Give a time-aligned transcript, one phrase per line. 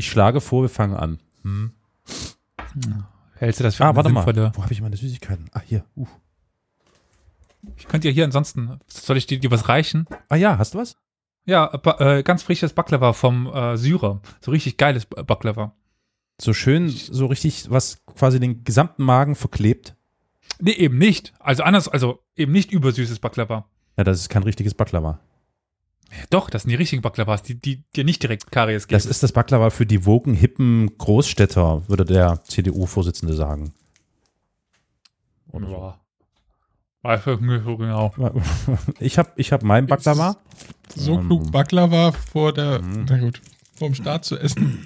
[0.00, 1.18] Ich schlage vor, wir fangen an.
[1.42, 1.72] Hm.
[3.34, 4.24] Hältst du das für Ah, warte mal.
[4.24, 4.50] sinnvolle?
[4.54, 5.50] Wo habe ich meine Süßigkeiten?
[5.52, 5.84] Ah, hier.
[5.94, 6.06] Uh.
[7.76, 10.06] Ich könnte ja hier ansonsten, soll ich dir, dir was reichen?
[10.30, 10.96] Ah ja, hast du was?
[11.44, 14.22] Ja, äh, ganz frisches Baklava vom äh, Syrer.
[14.40, 15.74] So richtig geiles Ba- Baklava.
[16.40, 19.96] So schön, so richtig, was quasi den gesamten Magen verklebt.
[20.60, 21.34] Nee, eben nicht.
[21.40, 23.66] Also anders, also eben nicht übersüßes Baklava.
[23.98, 25.20] Ja, das ist kein richtiges Baklava.
[26.10, 28.96] Ja, doch, das sind die richtigen Baklavas, die, die dir nicht direkt Karies geben.
[28.96, 33.72] Das ist das Baklava für die woken, hippen Großstädter, würde der CDU-Vorsitzende sagen.
[35.52, 35.72] Oder so.
[35.72, 35.96] Ja.
[37.02, 38.12] Weiß ich nicht so genau.
[39.00, 40.36] Ich habe ich hab mein Baklava.
[40.94, 43.06] So Ähm, klug Baklava vor der, Mhm.
[43.08, 43.40] na gut,
[43.74, 44.84] vorm Start zu essen.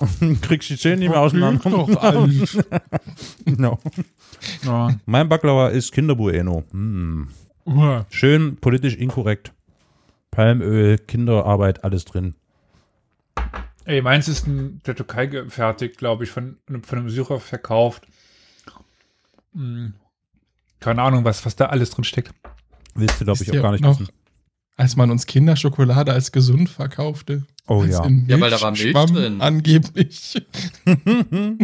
[0.40, 1.68] Kriegst die Zähne nicht mehr auseinander.
[1.70, 2.58] Doch, alles.
[3.44, 3.78] no.
[4.64, 4.96] Ja.
[5.04, 6.64] Mein Baklava ist Kinderbueno.
[6.70, 7.28] Hm.
[8.10, 9.52] Schön politisch inkorrekt.
[10.34, 12.34] Palmöl, Kinderarbeit, alles drin.
[13.84, 18.06] Ey, meins ist in der Türkei gefertigt, glaube ich, von, von einem Syrer verkauft.
[19.54, 19.94] Hm.
[20.80, 22.32] Keine Ahnung, was, was da alles drin steckt.
[22.94, 24.12] Willst du, glaube ich, auch gar nicht noch, wissen.
[24.76, 27.44] Als man uns Kinderschokolade als gesund verkaufte.
[27.68, 28.08] Oh als ja.
[28.26, 29.40] Ja, weil da war Milch Milchschwamm drin.
[29.40, 30.42] Angeblich.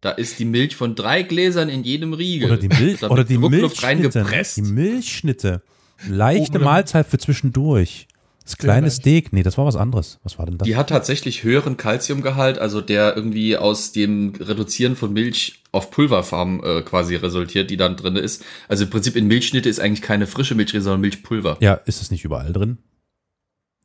[0.00, 2.52] Da ist die Milch von drei Gläsern in jedem Riegel.
[2.52, 3.82] Oder die, Milch, Da oder die Milchschnitte.
[3.82, 4.56] reingepresst.
[4.58, 5.62] Die Milchschnitte.
[6.06, 8.06] Leichte Mahlzeit für zwischendurch.
[8.44, 8.90] Das kleine.
[8.90, 9.34] Steak.
[9.34, 10.20] Nee, das war was anderes.
[10.22, 10.64] Was war denn das?
[10.64, 16.62] Die hat tatsächlich höheren Calciumgehalt, also der irgendwie aus dem Reduzieren von Milch auf Pulverform
[16.64, 18.42] äh, quasi resultiert, die dann drin ist.
[18.66, 21.58] Also im Prinzip in Milchschnitte ist eigentlich keine frische Milch drin, sondern Milchpulver.
[21.60, 22.78] Ja, ist es nicht überall drin?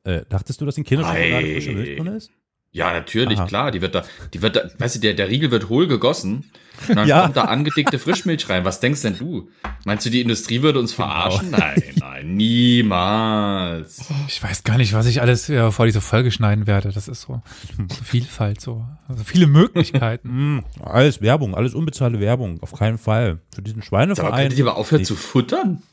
[0.05, 2.31] Äh, dachtest du, dass in Kinderschokolade frische Milch drin ist?
[2.75, 3.45] Ja, natürlich, Aha.
[3.45, 3.71] klar.
[3.71, 6.49] Die wird da, die wird da, weißt du, der, der Riegel wird hohl gegossen.
[6.89, 7.21] Und dann Ja.
[7.21, 8.65] kommt da angedickte Frischmilch rein.
[8.65, 9.47] Was denkst denn du?
[9.85, 11.52] Meinst du, die Industrie würde uns verarschen?
[11.52, 14.09] Nein, nein, niemals.
[14.27, 16.91] Ich weiß gar nicht, was ich alles äh, vor diese Folge schneiden werde.
[16.91, 17.41] Das ist so,
[17.77, 18.83] so Vielfalt, so.
[19.08, 20.55] Also viele Möglichkeiten.
[20.58, 22.59] Mm, alles Werbung, alles unbezahlte Werbung.
[22.63, 23.39] Auf keinen Fall.
[23.53, 24.33] Für diesen Aber Schweineverein.
[24.41, 25.05] könntet ihr aber aufhören Nee.
[25.05, 25.83] zu futtern?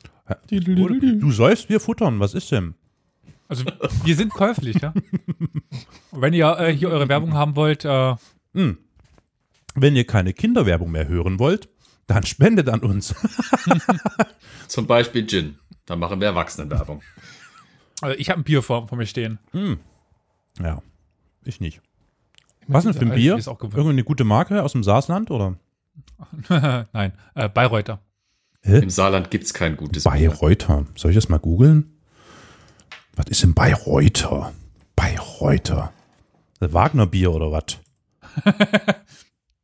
[0.49, 2.21] Du säufst, wir futtern.
[2.21, 2.75] Was ist denn?
[3.50, 3.65] Also
[4.05, 4.94] wir sind käuflich, ja.
[6.12, 8.15] Wenn ihr äh, hier eure Werbung haben wollt, äh,
[8.55, 8.78] Hm.
[9.75, 11.69] Wenn ihr keine Kinderwerbung mehr hören wollt,
[12.06, 13.15] dann spendet an uns.
[14.69, 15.59] Zum Beispiel Gin.
[15.87, 17.03] Dann machen wir Erwachsenenwerbung.
[18.00, 19.38] also ich habe ein Bier vor, vor mir stehen.
[20.61, 20.82] Ja,
[21.44, 21.81] ich nicht.
[22.67, 23.37] Was denn für ein Bier?
[23.37, 23.77] ist auch gewöhnt.
[23.77, 25.56] Irgendeine gute Marke aus dem Saarland oder?
[26.93, 28.00] Nein, äh, Bayreuther.
[28.62, 30.31] Im Saarland gibt's kein gutes Bier.
[30.31, 30.87] Bayreuther.
[30.97, 32.00] Soll ich das mal googeln?
[33.20, 34.54] Was ist denn Bayreuther?
[34.97, 35.92] Bayreuther.
[36.58, 37.78] Das Wagner-Bier oder was?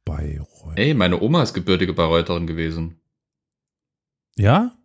[0.05, 0.77] Bayreuth.
[0.77, 3.01] Ey, meine Oma ist gebürtige Bayreutherin gewesen.
[4.37, 4.77] Ja?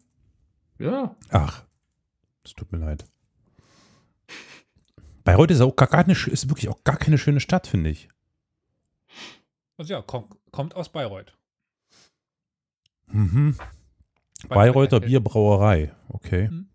[0.80, 1.18] Ja.
[1.32, 1.66] Ach,
[2.46, 3.04] es tut mir leid.
[5.26, 8.08] Bayreuth ist auch gar keine, ist wirklich auch gar keine schöne Stadt, finde ich.
[9.76, 11.38] Also ja, kommt, kommt aus Bayreuth.
[13.08, 13.58] Mhm.
[14.48, 16.48] Bayreuther Bierbrauerei, okay.
[16.48, 16.71] Mhm.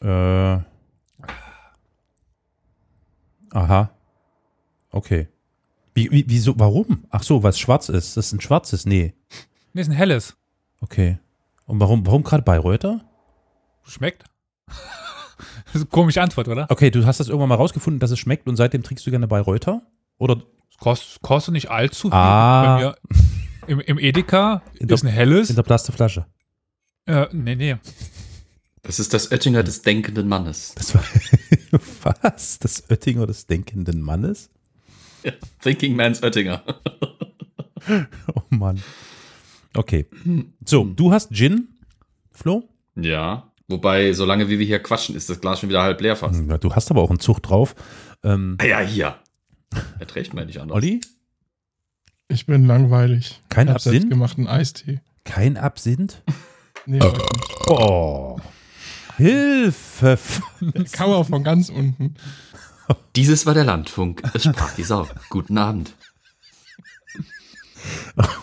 [0.00, 0.58] Äh.
[3.52, 3.90] Aha.
[4.90, 5.28] Okay.
[5.94, 7.04] Wie, wie, wieso, warum?
[7.10, 8.16] Ach so, weil es schwarz ist.
[8.16, 8.86] Das ist ein schwarzes?
[8.86, 9.14] Nee.
[9.72, 10.36] Nee, ist ein helles.
[10.80, 11.18] Okay.
[11.66, 13.00] Und warum, warum gerade Bayreuther?
[13.84, 14.24] Schmeckt.
[15.90, 16.66] komische Antwort, oder?
[16.70, 19.26] Okay, du hast das irgendwann mal rausgefunden, dass es schmeckt und seitdem trinkst du gerne
[19.26, 19.82] Bayreuther?
[20.18, 22.16] Oder Es kostet, nicht allzu viel.
[22.16, 22.78] Ah.
[22.78, 22.96] Mir
[23.66, 25.50] im, Im Edeka In der- ist ein helles.
[25.50, 26.26] in der Plastikflasche?
[27.06, 27.76] Äh, nee, nee.
[28.88, 30.72] Das ist das Oettinger des denkenden Mannes.
[30.74, 31.04] Das war,
[32.22, 32.58] was?
[32.58, 34.48] Das Oettinger des denkenden Mannes?
[35.60, 36.62] Thinking Man's Oettinger.
[38.34, 38.82] Oh Mann.
[39.74, 40.06] Okay.
[40.64, 41.68] So, du hast Gin,
[42.32, 42.68] Flo?
[42.96, 43.50] Ja.
[43.68, 46.42] Wobei, solange wie wir hier quatschen, ist das Glas schon wieder halb leer fast.
[46.48, 47.74] Ja, du hast aber auch einen Zug drauf.
[48.24, 49.16] Ähm, Ah ja, hier.
[50.00, 50.74] Erträgt man nicht anders.
[50.76, 51.00] Olli?
[52.28, 53.40] Ich bin langweilig.
[53.48, 53.92] Kein Absinth?
[53.94, 55.00] selbstgemachten Eistee.
[55.24, 56.22] Kein Absinth?
[56.84, 57.00] Nee.
[57.68, 58.38] Oh.
[59.18, 60.18] Hilfe.
[60.92, 62.14] Kauer von ganz unten.
[63.16, 64.22] Dieses war der Landfunk.
[64.32, 65.08] Es sprach die Sau.
[65.28, 65.92] Guten Abend.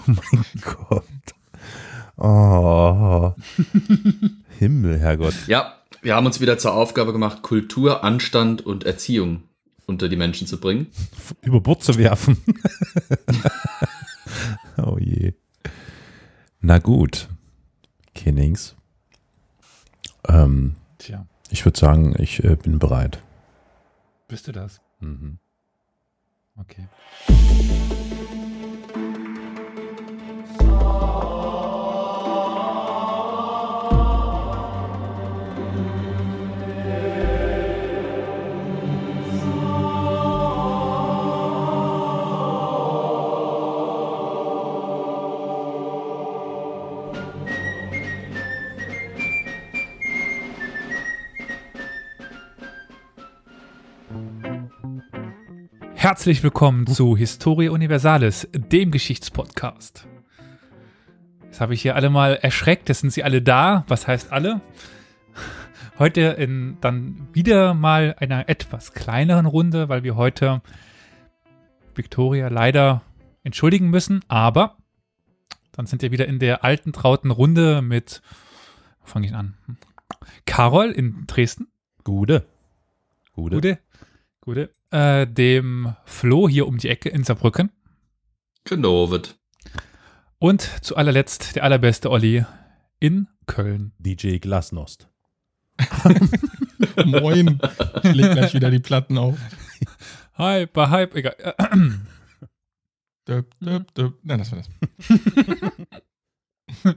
[0.05, 1.03] mein Gott.
[2.17, 3.33] Oh.
[4.59, 5.33] Himmel, Herrgott.
[5.47, 9.43] Ja, wir haben uns wieder zur Aufgabe gemacht, Kultur, Anstand und Erziehung
[9.85, 10.87] unter die Menschen zu bringen.
[11.41, 12.37] Über Bord zu werfen.
[14.77, 15.33] oh je.
[16.59, 17.29] Na gut.
[18.13, 18.75] Kennings.
[20.27, 23.21] Ähm, Tja, ich würde sagen, ich äh, bin bereit.
[24.27, 24.81] bist du das?
[24.99, 25.37] Mhm.
[26.57, 26.87] Okay.
[56.05, 60.07] Herzlich willkommen zu Historia Universalis, dem Geschichtspodcast.
[61.45, 63.85] Jetzt habe ich hier alle mal erschreckt, jetzt sind sie alle da.
[63.87, 64.61] Was heißt alle?
[65.97, 70.61] Heute in dann wieder mal einer etwas kleineren Runde, weil wir heute
[71.95, 73.01] Victoria leider
[73.41, 74.77] entschuldigen müssen, aber
[75.71, 78.21] dann sind wir wieder in der alten trauten Runde mit,
[79.01, 79.57] wo fange ich an?
[80.45, 81.67] Carol in Dresden.
[82.03, 82.45] Gute.
[83.33, 83.55] Gute.
[83.55, 83.79] Gute.
[84.41, 84.69] Gute.
[84.95, 87.69] Äh, dem Flo hier um die Ecke in Saarbrücken.
[88.63, 89.37] Genau, wird.
[90.39, 92.45] Und zu allerletzt der allerbeste Olli
[93.01, 93.91] in Köln.
[93.99, 95.09] DJ Glasnost.
[97.05, 97.59] Moin.
[98.03, 99.37] Ich leg gleich wieder die Platten auf.
[100.37, 101.35] Hype, Hype, egal.
[103.27, 104.19] Döp, döp, döp.
[104.23, 104.69] Nein, das war das.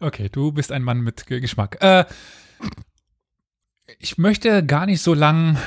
[0.00, 1.78] Okay, du bist ein Mann mit Ge- Geschmack.
[1.82, 2.06] Äh,
[3.98, 5.58] ich möchte gar nicht so lang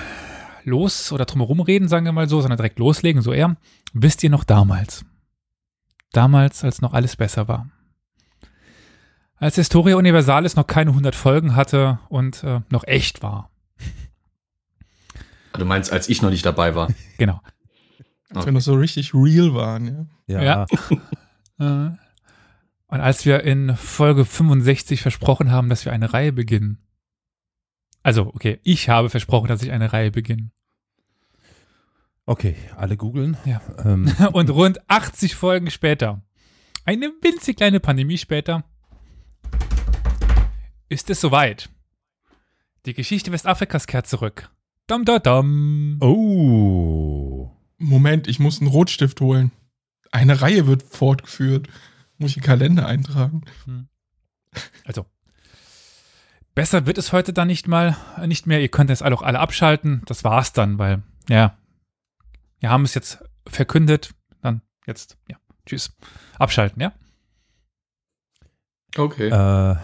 [0.65, 3.55] los oder drumherum reden, sagen wir mal so, sondern direkt loslegen, so eher.
[3.93, 5.05] Wisst ihr noch damals?
[6.11, 7.67] Damals, als noch alles besser war.
[9.37, 13.49] Als Historia Universalis noch keine 100 Folgen hatte und äh, noch echt war.
[15.53, 16.87] Du meinst, als ich noch nicht dabei war.
[17.17, 17.41] Genau.
[18.33, 20.41] Als wir noch so richtig real waren, ja.
[20.41, 20.43] Ja.
[20.43, 20.65] Ja.
[21.59, 21.91] Äh,
[22.87, 26.79] Und als wir in Folge 65 versprochen haben, dass wir eine Reihe beginnen.
[28.03, 30.51] Also, okay, ich habe versprochen, dass ich eine Reihe beginne.
[32.25, 33.37] Okay, alle googeln.
[33.45, 33.61] Ja.
[33.83, 36.21] Ähm, Und rund 80 Folgen später,
[36.85, 38.65] eine winzig kleine Pandemie später,
[40.89, 41.69] ist es soweit.
[42.85, 44.51] Die Geschichte Westafrikas kehrt zurück.
[44.87, 45.97] Dam, da, dam.
[46.01, 47.49] oh.
[47.77, 49.51] Moment, ich muss einen Rotstift holen.
[50.11, 51.67] Eine Reihe wird fortgeführt.
[52.17, 53.43] Muss ich den Kalender eintragen.
[54.85, 55.05] Also,
[56.55, 58.61] besser wird es heute dann nicht mal, äh, nicht mehr.
[58.61, 60.01] Ihr könnt jetzt alle auch alle abschalten.
[60.05, 61.57] Das war's dann, weil, ja,
[62.59, 64.13] wir haben es jetzt verkündet.
[64.41, 65.95] Dann jetzt, ja, tschüss.
[66.37, 66.93] Abschalten, ja?
[68.95, 69.27] Okay.
[69.27, 69.77] Äh,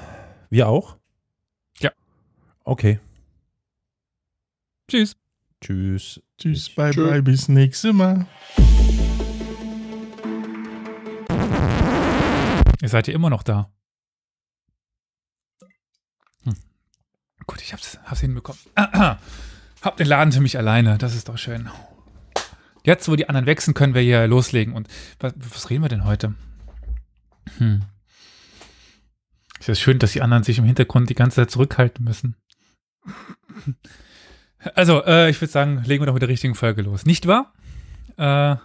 [0.50, 0.98] wir auch?
[1.80, 1.92] Ja.
[2.64, 3.00] Okay.
[4.88, 5.16] Tschüss.
[5.62, 6.22] Tschüss.
[6.38, 7.10] Tschüss, bye Tschö.
[7.10, 8.26] bye, bis nächstes Mal.
[12.82, 13.70] Ihr seid ja immer noch da.
[17.50, 18.62] Gut, ich hab's, hab's hinbekommen.
[18.76, 21.00] Hab den Laden für mich alleine.
[21.00, 21.68] Das ist doch schön.
[22.86, 24.76] Jetzt, wo die anderen wechseln, können wir hier loslegen.
[24.76, 24.88] Und
[25.20, 26.36] was, was reden wir denn heute?
[27.58, 27.82] Hm.
[29.60, 32.36] Ist ja schön, dass die anderen sich im Hintergrund die ganze Zeit zurückhalten müssen.
[34.76, 37.08] Also, äh, ich würde sagen, legen wir doch mit der richtigen Folge los.
[37.08, 37.52] Nicht wahr?
[38.18, 38.58] Äh,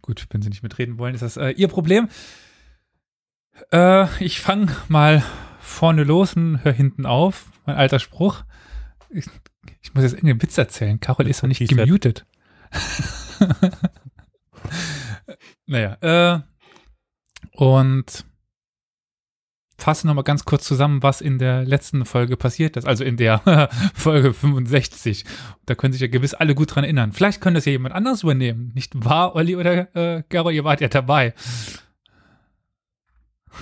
[0.00, 2.08] gut, wenn Sie nicht mitreden wollen, ist das äh, Ihr Problem.
[3.70, 5.22] Äh, ich fange mal
[5.62, 7.46] vorne los und hör hinten auf.
[7.64, 8.44] Mein alter Spruch.
[9.10, 9.26] Ich,
[9.80, 11.00] ich muss jetzt irgendeinen Witz erzählen.
[11.00, 12.26] Carol ist noch nicht gemutet.
[15.66, 16.40] naja, äh,
[17.52, 18.24] und
[19.82, 23.68] fasse nochmal ganz kurz zusammen, was in der letzten Folge passiert ist, also in der
[23.94, 25.24] Folge 65.
[25.66, 27.12] Da können sich ja gewiss alle gut dran erinnern.
[27.12, 28.70] Vielleicht könnte das ja jemand anderes übernehmen.
[28.74, 31.34] Nicht wahr, Olli oder äh, Garo, ihr wart ja dabei.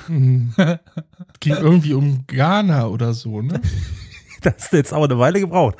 [0.06, 0.52] Hm.
[1.40, 3.60] Ging irgendwie um Ghana oder so, ne?
[4.42, 5.76] Das hat jetzt aber eine Weile gebraucht.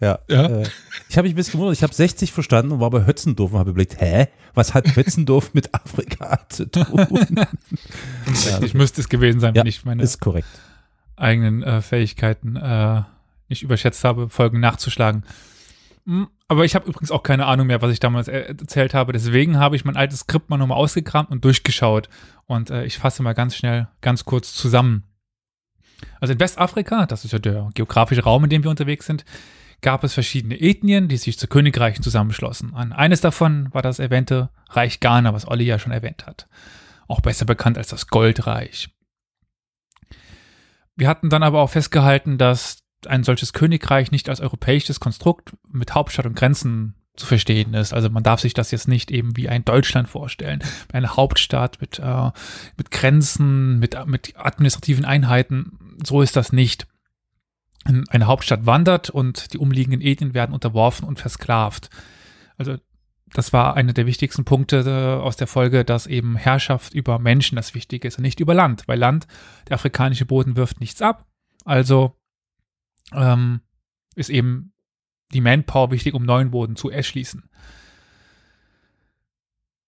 [0.00, 0.18] Ja.
[0.28, 0.46] Ja.
[0.46, 0.66] Äh,
[1.08, 1.76] ich habe mich ein bisschen gewundert.
[1.76, 4.26] Ich habe 60 verstanden und war bei Hötzendorf und habe überlegt, hä?
[4.52, 7.06] Was hat Hötzendorf mit Afrika zu tun?
[8.48, 10.48] ja, Ich müsste es gewesen sein, Ja, wenn ich meine ist korrekt.
[11.14, 13.02] eigenen äh, Fähigkeiten äh,
[13.48, 15.22] nicht überschätzt habe, Folgen nachzuschlagen.
[16.50, 19.12] Aber ich habe übrigens auch keine Ahnung mehr, was ich damals er erzählt habe.
[19.12, 22.08] Deswegen habe ich mein altes Skript mal nochmal ausgekramt und durchgeschaut.
[22.46, 25.04] Und äh, ich fasse mal ganz schnell, ganz kurz zusammen.
[26.18, 29.24] Also in Westafrika, das ist ja der geografische Raum, in dem wir unterwegs sind,
[29.80, 32.74] gab es verschiedene Ethnien, die sich zu Königreichen zusammenschlossen.
[32.74, 36.48] An eines davon war das erwähnte Reich Ghana, was Olli ja schon erwähnt hat.
[37.06, 38.88] Auch besser bekannt als das Goldreich.
[40.96, 45.94] Wir hatten dann aber auch festgehalten, dass ein solches Königreich nicht als europäisches Konstrukt mit
[45.94, 47.92] Hauptstadt und Grenzen zu verstehen ist.
[47.92, 50.62] Also man darf sich das jetzt nicht eben wie ein Deutschland vorstellen.
[50.92, 52.30] Eine Hauptstadt mit, äh,
[52.76, 55.96] mit Grenzen, mit, mit administrativen Einheiten.
[56.04, 56.86] So ist das nicht.
[57.84, 61.88] Eine Hauptstadt wandert und die umliegenden Ethnien werden unterworfen und versklavt.
[62.58, 62.76] Also
[63.32, 67.56] das war einer der wichtigsten Punkte äh, aus der Folge, dass eben Herrschaft über Menschen
[67.56, 68.86] das Wichtige ist und nicht über Land.
[68.86, 69.26] Weil Land,
[69.68, 71.26] der afrikanische Boden wirft nichts ab.
[71.64, 72.19] Also
[73.14, 73.60] ähm,
[74.14, 74.72] ist eben
[75.32, 77.44] die Manpower wichtig, um neuen Boden zu erschließen.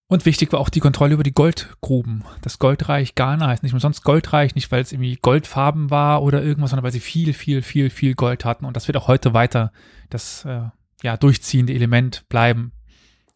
[0.06, 2.22] Und wichtig war auch die Kontrolle über die Goldgruben.
[2.42, 6.70] Das Goldreich Ghana heißt nicht umsonst Goldreich, nicht weil es irgendwie Goldfarben war oder irgendwas,
[6.70, 8.66] sondern weil sie viel, viel, viel, viel Gold hatten.
[8.66, 9.72] Und das wird auch heute weiter
[10.10, 10.68] das äh,
[11.02, 12.72] ja, durchziehende Element bleiben.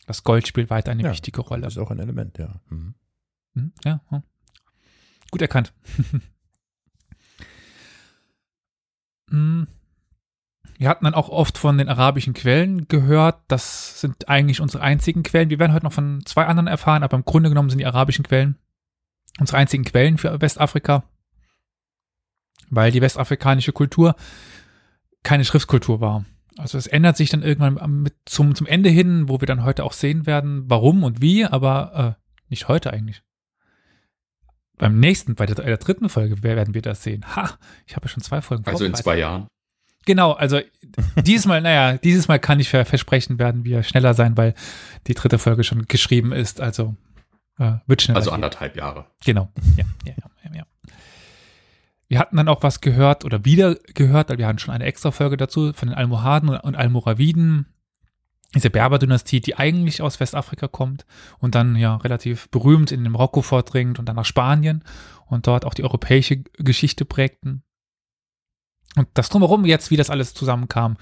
[0.06, 1.62] das Gold spielt weiter eine Ja, wichtige Rolle.
[1.62, 2.60] Das ist auch ein Element, ja.
[2.68, 2.94] Mhm.
[3.54, 4.22] Hm, Ja, hm.
[5.30, 5.72] gut erkannt.
[9.30, 9.66] Hm.
[10.78, 13.40] Wir hatten dann auch oft von den arabischen Quellen gehört.
[13.48, 15.50] Das sind eigentlich unsere einzigen Quellen.
[15.50, 18.24] Wir werden heute noch von zwei anderen erfahren, aber im Grunde genommen sind die arabischen
[18.24, 18.58] Quellen
[19.38, 21.04] unsere einzigen Quellen für Westafrika,
[22.70, 24.16] weil die westafrikanische Kultur
[25.22, 26.24] keine Schriftkultur war.
[26.58, 29.84] Also es ändert sich dann irgendwann mit zum, zum Ende hin, wo wir dann heute
[29.84, 33.22] auch sehen werden, warum und wie, aber äh, nicht heute eigentlich.
[34.78, 37.24] Beim nächsten, bei der, der dritten Folge werden wir das sehen.
[37.36, 39.48] Ha, ich habe ja schon zwei Folgen Also in zwei Jahren.
[40.06, 40.60] Genau, also
[41.22, 44.54] dieses Mal, naja, dieses Mal kann ich ver versprechen, werden wir schneller sein, weil
[45.06, 46.60] die dritte Folge schon geschrieben ist.
[46.60, 46.96] Also
[47.58, 48.18] äh, wird schneller.
[48.18, 48.36] Also gehen.
[48.36, 49.06] anderthalb Jahre.
[49.24, 49.50] Genau.
[49.76, 50.62] Ja, ja, ja, ja.
[52.08, 55.10] Wir hatten dann auch was gehört oder wieder gehört, weil wir hatten schon eine extra
[55.10, 57.66] Folge dazu von den Almohaden und- und Almoraviden.
[58.54, 61.04] Diese Berber-Dynastie, die eigentlich aus Westafrika kommt
[61.40, 64.84] und dann ja relativ berühmt in den Marokko vordringt und dann nach Spanien
[65.26, 67.64] und dort auch die europäische Geschichte prägten.
[68.96, 70.96] Und das drumherum jetzt, wie das alles zusammenkam,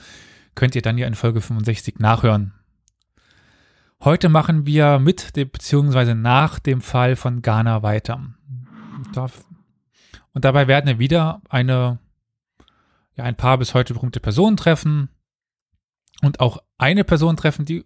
[0.54, 2.52] könnt ihr dann ja in Folge 65 nachhören.
[4.02, 8.16] Heute machen wir mit dem, beziehungsweise nach dem Fall von Ghana weiter.
[8.16, 9.30] Und, da,
[10.32, 11.98] und dabei werden wir wieder eine,
[13.14, 15.08] ja, ein paar bis heute berühmte Personen treffen
[16.20, 17.84] und auch eine Person treffen, die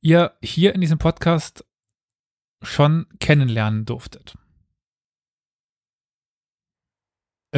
[0.00, 1.64] ihr hier in diesem Podcast
[2.62, 4.36] schon kennenlernen durftet.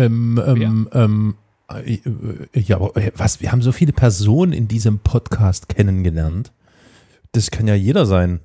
[0.04, 1.34] Ähm, ähm, ähm,
[1.70, 3.40] äh, äh, ja, aber äh, was?
[3.40, 6.52] Wir haben so viele Personen in diesem Podcast kennengelernt.
[7.32, 8.40] Das kann ja jeder sein.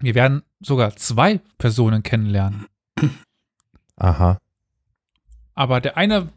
[0.00, 2.66] Wir werden sogar zwei Personen kennenlernen.
[3.96, 4.38] Aha.
[5.54, 6.28] Aber der eine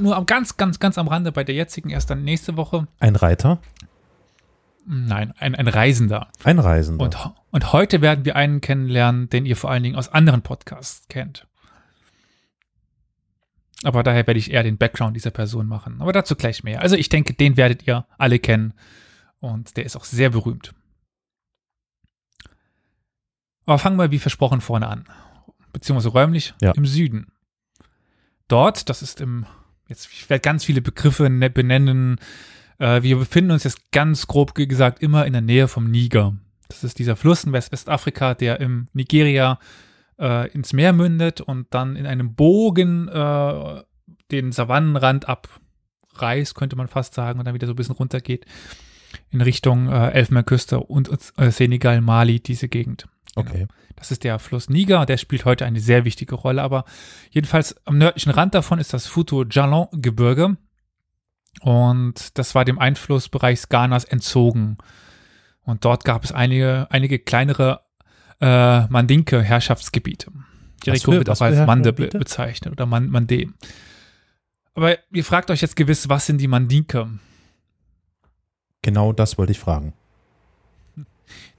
[0.00, 2.86] nur am ganz, ganz, ganz am Rande bei der jetzigen erst dann nächste Woche.
[2.98, 3.60] Ein Reiter,
[4.86, 6.28] Nein, ein, ein Reisender.
[6.42, 7.04] ein Reisender.
[7.04, 7.16] Und,
[7.50, 11.46] und heute werden wir einen kennenlernen, den ihr vor allen Dingen aus anderen Podcasts kennt.
[13.82, 16.00] Aber daher werde ich eher den Background dieser Person machen.
[16.00, 16.82] Aber dazu gleich mehr.
[16.82, 18.74] Also ich denke, den werdet ihr alle kennen.
[19.38, 20.74] Und der ist auch sehr berühmt.
[23.66, 25.04] Aber fangen wir wie versprochen vorne an.
[25.72, 26.72] Beziehungsweise räumlich Ja.
[26.72, 27.32] im Süden.
[28.48, 29.46] Dort, das ist im,
[29.88, 32.18] jetzt, ich werde ganz viele Begriffe ne- benennen.
[32.78, 36.36] Äh, wir befinden uns jetzt ganz grob gesagt immer in der Nähe vom Niger.
[36.68, 39.58] Das ist dieser Fluss in West Westafrika, der im Nigeria
[40.20, 43.82] äh, ins Meer mündet und dann in einem Bogen äh,
[44.30, 48.46] den Savannenrand abreißt, könnte man fast sagen, und dann wieder so ein bisschen runtergeht
[49.30, 53.08] in Richtung äh, Elfenbeinküste und äh, Senegal, Mali, diese Gegend.
[53.34, 53.66] okay.
[53.96, 56.86] Das ist der Fluss Niger, der spielt heute eine sehr wichtige Rolle, aber
[57.30, 60.56] jedenfalls am nördlichen Rand davon ist das Futo-Jalon-Gebirge
[61.60, 64.78] und das war dem Einflussbereich Ghanas entzogen.
[65.62, 67.82] Und dort gab es einige, einige kleinere
[68.40, 68.46] äh,
[70.86, 72.18] Was Region für- wird auch als Mande be Herrschaftsgebiete?
[72.18, 73.46] bezeichnet oder Man Mande.
[74.74, 77.08] Aber ihr fragt euch jetzt gewiss, was sind die Mandinke?
[78.82, 79.92] Genau das wollte ich fragen.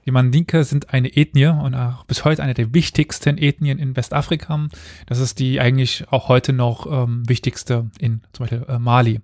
[0.04, 4.66] Die Mandinka sind eine Ethnie und auch bis heute eine der wichtigsten Ethnien in Westafrika.
[5.06, 9.20] Das ist die eigentlich auch heute noch ähm, wichtigste in zum Beispiel äh, Mali.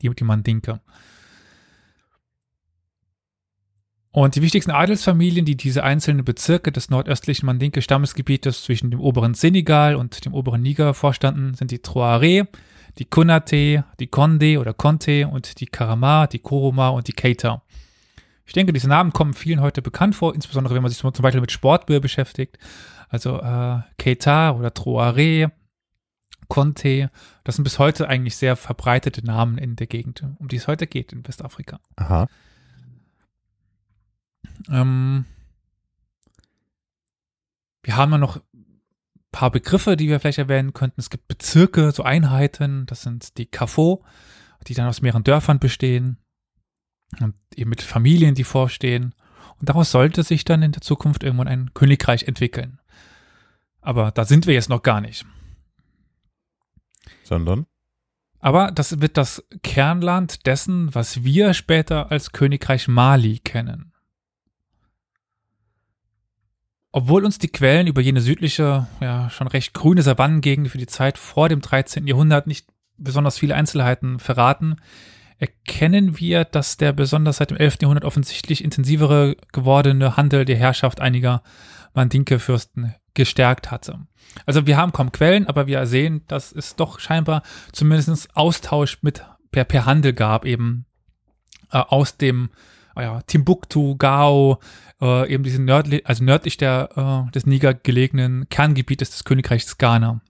[0.00, 0.80] Die, die Mandinka.
[4.16, 9.94] Und die wichtigsten Adelsfamilien, die diese einzelnen Bezirke des nordöstlichen Mandinka-Stammesgebietes zwischen dem oberen Senegal
[9.94, 12.48] und dem oberen Niger vorstanden, sind die Troare,
[12.96, 17.60] die Kunate, die Konde oder Conte und die Karama, die Koroma und die Keita.
[18.46, 21.42] Ich denke, diese Namen kommen vielen heute bekannt vor, insbesondere wenn man sich zum Beispiel
[21.42, 22.58] mit Sportbier beschäftigt.
[23.10, 25.52] Also äh, Keita oder Troare,
[26.48, 27.10] Conte,
[27.44, 30.86] das sind bis heute eigentlich sehr verbreitete Namen in der Gegend, um die es heute
[30.86, 31.80] geht in Westafrika.
[31.96, 32.28] Aha.
[34.68, 35.24] Ähm,
[37.82, 38.80] wir haben ja noch ein
[39.32, 41.00] paar Begriffe, die wir vielleicht erwähnen könnten.
[41.00, 44.04] Es gibt Bezirke, so Einheiten, das sind die Kafo,
[44.66, 46.18] die dann aus mehreren Dörfern bestehen
[47.20, 49.14] und eben mit Familien, die vorstehen.
[49.58, 52.80] Und daraus sollte sich dann in der Zukunft irgendwann ein Königreich entwickeln.
[53.80, 55.24] Aber da sind wir jetzt noch gar nicht.
[57.22, 57.66] Sondern?
[58.40, 63.92] Aber das wird das Kernland dessen, was wir später als Königreich Mali kennen.
[66.96, 71.18] Obwohl uns die Quellen über jene südliche, ja, schon recht grüne Savannengegend für die Zeit
[71.18, 72.06] vor dem 13.
[72.06, 74.76] Jahrhundert nicht besonders viele Einzelheiten verraten,
[75.36, 77.82] erkennen wir, dass der besonders seit dem 11.
[77.82, 81.42] Jahrhundert offensichtlich intensivere gewordene Handel der Herrschaft einiger
[81.92, 83.98] Mandinke-Fürsten gestärkt hatte.
[84.46, 89.22] Also wir haben kaum Quellen, aber wir sehen, dass es doch scheinbar zumindest Austausch mit
[89.50, 90.86] per, per Handel gab eben
[91.72, 92.48] äh, aus dem
[93.02, 94.58] ja, Timbuktu, Gao,
[95.00, 100.20] äh, eben diesen nördlich, also nördlich der, äh, des Niger gelegenen Kerngebietes des Königreichs Ghana.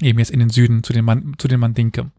[0.00, 2.10] Eben jetzt in den Süden zu den, Man zu den Mandinke.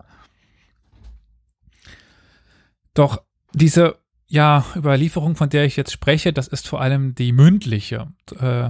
[2.94, 3.22] Doch
[3.54, 8.08] diese ja, Überlieferung, von der ich jetzt spreche, das ist vor allem die mündliche
[8.40, 8.70] äh,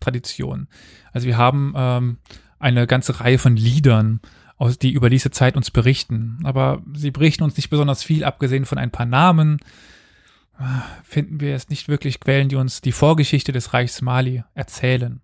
[0.00, 0.68] Tradition.
[1.12, 2.18] Also wir haben ähm,
[2.58, 4.20] eine ganze Reihe von Liedern,
[4.60, 6.38] aus, die über diese Zeit uns berichten.
[6.44, 9.58] Aber sie berichten uns nicht besonders viel, abgesehen von ein paar Namen.
[11.04, 15.20] Finden wir es nicht wirklich Quellen, die uns die Vorgeschichte des Reichs Mali erzählen.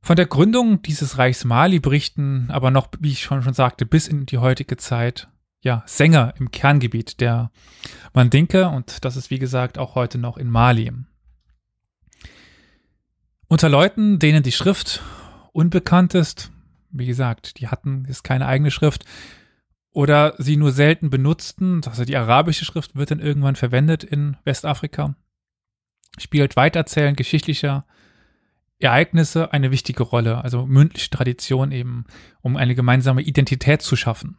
[0.00, 4.06] Von der Gründung dieses Reichs Mali berichten aber noch, wie ich schon, schon sagte, bis
[4.06, 5.28] in die heutige Zeit
[5.62, 7.50] ja, Sänger im Kerngebiet der
[8.12, 10.92] Mandinka und das ist wie gesagt auch heute noch in Mali.
[13.48, 15.02] Unter Leuten, denen die Schrift
[15.52, 16.52] unbekannt ist,
[16.90, 19.04] wie gesagt, die hatten ist keine eigene Schrift
[19.94, 25.14] oder sie nur selten benutzten, also die arabische Schrift wird dann irgendwann verwendet in Westafrika,
[26.18, 27.86] spielt Weiterzählen geschichtlicher
[28.80, 32.04] Ereignisse eine wichtige Rolle, also mündliche Tradition eben,
[32.42, 34.36] um eine gemeinsame Identität zu schaffen.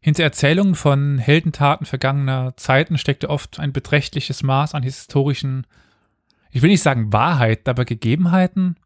[0.00, 5.66] Hinter Erzählungen von Heldentaten vergangener Zeiten steckte oft ein beträchtliches Maß an historischen,
[6.50, 8.76] ich will nicht sagen Wahrheit, aber Gegebenheiten.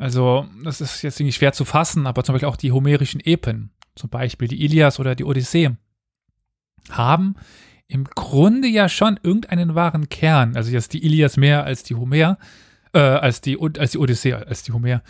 [0.00, 3.70] Also, das ist jetzt irgendwie schwer zu fassen, aber zum Beispiel auch die homerischen Epen,
[3.94, 5.72] zum Beispiel die Ilias oder die Odyssee,
[6.90, 7.34] haben
[7.86, 10.56] im Grunde ja schon irgendeinen wahren Kern.
[10.56, 12.38] Also jetzt die Ilias mehr als die Homer,
[12.94, 15.02] äh, als die, als die Odyssee, als die Homer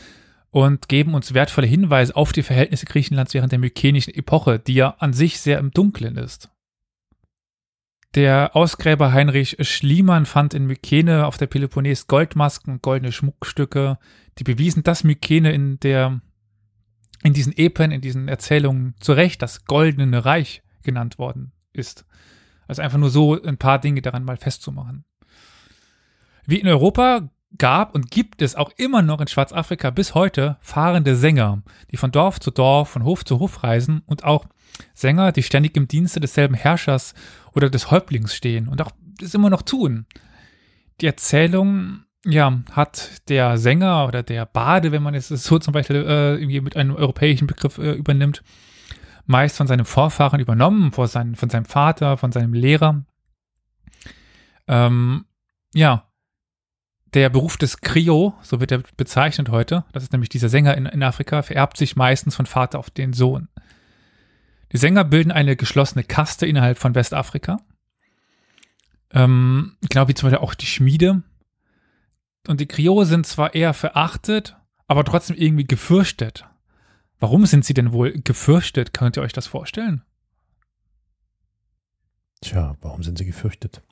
[0.50, 4.96] und geben uns wertvolle Hinweise auf die Verhältnisse Griechenlands während der mykenischen Epoche, die ja
[4.98, 6.50] an sich sehr im Dunkeln ist.
[8.16, 13.98] Der Ausgräber Heinrich Schliemann fand in Mykene auf der Peloponnes Goldmasken und goldene Schmuckstücke,
[14.38, 16.20] die bewiesen, dass Mykene in der
[17.22, 22.06] in diesen Epen, in diesen Erzählungen zu Recht das Goldene Reich genannt worden ist.
[22.66, 25.04] Also einfach nur so ein paar Dinge daran mal festzumachen.
[26.46, 31.14] Wie in Europa gab und gibt es auch immer noch in Schwarzafrika bis heute fahrende
[31.14, 34.46] Sänger, die von Dorf zu Dorf, von Hof zu Hof reisen und auch
[34.94, 37.14] Sänger, die ständig im Dienste desselben Herrschers
[37.54, 40.06] oder des Häuptlings stehen und auch das immer noch tun.
[41.00, 45.96] Die Erzählung, ja, hat der Sänger oder der Bade, wenn man es so zum Beispiel
[45.96, 48.42] äh, irgendwie mit einem europäischen Begriff äh, übernimmt,
[49.26, 53.04] meist von seinem Vorfahren übernommen, von, seinen, von seinem Vater, von seinem Lehrer.
[54.68, 55.24] Ähm,
[55.72, 56.10] ja,
[57.14, 60.86] der Beruf des Krio, so wird er bezeichnet heute, das ist nämlich dieser Sänger in,
[60.86, 63.48] in Afrika, vererbt sich meistens von Vater auf den Sohn.
[64.72, 67.58] Die Sänger bilden eine geschlossene Kaste innerhalb von Westafrika.
[69.12, 71.22] Ähm, genau wie zum Beispiel auch die Schmiede.
[72.46, 74.56] Und die Krio sind zwar eher verachtet,
[74.86, 76.46] aber trotzdem irgendwie gefürchtet.
[77.18, 78.92] Warum sind sie denn wohl gefürchtet?
[78.94, 80.02] Könnt ihr euch das vorstellen?
[82.40, 83.82] Tja, warum sind sie gefürchtet?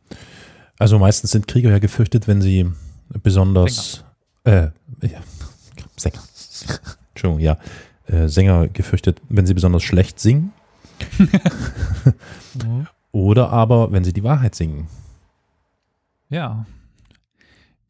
[0.79, 2.71] Also meistens sind Krieger ja gefürchtet, wenn sie
[3.09, 4.05] besonders
[4.45, 4.73] Sänger.
[5.03, 5.21] Äh, ja,
[5.97, 6.23] Sänger.
[7.11, 7.59] Entschuldigung, ja.
[8.07, 10.53] Äh, Sänger gefürchtet, wenn sie besonders schlecht singen.
[13.13, 14.89] Oder aber, wenn sie die Wahrheit singen.
[16.29, 16.67] Ja.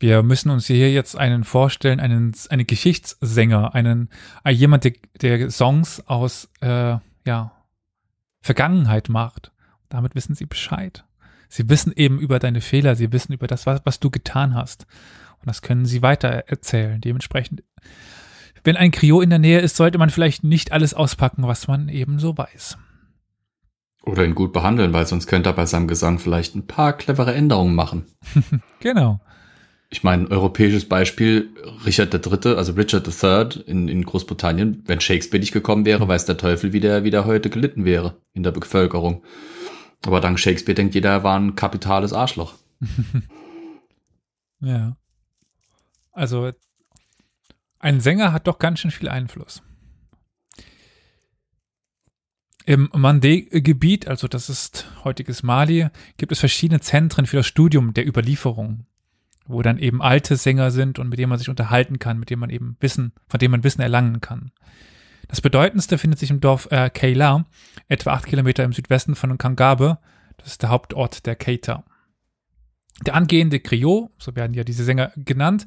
[0.00, 4.10] Wir müssen uns hier jetzt einen vorstellen, einen, einen Geschichtssänger, einen,
[4.44, 7.52] äh, jemand, der, der Songs aus, äh, ja,
[8.40, 9.52] Vergangenheit macht.
[9.88, 11.04] Damit wissen sie Bescheid.
[11.48, 14.86] Sie wissen eben über deine Fehler, sie wissen über das, was, was du getan hast.
[15.40, 17.00] Und das können sie weiter erzählen.
[17.00, 17.62] Dementsprechend,
[18.64, 21.88] wenn ein Krio in der Nähe ist, sollte man vielleicht nicht alles auspacken, was man
[21.88, 22.78] eben so weiß.
[24.08, 27.34] Oder ihn gut behandeln, weil sonst könnte er bei seinem Gesang vielleicht ein paar clevere
[27.34, 28.06] Änderungen machen.
[28.80, 29.20] genau.
[29.90, 31.50] Ich meine, europäisches Beispiel,
[31.84, 33.62] Richard III., also Richard III.
[33.66, 37.26] in, in Großbritannien, wenn Shakespeare nicht gekommen wäre, weiß der Teufel, wie der, wie der
[37.26, 39.22] heute gelitten wäre in der Bevölkerung.
[40.06, 42.54] Aber dank Shakespeare denkt jeder, er war ein kapitales Arschloch.
[44.60, 44.96] ja.
[46.12, 46.50] Also,
[47.78, 49.62] ein Sänger hat doch ganz schön viel Einfluss.
[52.68, 58.06] Im Mandé-Gebiet, also das ist heutiges Mali, gibt es verschiedene Zentren für das Studium der
[58.06, 58.84] Überlieferung,
[59.46, 62.40] wo dann eben alte Sänger sind und mit denen man sich unterhalten kann, mit denen
[62.40, 64.52] man eben Wissen, von denen man Wissen erlangen kann.
[65.28, 67.46] Das bedeutendste findet sich im Dorf äh, Keila,
[67.88, 69.96] etwa acht Kilometer im Südwesten von Kangabe.
[70.36, 71.84] Das ist der Hauptort der Keita.
[73.06, 75.64] Der angehende Griot, so werden ja diese Sänger genannt,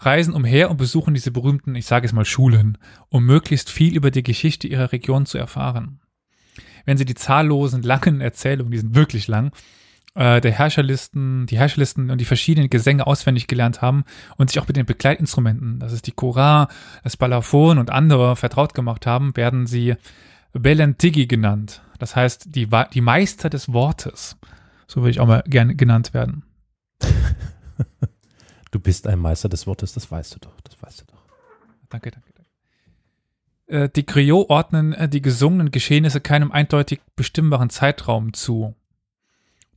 [0.00, 2.76] reisen umher und besuchen diese berühmten, ich sage es mal, Schulen,
[3.08, 6.01] um möglichst viel über die Geschichte ihrer Region zu erfahren.
[6.84, 9.52] Wenn sie die zahllosen langen Erzählungen, die sind wirklich lang,
[10.14, 14.04] äh, der Herrscherlisten, die Herrscherlisten und die verschiedenen Gesänge auswendig gelernt haben
[14.36, 16.68] und sich auch mit den Begleitinstrumenten, das ist die Chora,
[17.02, 19.94] das Balaphon und andere vertraut gemacht haben, werden sie
[20.52, 21.82] Belentigi genannt.
[21.98, 24.36] Das heißt, die, die Meister des Wortes.
[24.86, 26.44] So würde ich auch mal gerne genannt werden.
[28.72, 31.22] Du bist ein Meister des Wortes, das weißt du doch, das weißt du doch.
[31.90, 32.31] Danke, danke.
[33.66, 38.74] Äh, die Griots ordnen äh, die gesungenen Geschehnisse keinem eindeutig bestimmbaren Zeitraum zu.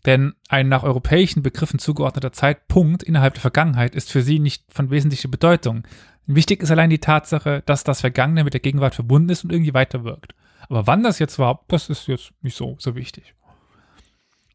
[0.06, 4.91] Denn ein nach europäischen Begriffen zugeordneter Zeitpunkt innerhalb der Vergangenheit ist für sie nicht von
[4.91, 5.84] wesentlicher Bedeutung.
[6.28, 9.74] Wichtig ist allein die Tatsache, dass das Vergangene mit der Gegenwart verbunden ist und irgendwie
[9.74, 10.36] weiterwirkt.
[10.69, 13.34] Aber wann das jetzt war, das ist jetzt nicht so, so wichtig.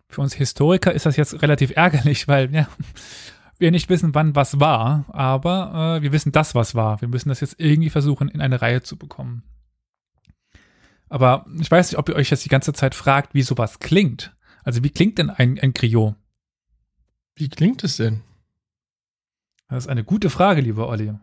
[0.09, 2.69] Für uns Historiker ist das jetzt relativ ärgerlich, weil ja,
[3.61, 7.01] wir nicht wissen, wann was war, aber äh, wir wissen das, was war.
[7.01, 9.42] Wir müssen das jetzt irgendwie versuchen, in eine Reihe zu bekommen.
[11.09, 14.35] Aber ich weiß nicht, ob ihr euch jetzt die ganze Zeit fragt, wie sowas klingt.
[14.62, 16.14] Also wie klingt denn ein, ein Griot?
[17.35, 18.23] Wie klingt es denn?
[19.68, 21.14] Das ist eine gute Frage, lieber Olli.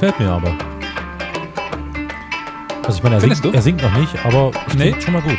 [0.00, 0.56] Gefällt mir aber.
[2.86, 4.94] Also ich meine, er singt, er singt noch nicht, aber es Nee.
[4.98, 5.36] schon mal gut.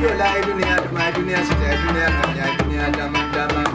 [0.00, 3.69] Yola, I do not, my dunya, I do not, I do not, I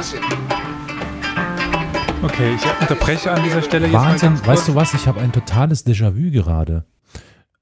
[0.00, 0.20] dancing.
[2.22, 4.94] Okay, ich unterbreche an dieser Stelle jetzt Wahnsinn, weißt du was?
[4.94, 6.84] Ich habe ein totales Déjà-vu gerade.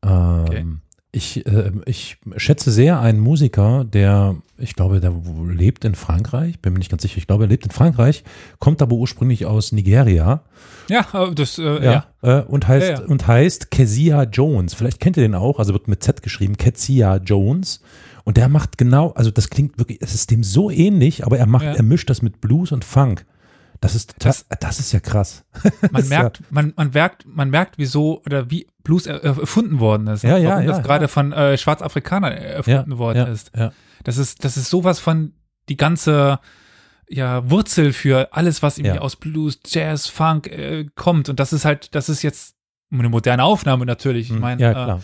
[0.05, 5.13] Ähm, ich, äh, ich schätze sehr einen Musiker, der, ich glaube, der
[5.49, 8.25] lebt in Frankreich, bin mir nicht ganz sicher, ich glaube, er lebt in Frankreich,
[8.59, 10.43] kommt aber ursprünglich aus Nigeria
[10.89, 12.07] Ja, äh, das, äh, ja.
[12.23, 13.07] Äh, und heißt, Ja, ja.
[13.07, 14.75] und heißt Kezia Jones.
[14.75, 17.81] Vielleicht kennt ihr den auch, also wird mit Z geschrieben, Kezia Jones.
[18.29, 21.47] Und der macht genau, also das klingt wirklich, es ist dem so ähnlich, aber er
[21.47, 21.73] macht, Ja.
[21.73, 23.25] er mischt das mit Blues und Funk.
[23.81, 25.47] Das ist das, Das- ist ja krass.
[25.93, 30.25] Man merkt, man, man merkt, man merkt, wieso oder wie Blues er, erfunden worden ist.
[30.25, 30.83] Ja, ja, Warum ja, das ja.
[30.83, 33.51] gerade von äh, Schwarzafrikanern erfunden ja, worden ja, ist.
[33.57, 33.73] Ja.
[34.05, 35.33] Das ist, das ist sowas von
[35.71, 36.39] die ganze
[37.09, 39.01] ja, Wurzel für alles, was irgendwie Ja.
[39.01, 41.31] aus Blues, Jazz, Funk äh, kommt.
[41.31, 42.57] Und das ist halt, das ist jetzt
[42.93, 44.27] eine moderne Aufnahme natürlich.
[44.29, 45.01] Ich Hm, meine, ja, äh, klar.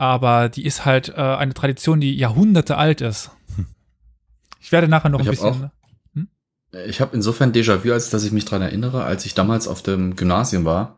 [0.00, 3.30] Aber die ist halt äh, eine Tradition, die Jahrhunderte alt ist.
[4.60, 5.70] Ich werde nachher noch ein Ich hab bisschen.
[6.72, 9.82] auch- Ich habe insofern Déjà-vu, als dass ich mich dran erinnere, als ich damals auf
[9.82, 10.96] dem Gymnasium war,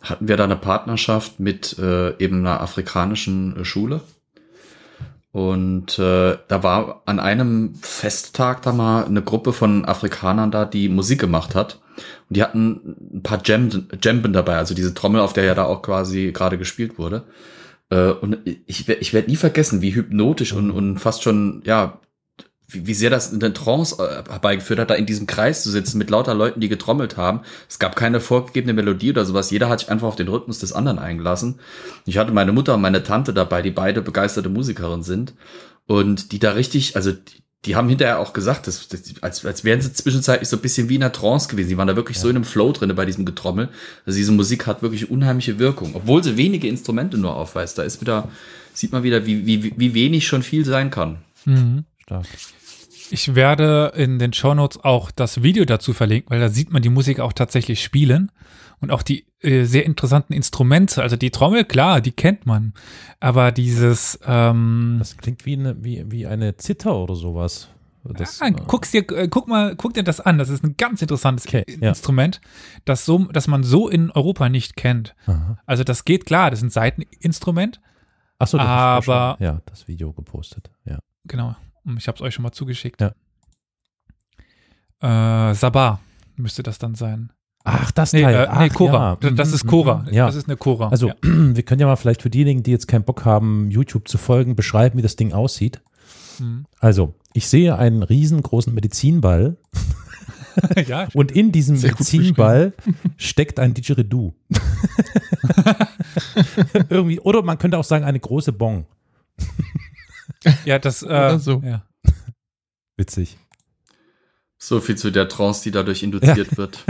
[0.00, 4.00] hatten wir da eine Partnerschaft mit äh, eben einer afrikanischen äh, Schule.
[5.32, 10.88] Und äh, da war an einem Festtag da mal eine Gruppe von Afrikanern da, die
[10.88, 11.80] Musik gemacht hat.
[12.28, 15.82] Und die hatten ein paar Djemben dabei, also diese Trommel, auf der ja da auch
[15.82, 17.24] quasi gerade gespielt wurde.
[17.92, 22.00] Äh, und ich, ich werde nie vergessen, wie hypnotisch und, und fast schon, ja,
[22.66, 25.98] wie, wie sehr das eine Trance äh, herbeigeführt hat, da in diesem Kreis zu sitzen
[25.98, 27.42] mit lauter Leuten, die getrommelt haben.
[27.68, 29.50] Es gab keine vorgegebene Melodie oder sowas.
[29.50, 31.60] Jeder hat sich einfach auf den Rhythmus des anderen eingelassen.
[32.06, 35.34] Ich hatte meine Mutter und meine Tante dabei, die beide begeisterte Musikerinnen sind.
[35.86, 39.62] Und die da richtig, also die, die haben hinterher auch gesagt, dass, dass, als, als
[39.62, 41.68] wären sie zwischenzeitlich so ein bisschen wie in einer Trance gewesen.
[41.68, 43.68] Die waren da wirklich so in einem Flow drinne bei diesem Getrommel.
[44.04, 45.94] Also diese Musik hat wirklich unheimliche Wirkung.
[45.94, 47.78] Obwohl sie wenige Instrumente nur aufweist.
[47.78, 48.28] Da ist wieder,
[48.74, 51.18] sieht man wieder, wie, wie, wie wenig schon viel sein kann.
[51.44, 51.84] Mhm.
[52.02, 52.26] Stark.
[53.10, 56.88] Ich werde in den Shownotes auch das Video dazu verlinken, weil da sieht man die
[56.88, 58.32] Musik auch tatsächlich spielen
[58.82, 61.00] und auch die äh, sehr interessanten Instrumente.
[61.02, 62.74] Also die Trommel, klar, die kennt man,
[63.20, 67.68] aber dieses, ähm, Das klingt wie eine, wie, wie eine Zither oder sowas.
[68.04, 70.36] Das, Ah, äh, guck's dir, äh, guck mal, guck dir das an.
[70.36, 71.90] Das ist ein ganz interessantes Okay, ja.
[71.90, 72.40] Instrument,
[72.84, 75.14] das so, das man so in Europa nicht kennt.
[75.26, 75.56] aha.
[75.66, 77.80] Also das geht klar, das ist ein Seiteninstrument.
[78.40, 80.70] Ach so, das ist ja Aber- schon, ja, das Video gepostet.
[80.84, 80.98] Ja.
[81.24, 81.54] Genau.
[81.96, 83.00] Ich habe es euch schon mal zugeschickt.
[83.00, 83.12] Ja.
[85.00, 86.00] Äh, Sabah
[86.36, 87.32] müsste das dann sein.
[87.64, 88.34] Ach, das Nee, Teil.
[88.34, 89.18] äh, nee Ach, Cora.
[89.22, 89.30] ja.
[89.30, 89.94] Das ist Mhm, Cora.
[90.08, 90.12] mhm.
[90.12, 90.26] Ja.
[90.26, 90.88] Das ist eine Cora.
[90.88, 91.14] Also, ja.
[91.22, 94.56] wir können ja mal vielleicht für diejenigen, die jetzt keinen Bock haben, YouTube zu folgen,
[94.56, 95.80] beschreiben, wie das Ding aussieht.
[96.38, 96.66] Mhm.
[96.80, 99.56] Also, ich sehe einen riesengroßen Medizinball
[100.86, 102.72] ja, und in diesem Medizinball
[103.16, 104.34] steckt ein Didgeridoo.
[106.88, 108.86] Irgendwie, oder man könnte auch sagen, eine große Bong.
[110.64, 111.62] ja, das, äh, so.
[111.64, 111.82] ja.
[112.96, 113.38] Witzig.
[114.58, 116.84] So viel zu der Trance, die dadurch induziert wird.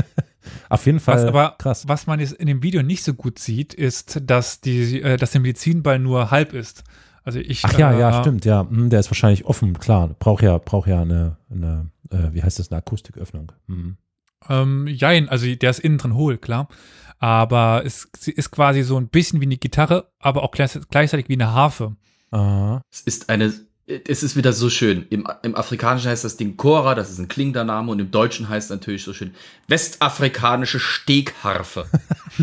[0.69, 1.89] Auf jeden Fall Was aber, krass.
[1.89, 5.33] was man jetzt in dem Video nicht so gut sieht, ist, dass die, äh, dass
[5.33, 6.85] der Medizinball nur halb ist.
[7.25, 7.65] Also ich.
[7.65, 8.67] Ach ja, äh, ja, stimmt, ja.
[8.69, 10.09] Hm, Der ist wahrscheinlich offen, klar.
[10.19, 13.53] Braucht ja, braucht ja eine, eine äh, wie heißt das, eine Akustiköffnung.
[13.69, 13.97] Hm.
[14.49, 16.67] Ähm, jein, also der ist innen drin hohl, klar.
[17.21, 21.35] Aber es ist quasi so ein bisschen wie eine Gitarre, aber auch gleich- gleichzeitig wie
[21.35, 21.95] eine Harfe.
[22.33, 23.53] Ah, Es ist eine,
[24.09, 25.07] es ist wieder so schön.
[25.11, 28.49] Im, Im Afrikanischen heißt das Ding Kora, das ist ein klingender Name, und im Deutschen
[28.49, 29.33] heißt es natürlich so schön
[29.69, 31.87] westafrikanische Stegharfe.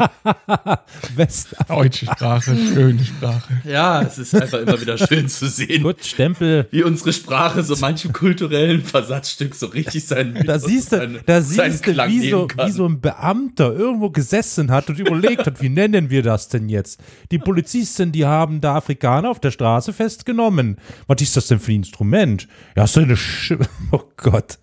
[1.16, 1.56] West.
[1.68, 3.62] Deutsche Sprache, schöne Sprache.
[3.66, 6.68] Ja, es ist einfach immer wieder schön zu sehen, Gut, Stempel.
[6.72, 11.42] wie unsere Sprache so manchem kulturellen Versatzstück so richtig seinen Da siehst du, seinen- da
[11.42, 15.70] siehst du, wie so, wie so ein Beamter irgendwo gesessen hat und überlegt hat, wie
[15.70, 17.00] nennen wir das denn jetzt?
[17.32, 20.78] Die Polizisten, die haben da Afrikaner auf der Straße festgenommen.
[21.08, 22.48] Was ist das denn für ein Instrument?
[22.76, 23.54] Ja, so eine Sch
[23.92, 24.60] Oh Gott.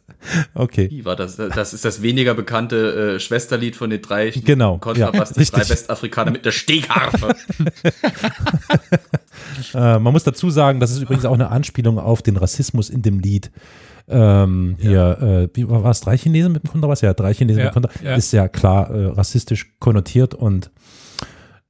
[0.54, 0.88] Okay.
[0.90, 1.36] Wie war das?
[1.36, 5.68] Das ist das weniger bekannte äh, Schwesterlied von den drei Genau, Kontrabass, ja, die drei.
[5.68, 7.34] Westafrikaner mit der Stegharfe.
[9.74, 13.02] Äh, man muss dazu sagen, das ist übrigens auch eine Anspielung auf den Rassismus in
[13.02, 13.50] dem Lied.
[14.08, 16.00] Ähm, Hier, äh, wie war es?
[16.00, 17.00] Drei Chinesen mit dem Kontrabass?
[17.00, 18.02] Ja, drei Chinesen Ja, mit dem Kontrabass.
[18.02, 18.14] ja.
[18.16, 20.70] Ist ja klar äh, rassistisch konnotiert und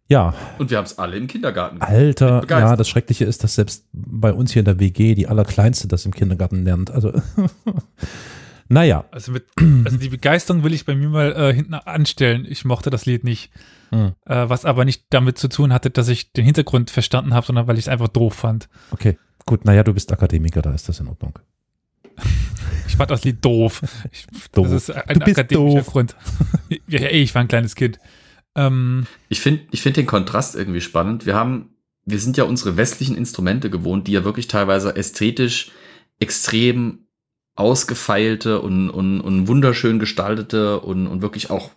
[0.09, 1.81] ja, Und wir haben es alle im Kindergarten.
[1.81, 2.71] Alter, begeistert.
[2.71, 6.07] ja, das Schreckliche ist, dass selbst bei uns hier in der WG die Allerkleinste das
[6.07, 6.91] im Kindergarten lernt.
[6.91, 7.13] Also,
[8.69, 9.47] naja, Also, mit,
[9.85, 12.47] also die Begeisterung will ich bei mir mal äh, hinten anstellen.
[12.49, 13.51] Ich mochte das Lied nicht.
[13.91, 14.13] Hm.
[14.25, 17.69] Äh, was aber nicht damit zu tun hatte, dass ich den Hintergrund verstanden habe, sondern
[17.69, 18.69] weil ich es einfach doof fand.
[18.91, 21.39] okay, gut, naja, du bist Akademiker, da ist das in Ordnung.
[22.89, 23.83] Ich fand das Lied doof.
[24.13, 24.69] Ich, Doof.
[24.69, 25.87] Das ist ein Du bist akademischer doof.
[25.87, 26.17] Grund.
[26.89, 27.99] ja, ey, ich war ein kleines Kind.
[28.57, 31.27] Ähm, Ich finde ich find den Kontrast irgendwie spannend.
[31.27, 31.71] Wir haben,
[32.05, 35.71] wir sind ja unsere westlichen Instrumente gewohnt, die ja wirklich teilweise ästhetisch
[36.19, 37.07] extrem
[37.55, 41.71] ausgefeilte und, und, und wunderschön gestaltete und, und wirklich auch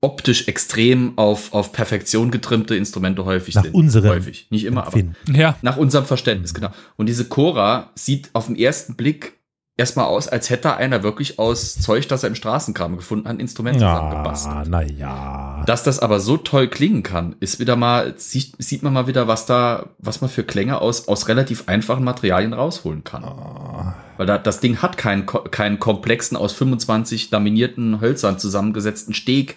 [0.00, 3.74] optisch extrem auf, auf Perfektion getrimmte Instrumente häufig Nach sind.
[3.74, 4.46] unserem häufig.
[4.50, 5.34] Nicht immer, aber Empfinden.
[5.34, 6.70] ja, nach unserem Verständnis, genau.
[6.96, 9.38] Und diese Cora sieht auf den ersten Blick
[9.76, 13.40] erstmal aus, als hätte einer wirklich aus Zeug, das er im Straßenkram gefunden hat, ein
[13.40, 14.68] Instrument Ja, zusammengebastelt.
[14.68, 15.62] naja.
[15.66, 19.26] Dass das aber so toll klingen kann, ist wieder mal, sieht, sieht man mal wieder,
[19.26, 23.24] was da, was man für Klänge aus, aus relativ einfachen Materialien rausholen kann.
[23.24, 29.56] Ah, Weil da, das Ding hat keinen, keinen komplexen, aus 25 laminierten Hölzern zusammengesetzten Steg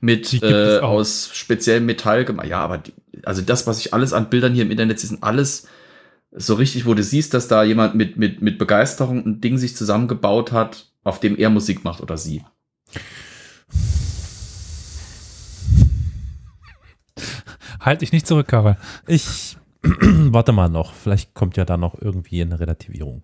[0.00, 2.46] mit äh, aus speziellem Metall gemacht.
[2.46, 5.22] Ja, aber die, also das, was ich alles an Bildern hier im Internet sehe, sind
[5.24, 5.66] alles
[6.30, 9.76] so richtig, wo du siehst, dass da jemand mit, mit, mit Begeisterung ein Ding sich
[9.76, 12.42] zusammengebaut hat, auf dem er Musik macht oder sie.
[17.80, 18.76] halt dich nicht zurück, Karel.
[19.06, 20.92] Ich warte mal noch.
[20.94, 23.22] Vielleicht kommt ja da noch irgendwie eine Relativierung.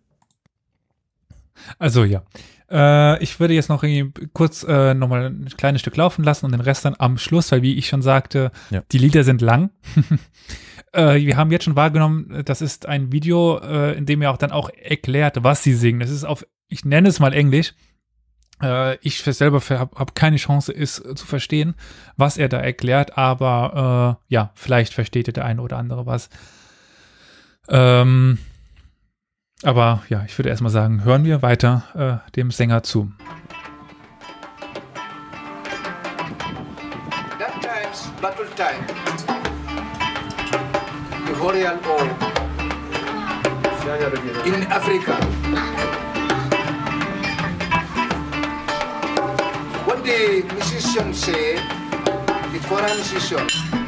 [1.78, 2.22] Also ja.
[2.70, 6.52] Äh, ich würde jetzt noch irgendwie kurz äh, nochmal ein kleines Stück laufen lassen und
[6.52, 8.82] den Rest dann am Schluss, weil wie ich schon sagte, Ja.
[8.90, 9.70] die Lieder sind lang.
[10.94, 14.36] äh, wir haben jetzt schon wahrgenommen, das ist ein Video, äh, in dem er auch
[14.36, 16.00] dann auch erklärt, was sie singen.
[16.00, 17.74] Das ist auf, ich nenne es mal Englisch.
[18.62, 21.74] Äh, ich selber habe hab keine Chance, es zu verstehen,
[22.16, 26.28] was er da erklärt, aber äh, ja, vielleicht versteht der eine oder andere was.
[27.68, 28.38] Ähm,
[29.62, 33.10] aber ja, ich würde erstmal sagen, hören wir weiter äh, dem Sänger zu.
[37.38, 39.03] That time's battle time.
[41.44, 41.96] The Horian O.
[44.46, 45.14] In Africa.
[49.84, 51.56] What the musician say,
[52.50, 53.83] the Koran musician.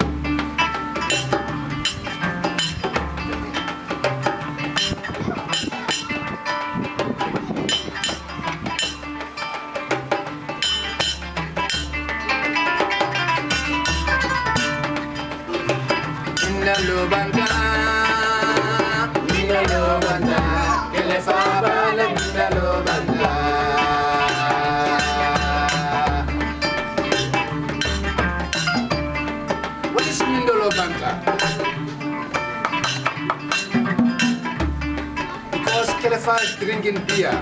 [36.86, 37.32] Drinking beer.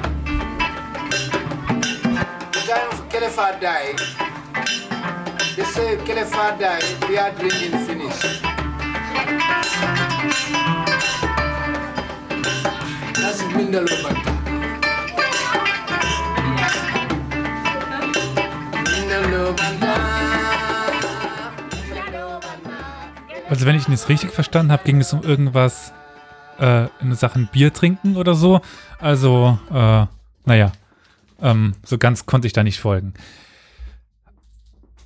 [2.53, 4.01] The time of Kelefa died,
[5.57, 8.43] they say Kelefa died, beer drinking finished.
[13.21, 14.31] That's Banta.
[23.51, 25.93] Also wenn ich jetzt richtig verstanden habe, ging es um irgendwas
[26.65, 28.61] äh, in Sachen Bier trinken oder so.
[28.99, 30.07] Also, äh,
[30.47, 30.73] naja,
[31.41, 33.15] ähm, so ganz konnte ich da nicht folgen.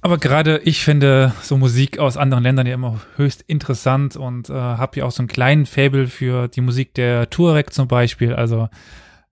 [0.00, 4.52] Aber gerade ich finde so Musik aus anderen Ländern ja immer höchst interessant und äh,
[4.52, 8.32] habe ja auch so einen kleinen Fable für die Musik der Tuareg zum Beispiel.
[8.32, 8.68] Also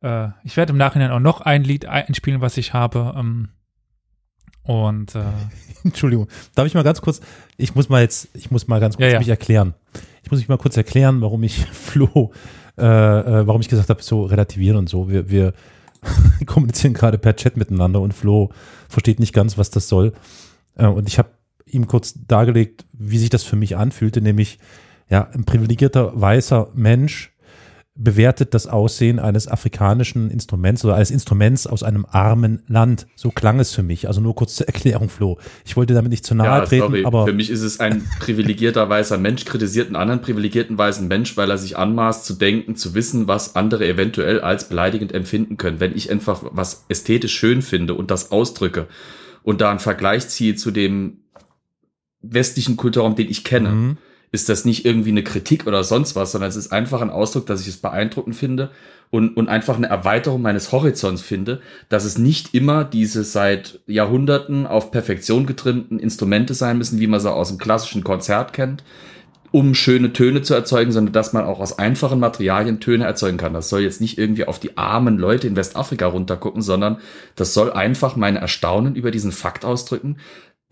[0.02, 3.14] äh, ich werde im Nachhinein auch noch ein Lied einspielen, was ich habe.
[3.16, 3.50] Ähm,
[4.64, 5.22] und äh,
[5.84, 7.20] Entschuldigung, darf ich mal ganz kurz,
[7.56, 9.18] ich muss mal jetzt, ich muss mal ganz kurz Ja, ja.
[9.20, 9.74] mich erklären.
[10.26, 12.32] Ich muss mich mal kurz erklären, warum ich Flo,
[12.76, 15.08] äh, äh, warum ich gesagt habe, so relativieren und so.
[15.08, 15.54] Wir, wir
[16.46, 18.50] kommunizieren gerade per Chat miteinander und Flo
[18.88, 20.14] versteht nicht ganz, was das soll.
[20.74, 21.30] Äh, und ich habe
[21.64, 24.58] ihm kurz dargelegt, wie sich das für mich anfühlte, nämlich
[25.08, 27.32] ja, ein privilegierter weißer Mensch
[27.98, 33.06] bewertet das Aussehen eines afrikanischen Instruments oder eines Instruments aus einem armen Land.
[33.16, 34.06] So klang es für mich.
[34.06, 35.38] Also nur kurz zur Erklärung, Flo.
[35.64, 37.04] Ich wollte damit nicht zu nahe treten, sorry.
[37.06, 41.36] aber Für mich ist es ein privilegierter weißer Mensch, kritisiert einen anderen privilegierten weißen Mensch,
[41.36, 45.80] weil er sich anmaßt zu denken, zu wissen, was andere eventuell als beleidigend empfinden können.
[45.80, 48.88] Wenn ich einfach was ästhetisch schön finde und das ausdrücke
[49.42, 51.20] und da einen Vergleich ziehe zu dem
[52.20, 53.98] westlichen Kulturraum, den ich kenne, Mhm.
[54.32, 57.46] Ist das nicht irgendwie eine Kritik oder sonst was, sondern es ist einfach ein Ausdruck,
[57.46, 58.70] dass ich es beeindruckend finde
[59.10, 64.66] und, und einfach eine Erweiterung meines Horizonts finde, dass es nicht immer diese seit Jahrhunderten
[64.66, 68.82] auf Perfektion getrimmten Instrumente sein müssen, wie man sie aus dem klassischen Konzert kennt,
[69.52, 73.54] um schöne Töne zu erzeugen, sondern dass man auch aus einfachen Materialien Töne erzeugen kann.
[73.54, 76.98] Das soll jetzt nicht irgendwie auf die armen Leute in Westafrika runtergucken, sondern
[77.36, 80.16] das soll einfach meine Erstaunen über diesen Fakt ausdrücken,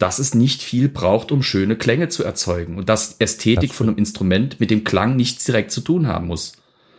[0.05, 3.88] dass es nicht viel braucht, um schöne Klänge zu erzeugen und dass Ästhetik Das von
[3.88, 6.53] einem Instrument mit dem Klang nichts direkt zu tun haben muss.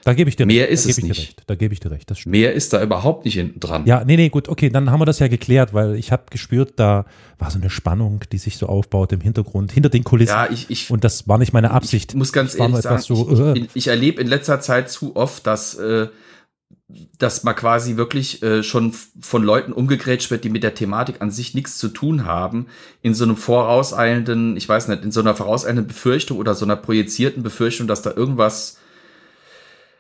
[0.06, 0.74] da gebe ich dir Mehr recht.
[0.74, 1.20] ist es nicht.
[1.20, 1.44] Recht.
[1.46, 2.10] Da gebe ich dir recht.
[2.10, 2.32] Das stimmt.
[2.32, 3.86] Mehr ist da überhaupt nicht hinten dran.
[3.86, 6.74] Ja, nee, nee, gut, okay, dann haben wir das ja geklärt, weil ich habe gespürt,
[6.78, 7.06] da
[7.38, 10.34] war so eine Spannung, die sich so aufbaut im Hintergrund, hinter den Kulissen.
[10.34, 12.14] Ja, ich, ich, und das war nicht meine Absicht.
[12.14, 13.68] Ich muss ganz ehrlich sagen, so, ich, äh.
[13.76, 16.08] ich erlebe in letzter Zeit zu oft, dass, äh,
[17.18, 21.32] dass man quasi wirklich äh, schon von Leuten umgegrätscht wird, die mit der Thematik an
[21.32, 22.68] sich nichts zu tun haben,
[23.02, 26.76] in so einem vorauseilenden, ich weiß nicht, in so einer vorauseilenden Befürchtung oder so einer
[26.76, 28.78] projizierten Befürchtung, dass da irgendwas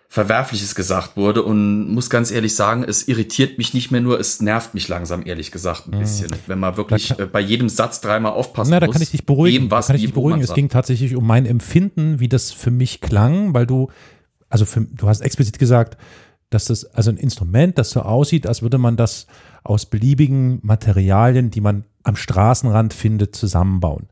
[0.08, 4.39] Verwerfliches gesagt wurde und muss ganz ehrlich sagen, es irritiert mich nicht mehr nur, es
[4.39, 6.30] nervt mich langsam, ehrlich gesagt, ein bisschen.
[6.48, 8.93] Wenn man wirklich kann- äh, bei jedem Satz dreimal aufpassen Na, da muss.
[8.93, 9.71] kann ich dich beruhigen.
[9.71, 10.39] was, da kann ich dich beruhigen.
[10.39, 10.56] Es sagt.
[10.56, 13.89] ging tatsächlich um mein Empfinden, wie das für mich klang, weil du,
[14.48, 15.98] also für, du hast explizit gesagt,
[16.56, 19.28] dass das, also ein Instrument, das so aussieht, als würde man das
[19.63, 24.08] aus beliebigen Materialien, die man am Straßenrand findet, zusammenbauen.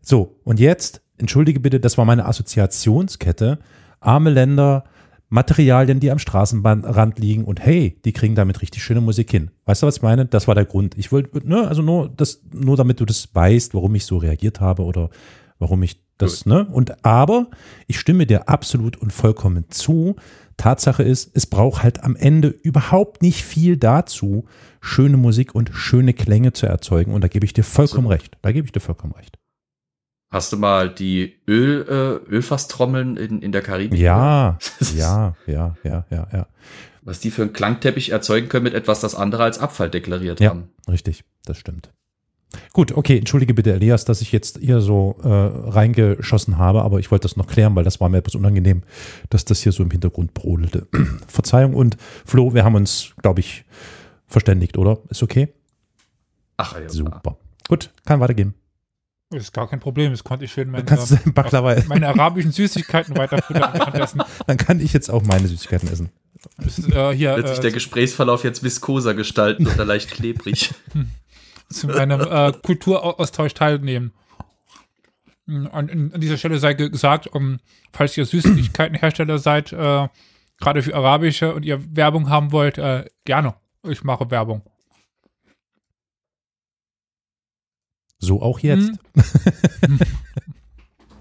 [0.00, 3.60] So, und jetzt, entschuldige bitte, das war meine Assoziationskette.
[4.00, 4.84] Arme Länder,
[5.28, 9.50] Materialien, die am Straßenrand liegen und hey, die kriegen damit richtig schöne Musik hin.
[9.64, 10.26] Weißt du, was ich meine?
[10.26, 10.98] Das war der Grund.
[10.98, 14.60] Ich wollte, ne, also nur, das, nur damit du das weißt, warum ich so reagiert
[14.60, 15.10] habe oder
[15.58, 16.66] warum ich das, ne?
[16.66, 17.48] Und aber
[17.86, 20.16] ich stimme dir absolut und vollkommen zu.
[20.56, 24.46] Tatsache ist, es braucht halt am Ende überhaupt nicht viel dazu,
[24.80, 27.12] schöne Musik und schöne Klänge zu erzeugen.
[27.12, 28.36] Und da gebe ich dir vollkommen recht.
[28.42, 29.38] Da gebe ich dir vollkommen recht.
[30.30, 33.98] Hast du mal die Öl, äh, Ölfasstrommeln in, in der Karibik?
[34.00, 34.58] Ja,
[34.96, 36.46] ja, ja, ja, ja, ja.
[37.02, 40.50] Was die für einen Klangteppich erzeugen können mit etwas, das andere als Abfall deklariert Ja,
[40.50, 40.70] haben.
[40.88, 41.92] richtig, das stimmt.
[42.72, 47.10] Gut, okay, entschuldige bitte, Elias, dass ich jetzt hier so äh, reingeschossen habe, aber ich
[47.10, 48.82] wollte das noch klären, weil das war mir etwas unangenehm,
[49.30, 50.86] dass das hier so im Hintergrund brodelte.
[51.26, 53.64] Verzeihung und Flo, wir haben uns, glaube ich,
[54.26, 54.98] verständigt, oder?
[55.08, 55.48] Ist okay?
[56.56, 56.88] Ach ja.
[56.88, 57.36] Super.
[57.68, 58.54] Gut, kann weitergehen.
[59.30, 60.10] ist gar kein Problem.
[60.10, 60.84] Das konnte ich schön meine,
[61.34, 64.22] Baklava, meine arabischen Süßigkeiten weiterfüttern währenddessen.
[64.46, 66.10] dann kann ich jetzt auch meine Süßigkeiten essen.
[66.64, 70.74] Ist, äh, hier Wird sich der äh, Gesprächsverlauf jetzt viskoser gestalten oder leicht klebrig?
[71.68, 74.12] Zu einem äh, Kulturaustausch teilnehmen.
[75.46, 77.58] An, an dieser Stelle sei ge- gesagt, um,
[77.92, 80.08] falls ihr Süßigkeitenhersteller seid, äh,
[80.58, 83.54] gerade für arabische und ihr Werbung haben wollt, äh, gerne.
[83.82, 84.62] Ich mache Werbung.
[88.18, 88.92] So auch jetzt.
[89.84, 89.98] Hm.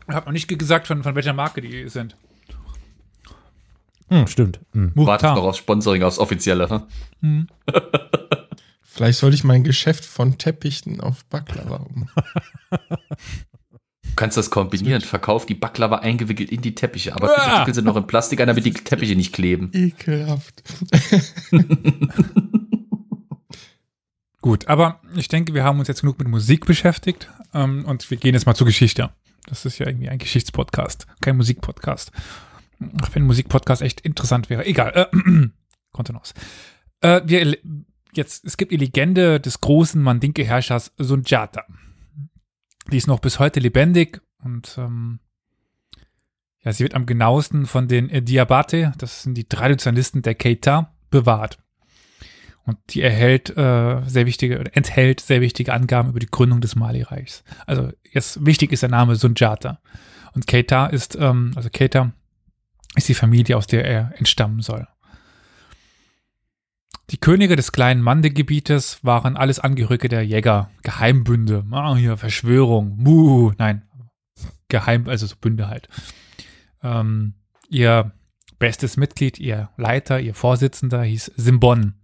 [0.08, 2.18] Ich habe noch nicht ge- gesagt, von, von welcher Marke die sind.
[4.10, 4.60] Hm, stimmt.
[4.74, 4.92] Hm.
[4.96, 6.68] Wartet noch aufs Sponsoring, aufs Offizielle.
[6.68, 6.88] Ne?
[7.22, 7.48] Hm.
[8.94, 12.10] Vielleicht sollte ich mein Geschäft von Teppichen auf Baklava um.
[12.70, 15.02] Du kannst das kombinieren.
[15.02, 17.46] Verkauf die Baklava eingewickelt in die Teppiche, aber Ah.
[17.46, 19.70] bitte wickel sie noch in Plastik ein, damit die Teppiche nicht kleben.
[19.74, 20.62] Ekelhaft.
[24.42, 28.18] Gut, aber ich denke, wir haben uns jetzt genug mit Musik beschäftigt ähm, und wir
[28.18, 29.12] gehen jetzt mal zur Geschichte.
[29.46, 32.12] Das ist ja irgendwie ein Geschichtspodcast, kein Musikpodcast.
[33.02, 34.66] Ach, wenn ein Musikpodcast echt interessant wäre.
[34.66, 34.92] Egal.
[35.14, 35.48] Äh,
[35.94, 36.34] Kontenance.
[37.02, 37.56] Äh, wir,
[38.14, 41.66] jetzt, es gibt die Legende des großen Mandinke-Herrschers Sunjata.
[42.92, 45.20] Die ist noch bis heute lebendig und ähm,
[46.64, 50.94] ja, sie wird am genauesten von den äh, Diabate, das sind die Traditionalisten der Keita,
[51.10, 51.60] bewahrt.
[52.64, 57.44] Und die erhält äh, sehr wichtige, enthält sehr wichtige Angaben über die Gründung des Mali-Reichs.
[57.66, 59.80] Also jetzt wichtig ist der Name Sunjata.
[60.34, 62.12] Und Keita ist, ähm, also Keita
[62.96, 64.88] ist die Familie, aus der er entstammen soll.
[67.12, 71.66] Die Könige des kleinen Mande-Gebietes waren alles Angehörige der Jäger, Geheimbünde.
[71.72, 73.84] Ah, hier, Verschwörung, Mu, nein,
[74.70, 75.90] Geheim, also so Bünde halt.
[76.82, 77.34] Ähm,
[77.70, 78.14] ihr
[78.60, 81.96] bestes Mitglied, ihr Leiter, ihr Vorsitzender hieß Simbon.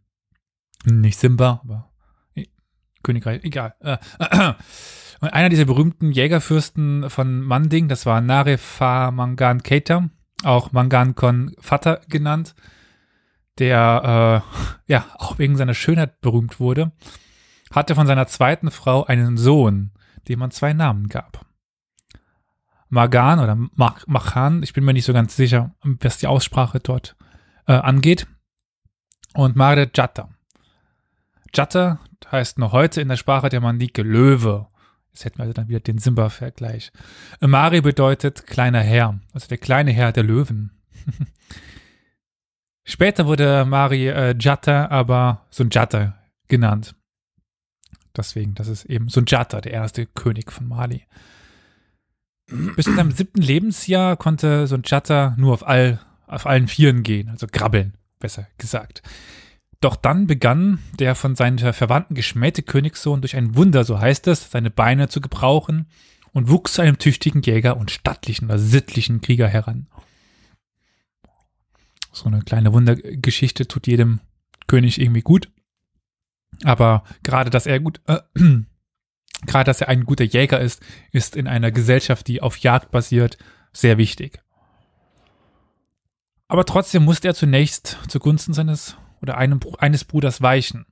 [0.86, 1.90] Nicht Simba, aber
[3.02, 3.76] Königreich, egal.
[3.80, 3.98] Äh,
[5.20, 10.10] Und einer dieser berühmten Jägerfürsten von Manding, das war Narefa Mangan Keita,
[10.44, 12.54] auch Mangan Kon Vater genannt,
[13.60, 14.44] der
[14.88, 16.92] äh, ja auch wegen seiner Schönheit berühmt wurde,
[17.72, 19.92] hatte von seiner zweiten Frau einen Sohn,
[20.28, 21.46] dem man zwei Namen gab.
[22.90, 27.18] Magan oder Mach Machan, ich bin mir nicht so ganz sicher, was die Aussprache dort
[27.68, 28.28] äh, angeht,
[29.34, 30.30] und Mare Jatta.
[31.54, 32.00] Jatta
[32.32, 34.68] heißt noch heute in der Sprache der Mandike Löwe.
[35.12, 36.92] Jetzt hätten wir also dann wieder den Simba-Vergleich.
[37.40, 40.72] Mari bedeutet kleiner Herr, also der kleine Herr der Löwen.
[42.90, 46.16] Später wurde Mari äh, Jatta aber Sunjata
[46.48, 46.96] genannt.
[48.16, 51.04] Deswegen, das ist eben Sunjata, der erste König von Mali.
[52.78, 57.46] Bis zu seinem siebten Lebensjahr konnte Sunjata nur auf, all, auf allen Vieren gehen, also
[57.46, 59.04] krabbeln, besser gesagt.
[59.82, 64.50] Doch dann begann der von seinen Verwandten geschmähte Königssohn durch ein Wunder, so heißt es,
[64.50, 65.88] seine Beine zu gebrauchen
[66.32, 69.88] und wuchs zu einem tüchtigen Jäger und stattlichen oder sittlichen Krieger heran.
[72.20, 74.20] So eine kleine Wundergeschichte tut jedem
[74.68, 75.52] König irgendwie gut.
[76.64, 78.20] Aber gerade, dass er gut, äh,
[79.46, 83.38] gerade, dass er ein guter Jäger ist, ist in einer Gesellschaft, die auf Jagd basiert,
[83.72, 84.42] sehr wichtig.
[86.48, 90.86] Aber trotzdem musste er zunächst zugunsten seines oder einem, eines Bruders weichen.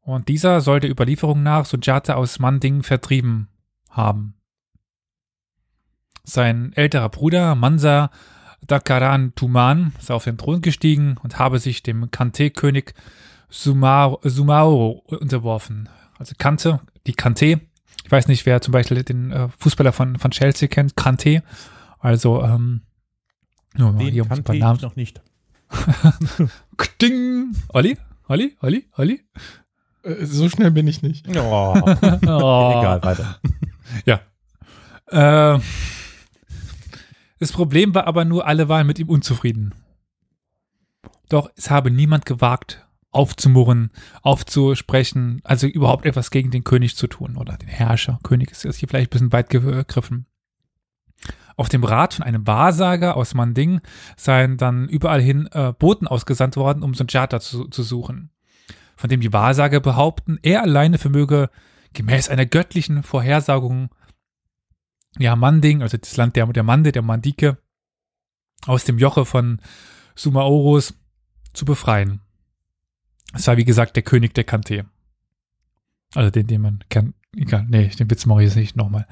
[0.00, 3.48] Und dieser sollte Überlieferung nach Sunjata aus Manding vertrieben
[3.90, 4.34] haben.
[6.22, 8.10] Sein älterer Bruder Mansa
[8.66, 12.94] Dakaran Tuman ist auf den Thron gestiegen und habe sich dem Kante-König
[13.48, 15.88] Sumar Sumaoro unterworfen.
[16.18, 17.60] Also Kante, die Kante.
[18.04, 21.42] Ich weiß nicht, wer zum Beispiel den äh, Fußballer von, von Chelsea kennt, Kante.
[21.98, 22.82] Also, ähm,
[23.76, 24.76] nur mal hier um so ein Den paar Namen.
[24.76, 25.20] ich noch nicht.
[27.02, 27.54] Ding!
[27.68, 27.96] Olli?
[28.28, 28.56] Olli?
[28.60, 28.86] Olli?
[28.96, 29.20] Olli?
[30.02, 31.26] Äh, So schnell bin ich nicht.
[31.36, 31.74] Oh,
[32.26, 32.74] Oh.
[32.78, 33.40] egal, weiter.
[34.04, 34.20] Ja.
[35.10, 35.60] Äh,
[37.38, 39.74] das Problem war aber nur, alle waren mit ihm unzufrieden.
[41.28, 43.90] Doch es habe niemand gewagt, aufzumurren,
[44.22, 48.18] aufzusprechen, also überhaupt etwas gegen den König zu tun oder den Herrscher.
[48.22, 50.26] König ist jetzt hier vielleicht ein bisschen weit gegriffen.
[51.56, 53.80] Auf dem Rat von einem Wahrsager aus Manding
[54.16, 58.30] seien dann überall hin äh, Boten ausgesandt worden, um Sunjata zu, zu suchen.
[58.96, 61.50] Von dem die Wahrsager behaupten, er alleine vermöge
[61.94, 63.88] gemäß einer göttlichen Vorhersagung
[65.18, 67.58] ja, Manding, also das Land der, der Mande, der Mandike,
[68.66, 69.60] aus dem Joche von
[70.14, 70.94] Sumaoros
[71.52, 72.20] zu befreien.
[73.34, 74.86] Es war, wie gesagt, der König der Kante.
[76.14, 77.14] Also den, den man kennt.
[77.36, 79.06] Egal, nee, den Witz mache ich jetzt nicht nochmal.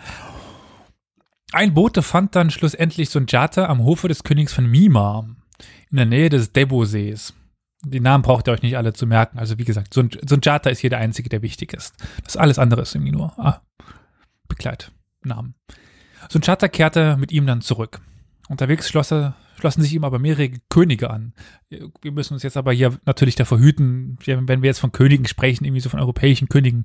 [1.53, 5.29] Ein Bote fand dann schlussendlich Sunjata am Hofe des Königs von Mima,
[5.91, 7.35] in der Nähe des Debo-Sees.
[7.85, 9.39] Die Namen braucht ihr euch nicht alle zu merken.
[9.39, 11.95] Also wie gesagt, Sun Sunjata ist hier der einzige, der wichtig ist.
[12.25, 13.61] Das alles andere ist irgendwie nur ah,
[14.49, 15.55] Begleitnamen.
[16.31, 18.01] Sunjata kehrte mit ihm dann zurück.
[18.49, 21.33] Unterwegs schloss er, schlossen sich ihm aber mehrere Könige an.
[21.71, 25.65] Wir müssen uns jetzt aber hier natürlich davor hüten, wenn wir jetzt von Königen sprechen,
[25.65, 26.85] irgendwie so von europäischen Königen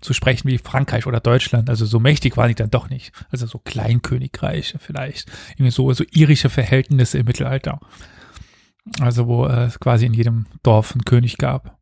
[0.00, 1.68] zu sprechen wie Frankreich oder Deutschland.
[1.68, 3.12] Also so mächtig waren die dann doch nicht.
[3.30, 5.30] Also so Kleinkönigreiche vielleicht.
[5.52, 7.80] Irgendwie so, so irische Verhältnisse im Mittelalter.
[9.00, 11.78] Also wo äh, es quasi in jedem Dorf einen König gab.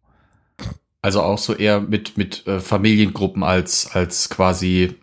[1.01, 4.95] Also auch so eher mit, mit äh, Familiengruppen als, als quasi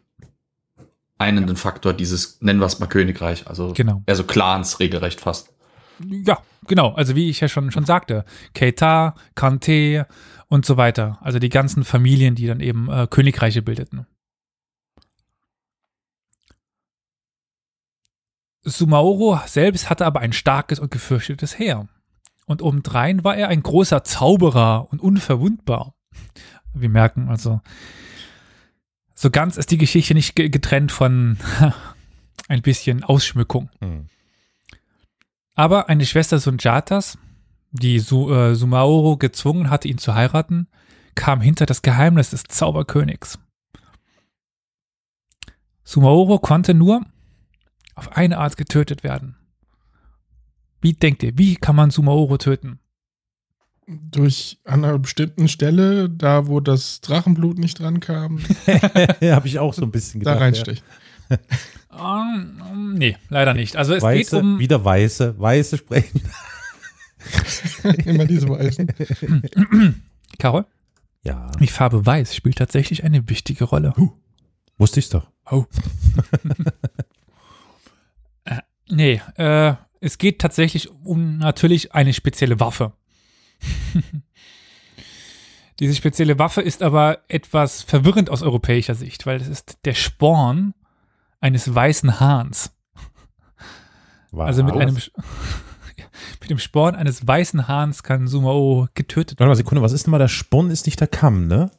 [1.20, 3.48] einenden Faktor dieses, nennen wir es mal Königreich.
[3.48, 4.02] Also Genau.
[4.06, 5.54] eher so Clans regelrecht fast.
[6.08, 6.94] Ja, genau.
[6.94, 10.08] Also wie ich ja schon, schon sagte, Keita, Kante
[10.48, 11.20] und so weiter.
[11.22, 14.08] Also die ganzen Familien, die dann eben äh, Königreiche bildeten.
[18.64, 21.88] Sumaoro selbst hatte aber ein starkes und gefürchtetes Heer.
[22.46, 25.94] Und obendrein war er ein großer Zauberer und unverwundbar.
[26.74, 27.62] Wir merken also,
[29.22, 31.38] so ganz ist die Geschichte nicht ge- getrennt von
[32.48, 33.70] ein bisschen Ausschmückung.
[33.82, 34.08] Hm.
[35.56, 37.18] Aber eine Schwester Sunjatas,
[37.72, 40.70] die Su äh, Sumaoro gezwungen hatte, ihn zu heiraten,
[41.16, 43.40] kam hinter das Geheimnis des Zauberkönigs.
[45.84, 47.06] Sumaoro konnte nur
[47.96, 49.36] auf eine Art getötet werden.
[50.80, 52.80] Wie denkt ihr, wie kann man Sumaoro töten?
[54.12, 58.40] Durch an einer bestimmten Stelle, da wo das Drachenblut nicht dran kam,
[59.20, 60.44] ja, habe ich auch so ein bisschen da gedacht.
[60.44, 60.84] reinstechen.
[61.92, 63.76] Ähm, nee, leider nicht.
[63.76, 63.98] Also ja.
[63.98, 66.22] es Weiße, geht um wieder Weiße, Weiße sprechen.
[68.06, 68.88] Immer diese Weißen.
[70.40, 70.66] Carol.
[71.24, 73.94] Ja, Die Farbe Weiß spielt tatsächlich eine wichtige Rolle.
[74.78, 75.28] wusste ich's doch.
[75.52, 75.66] Oh.
[78.46, 82.94] äh, nee, äh, es geht tatsächlich um natürlich eine spezielle Waffe.
[85.80, 90.74] Diese spezielle Waffe ist aber etwas verwirrend aus europäischer Sicht, weil es ist der Sporn
[91.40, 92.76] eines weißen Hahns.
[94.32, 94.98] War Also mit einem
[96.42, 100.12] mit dem Sporn eines weißen Hahns kann Sumao getötet Warte mal, Sekunde, was ist denn
[100.12, 100.70] mal der Sporn?
[100.70, 101.72] Ist nicht der Kamm, ne?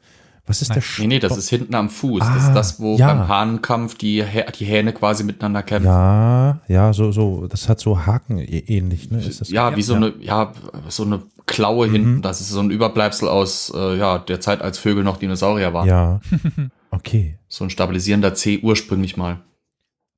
[0.51, 0.75] Was ist Nein.
[0.77, 1.09] der Nee, Sporn?
[1.09, 2.19] nee, das ist hinten am Fuß.
[2.21, 3.07] das Ah, ist das, wo ja.
[3.13, 4.25] beim Hahnenkampf die,
[4.59, 5.87] die Hähne quasi miteinander kämpfen.
[5.87, 9.19] Ja, ja, so, so, das hat so Haken ä- ähnlich, ne?
[9.25, 9.97] Ist das ja, wie so Ja.
[9.99, 10.53] eine, ja,
[10.89, 11.93] so eine Klaue Mhm.
[11.93, 12.23] hinten.
[12.23, 15.89] Das ist so ein Überbleibsel aus äh, ja, der Zeit, als Vögel noch Dinosaurier waren.
[15.89, 16.21] Ja.
[16.93, 17.39] Okay.
[17.47, 19.41] So ein stabilisierender C ursprünglich mal.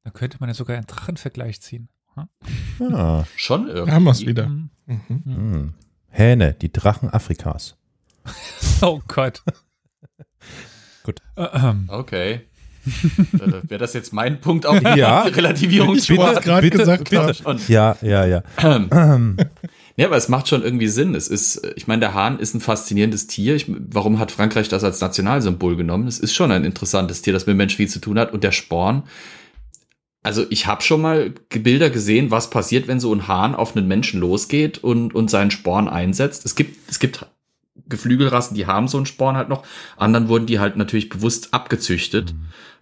[0.04, 1.90] Da könnte man ja sogar einen Drachenvergleich ziehen.
[2.78, 2.94] Hm?
[2.94, 3.92] Ah, Schon irgendwie.
[3.92, 4.46] Haben wir es wieder.
[4.48, 4.70] Mhm.
[4.86, 5.22] Mhm.
[5.24, 5.74] hm.
[6.08, 7.76] Hähne, die Drachen Afrikas.
[8.80, 9.42] Oh Gott.
[11.02, 11.20] Gut.
[11.36, 11.84] Äh, ähm.
[11.88, 12.40] Okay.
[13.68, 15.24] Wäre das jetzt mein Punkt auf Ja.
[15.28, 15.96] die Relativierung?
[15.96, 17.34] Ich gerade gesagt bitte.
[17.34, 17.60] Schon.
[17.68, 18.42] Ja, ja, ja.
[18.58, 19.36] Ähm,
[19.96, 21.14] Ja, aber es macht schon irgendwie Sinn.
[21.14, 23.54] Es ist, ich meine, der Hahn ist ein faszinierendes Tier.
[23.54, 26.08] Ich, warum hat Frankreich das als Nationalsymbol genommen?
[26.08, 28.32] Es ist schon ein interessantes Tier, das mit Mensch viel zu tun hat.
[28.32, 29.02] Und der Sporn,
[30.22, 33.86] also ich habe schon mal Bilder gesehen, was passiert, wenn so ein Hahn auf einen
[33.86, 36.46] Menschen losgeht und, und seinen Sporn einsetzt.
[36.46, 37.26] Es gibt, es gibt
[37.92, 39.64] Geflügelrassen, die haben so einen Sporn halt noch.
[39.96, 42.34] Anderen wurden die halt natürlich bewusst abgezüchtet, äh,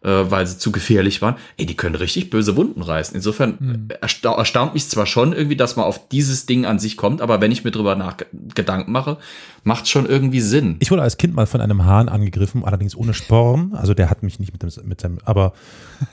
[0.03, 1.37] weil sie zu gefährlich waren.
[1.59, 3.15] Ey, die können richtig böse Wunden reißen.
[3.15, 3.89] Insofern Hm.
[4.01, 7.41] ersta erstaunt mich zwar schon irgendwie, dass man auf dieses Ding an sich kommt, aber
[7.41, 8.17] wenn ich mir drüber nach
[8.55, 9.19] Gedanken mache,
[9.63, 10.77] macht schon irgendwie Sinn.
[10.81, 13.75] ich wurde als Kind mal von einem Hahn angegriffen, allerdings ohne Sporn.
[13.75, 15.53] Also der hat mich nicht mit, dem, mit seinem, aber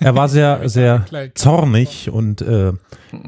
[0.01, 2.73] er war sehr, sehr zornig und, äh,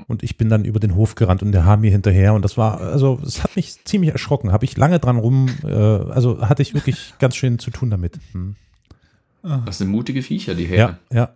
[0.08, 2.58] und ich bin dann über den Hof gerannt und der Hahn mir hinterher und das
[2.58, 4.52] war, also es hat mich ziemlich erschrocken.
[4.52, 8.20] Habe ich lange dran rum, äh, also hatte ich wirklich ganz schön zu tun damit.
[8.34, 8.56] Hm.
[9.66, 10.98] Das sind mutige Viecher, die Ja, Hähne.
[11.12, 11.36] ja.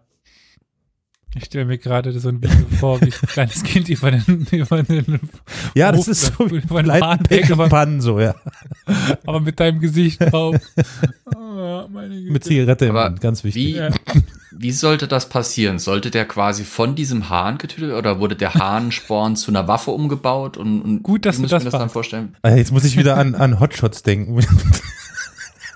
[1.35, 4.83] Ich stelle mir gerade so ein Video vor, wie ein kleines Kind über den, über
[4.83, 5.19] den
[5.73, 8.35] Ja, das ist so über den ein Hahn weg, aber, Pan, so, ja.
[9.25, 10.55] aber mit deinem Gesicht drauf.
[11.55, 12.31] Oh, meine Güte.
[12.33, 13.63] Mit Zigarette im Aber Mund, ganz wichtig.
[13.65, 13.89] Wie, Ja.
[14.51, 15.77] wie sollte das passieren?
[15.79, 19.91] Sollte der quasi von diesem Hahn getötet werden oder wurde der Hahnsporn zu einer Waffe
[19.91, 20.57] umgebaut?
[20.57, 22.35] Und, und Gut, dass du das mir das dann vorstellen?
[22.41, 24.43] Ah, Jetzt muss ich wieder an, an Hotshots denken.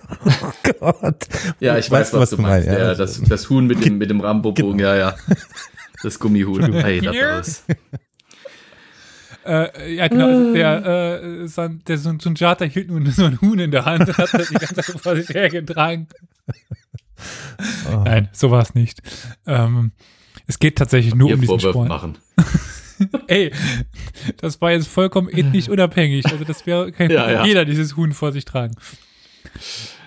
[0.26, 1.28] oh Gott.
[1.60, 2.68] Ja, ich weiß, du, was, was du meinst.
[2.68, 2.93] meinst, ja.
[2.95, 5.16] Das, das Huhn mit dem, mit dem Rambo-Bogen, ja, ja.
[6.03, 6.74] Das Gummihuhn.
[6.74, 7.36] Hey, das Ja.
[7.36, 7.64] war's.
[9.45, 10.28] Äh, ja, genau.
[10.28, 14.08] also Der, äh, San- der Sun- Sunjata hielt nun so ein Huhn in der Hand
[14.08, 16.08] und hat das die ganze Zeit vor sich hergetragen.
[17.91, 18.01] Oh.
[18.03, 19.01] Nein, so war es nicht.
[19.45, 19.91] Ähm,
[20.47, 21.88] es geht tatsächlich nur Hier um diesen Vorwürfe Sporn.
[21.88, 22.18] machen.
[23.28, 23.51] Ey,
[24.38, 26.26] das war jetzt vollkommen ethnisch unabhängig.
[26.26, 27.45] Also das wäre kein Ja, ja.
[27.45, 28.76] jeder dieses Huhn vor sich tragen.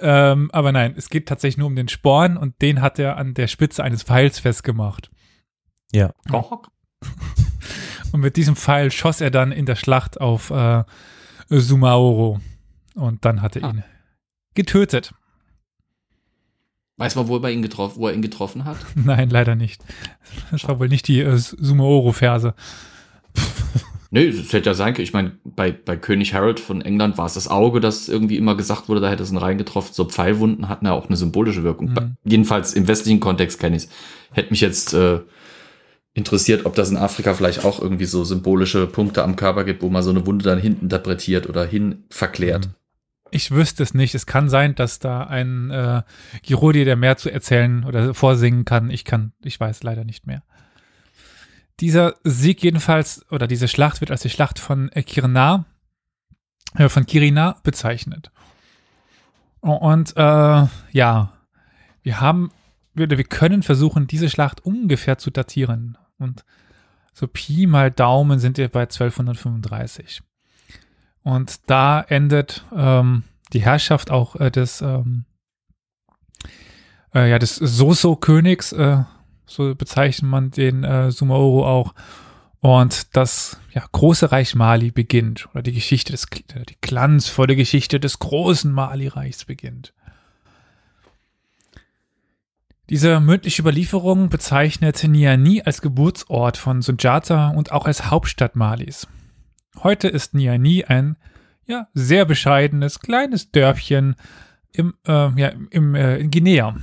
[0.00, 3.34] Ähm, aber nein, es geht tatsächlich nur um den Sporn und den hat er an
[3.34, 5.10] der Spitze eines Pfeils festgemacht.
[5.92, 6.12] Ja.
[8.12, 10.82] Und mit diesem Pfeil schoss er dann in der Schlacht auf äh,
[11.48, 12.40] Sumaoro.
[12.94, 13.70] Und dann hat er Ah.
[13.70, 13.84] ihn
[14.54, 15.14] getötet.
[16.96, 18.76] Weiß man, wo er, ihn getroffen, wo er ihn getroffen hat?
[18.94, 19.82] Nein, leider nicht.
[20.50, 22.54] Das war wohl nicht die äh, Sumaoro-Verse.
[24.12, 25.04] Nee, es hätte ja sein können.
[25.04, 28.56] Ich meine, bei, bei König Harold von England war es das Auge, das irgendwie immer
[28.56, 29.94] gesagt wurde, da hätte es ihn reingetroffen.
[29.94, 31.90] So Pfeilwunden hatten ja auch eine symbolische Wirkung.
[31.90, 32.16] Mhm.
[32.24, 33.90] Jedenfalls im westlichen Kontext kenne ich es.
[34.32, 35.20] Hätte mich jetzt äh,
[36.12, 39.88] interessiert, ob das in Afrika vielleicht auch irgendwie so symbolische Punkte am Körper gibt, wo
[39.88, 42.66] man so eine Wunde dann hin interpretiert oder hin verklärt.
[42.66, 42.74] Mhm.
[43.30, 44.16] Ich wüsste es nicht.
[44.16, 46.02] Es kann sein, dass da ein äh,
[46.42, 48.90] Girodi, der mehr zu erzählen oder vorsingen kann.
[48.90, 50.42] Ich kann, ich weiß leider nicht mehr.
[51.80, 55.64] Dieser Sieg jedenfalls, oder diese Schlacht wird als die Schlacht von äh, Kirna,
[56.74, 58.30] äh, von Kirina bezeichnet.
[59.60, 61.32] Und äh, ja,
[62.02, 62.50] wir haben,
[62.94, 65.98] wir, wir können versuchen, diese Schlacht ungefähr zu datieren.
[66.18, 66.44] Und
[67.12, 70.22] so Pi mal Daumen sind wir bei 1235.
[71.22, 75.24] Und da endet ähm, die Herrschaft auch äh, des, ähm,
[77.14, 79.04] äh, ja, des Soso-Königs, äh,
[79.50, 81.94] so bezeichnet man den äh, Sumaoro auch.
[82.60, 88.18] Und das ja, große Reich Mali beginnt, oder die Geschichte des, die glanzvolle Geschichte des
[88.18, 89.94] großen Mali-Reichs beginnt.
[92.90, 99.06] Diese mündliche Überlieferung bezeichnet Niani als Geburtsort von Sunjata und auch als Hauptstadt Malis.
[99.82, 101.16] Heute ist Niani ein
[101.66, 104.16] ja, sehr bescheidenes kleines Dörfchen
[104.72, 106.76] im, äh, ja, im, äh, in Guinea,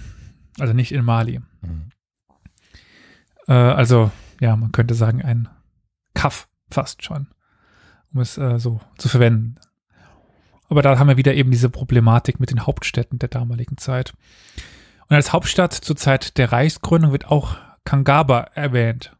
[0.57, 1.39] also nicht in Mali.
[1.61, 1.91] Mhm.
[3.47, 5.49] Äh, also, ja, man könnte sagen, ein
[6.13, 7.27] Kaff fast schon,
[8.13, 9.55] um es äh, so zu verwenden.
[10.69, 14.13] Aber da haben wir wieder eben diese Problematik mit den Hauptstädten der damaligen Zeit.
[15.09, 19.15] Und als Hauptstadt zur Zeit der Reichsgründung wird auch Kangaba erwähnt.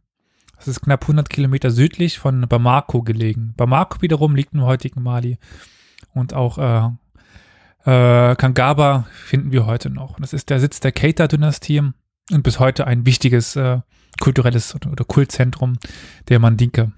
[0.58, 3.54] Das ist knapp 100 Kilometer südlich von Bamako gelegen.
[3.56, 5.38] Bamako wiederum liegt im heutigen Mali.
[6.14, 6.90] Und auch äh,
[7.86, 10.20] äh, Kangaba finden wir heute noch.
[10.20, 11.80] Das ist der Sitz der Keita-Dynastie
[12.32, 13.80] und bis heute ein wichtiges äh,
[14.20, 15.78] kulturelles oder, Kultzentrum
[16.30, 16.92] der Mandinke.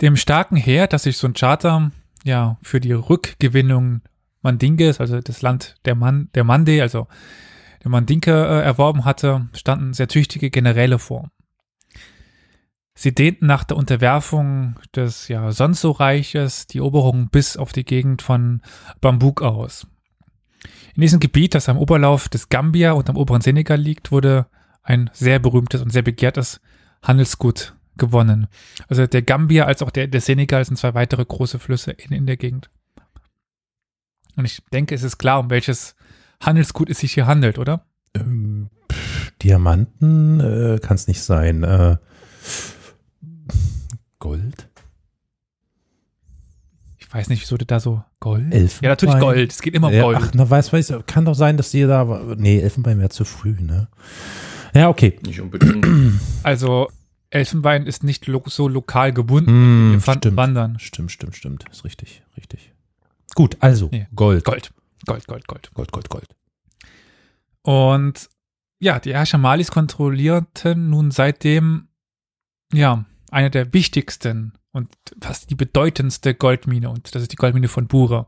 [0.00, 1.90] Dem starken Heer, das sich so ein Charter
[2.24, 4.02] ja für die Rückgewinnung
[4.42, 7.06] Mandinges, also das Land der, Man, der Mande, also
[7.82, 11.30] der Mandinke äh, erworben hatte, standen sehr tüchtige Generäle vor.
[12.96, 18.62] Sie dehnten nach der Unterwerfung des ja, Sonso-Reiches die Eroberung bis auf die Gegend von
[19.00, 19.86] Bambuk aus.
[20.94, 24.46] In diesem Gebiet, das am Oberlauf des Gambia und am oberen Senegal liegt, wurde
[24.82, 26.60] ein sehr berühmtes und sehr begehrtes
[27.02, 28.46] Handelsgut gewonnen.
[28.88, 32.26] Also der Gambia als auch der, der Senegal sind zwei weitere große Flüsse in, in
[32.26, 32.70] der Gegend.
[34.36, 35.94] Und ich denke, es ist klar, um welches
[36.40, 37.86] Handelsgut es sich hier handelt, oder?
[38.14, 41.62] Ähm, pff, Diamanten äh, kann es nicht sein.
[41.62, 41.96] Äh,
[44.18, 44.68] Gold?
[47.14, 48.52] Weiß nicht, wieso du da so Gold?
[48.52, 48.82] Elfenbein?
[48.82, 49.52] Ja, natürlich Gold.
[49.52, 50.18] Es geht immer um Ja, Gold.
[50.20, 52.04] Ach, na, weiß, weiß, kann doch sein, dass die da,
[52.36, 53.86] nee, Elfenbein wäre zu früh, ne?
[54.74, 55.20] Ja, okay.
[55.24, 55.86] Nicht unbedingt.
[56.42, 56.90] Also
[57.30, 59.48] Elfenbein ist nicht lo so lokal gebunden.
[59.50, 60.36] Hm, Elefanten stimmt.
[60.36, 60.78] wandern.
[60.80, 61.64] Stimmt, stimmt, stimmt.
[61.70, 62.72] Ist richtig, richtig.
[63.34, 64.08] Gut, also, Nee.
[64.14, 64.44] Gold.
[64.44, 64.72] Gold.
[65.06, 65.70] Gold, Gold, Gold.
[65.72, 66.28] Gold, Gold, Gold.
[67.62, 68.28] Und
[68.80, 71.86] ja, die Herrscher Malis kontrollierten nun seitdem
[72.72, 77.86] ja eine der wichtigsten und fast die bedeutendste Goldmine und das ist die Goldmine von
[77.86, 78.26] Bura.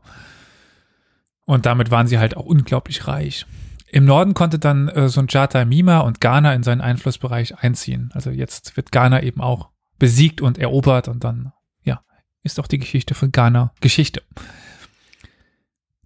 [1.45, 3.45] Und damit waren sie halt auch unglaublich reich.
[3.89, 8.09] Im Norden konnte dann äh, Sunjata Mima und Ghana in seinen Einflussbereich einziehen.
[8.13, 9.69] Also jetzt wird Ghana eben auch
[9.99, 11.51] besiegt und erobert und dann,
[11.83, 12.01] ja,
[12.43, 14.23] ist auch die Geschichte von Ghana Geschichte.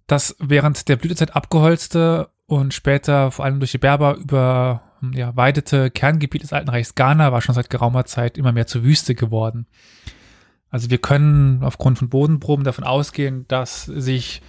[0.06, 4.82] Das während der Blütezeit abgeholzte und später vor allem durch die Berber über
[5.12, 5.32] ja,
[5.90, 9.66] Kerngebiet des Alten Reichs Ghana war schon seit geraumer Zeit immer mehr zur Wüste geworden.
[10.72, 14.42] Also wir können aufgrund von Bodenproben davon ausgehen, dass sich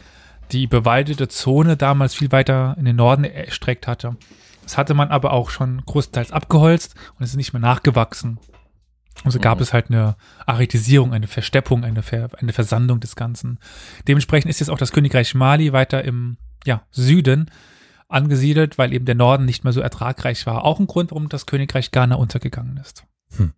[0.51, 4.15] die bewaldete Zone damals viel weiter in den Norden erstreckt hatte.
[4.63, 8.39] Das hatte man aber auch schon großteils abgeholzt und es ist nicht mehr nachgewachsen.
[9.25, 9.63] Also gab Mhm.
[9.63, 10.15] es halt eine
[10.45, 13.59] Aridisierung, eine Versteppung, eine, Ver eine Versandung des Ganzen.
[14.07, 17.51] Dementsprechend ist jetzt auch das Königreich Mali weiter im ja, Süden
[18.07, 20.63] angesiedelt, weil eben der Norden nicht mehr so ertragreich war.
[20.63, 23.05] Auch ein Grund, warum das Königreich Ghana untergegangen ist.
[23.35, 23.53] Hm.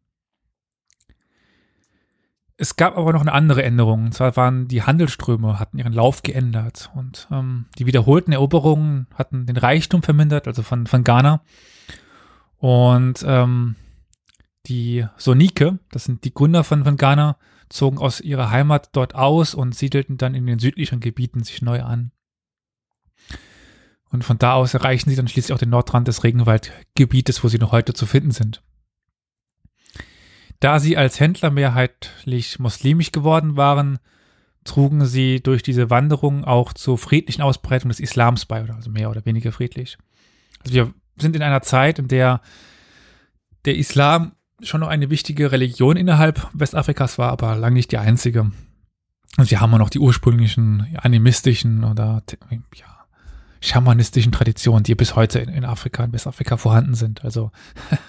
[2.57, 4.05] Es gab aber noch eine andere Änderung.
[4.05, 6.89] Und zwar waren die Handelsströme, hatten ihren Lauf geändert.
[6.95, 11.41] Und ähm, die wiederholten Eroberungen hatten den Reichtum vermindert, also von, von Ghana.
[12.57, 13.75] Und ähm,
[14.67, 17.37] die Sonike, das sind die Gründer von, von Ghana,
[17.69, 21.81] zogen aus ihrer Heimat dort aus und siedelten dann in den südlichen Gebieten sich neu
[21.81, 22.11] an.
[24.11, 27.57] Und von da aus erreichen sie dann schließlich auch den Nordrand des Regenwaldgebietes, wo sie
[27.57, 28.63] noch heute zu finden sind.
[30.59, 33.99] Da sie als Händler mehrheitlich muslimisch geworden waren,
[34.63, 39.09] trugen sie durch diese Wanderung auch zur friedlichen Ausbreitung des Islams bei, oder also mehr
[39.09, 39.97] oder weniger friedlich.
[40.63, 42.41] Also wir sind in einer Zeit, in der
[43.65, 48.51] der Islam schon noch eine wichtige Religion innerhalb Westafrikas war, aber lange nicht die einzige.
[49.37, 52.23] Und wir haben auch noch die ursprünglichen animistischen oder
[52.73, 52.94] ja,
[53.65, 57.23] schamanistischen Traditionen, die bis heute in, in Afrika, in Westafrika vorhanden sind.
[57.23, 57.51] Also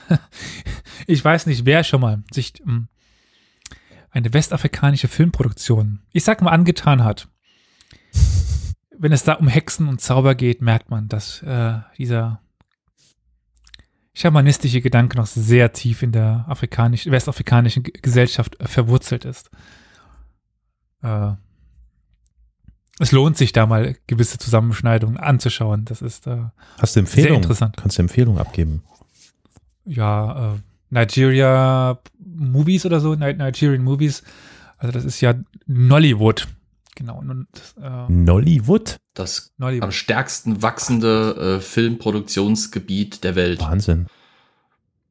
[1.06, 2.88] ich weiß nicht, wer schon mal sich ähm,
[4.10, 7.28] eine westafrikanische Filmproduktion, ich sag mal, angetan hat.
[8.98, 12.40] Wenn es da um Hexen und Zauber geht, merkt man, dass äh, dieser
[14.14, 19.50] schamanistische Gedanke noch sehr tief in der afrikanischen, westafrikanischen Gesellschaft äh, verwurzelt ist.
[21.02, 21.32] Äh,
[22.98, 25.84] es lohnt sich da mal gewisse Zusammenschneidungen anzuschauen.
[25.84, 26.38] Das ist äh,
[26.78, 27.42] Hast du Empfehlungen?
[27.42, 27.76] interessant.
[27.76, 28.82] Kannst du Empfehlungen abgeben?
[29.84, 30.58] ja äh,
[30.90, 34.22] Nigeria Movies oder so, Ni- Nigerian Movies.
[34.78, 35.34] Also das ist ja
[35.66, 36.48] Nollywood.
[36.96, 37.18] Genau.
[37.18, 37.46] Und,
[37.82, 38.96] äh, Nollywood?
[39.14, 39.92] Das am Nollywood.
[39.94, 43.60] stärksten wachsende äh, Filmproduktionsgebiet der Welt.
[43.60, 44.06] Wahnsinn.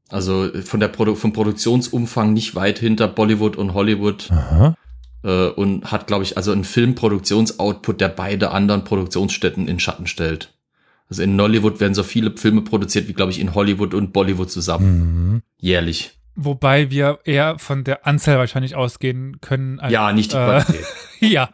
[0.09, 4.75] Also äh, von der Produ vom Produktionsumfang nicht weit hinter Bollywood und Hollywood Aha.
[5.25, 10.53] Äh, und hat, glaube ich, also einen Filmproduktionsoutput, der beide anderen Produktionsstätten in Schatten stellt.
[11.09, 14.49] Also in Nollywood werden so viele Filme produziert wie, glaube ich, in Hollywood und Bollywood
[14.49, 15.33] zusammen.
[15.33, 15.41] Mhm.
[15.59, 16.11] Jährlich.
[16.35, 19.79] Wobei wir eher von der Anzahl wahrscheinlich ausgehen können.
[19.79, 20.85] als- Ja, nicht die äh, Qualität.
[21.21, 21.49] ja.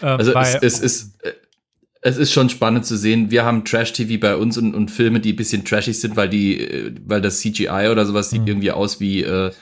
[0.00, 1.32] Äh, Also es, es ist äh,
[2.06, 3.30] es ist schon spannend zu sehen.
[3.30, 6.60] Wir haben Trash-TV bei uns und, und Filme, die ein bisschen trashig sind, weil die,
[6.60, 8.48] äh, weil das CGI oder sowas sieht Mhm.
[8.48, 9.52] irgendwie aus wie äh,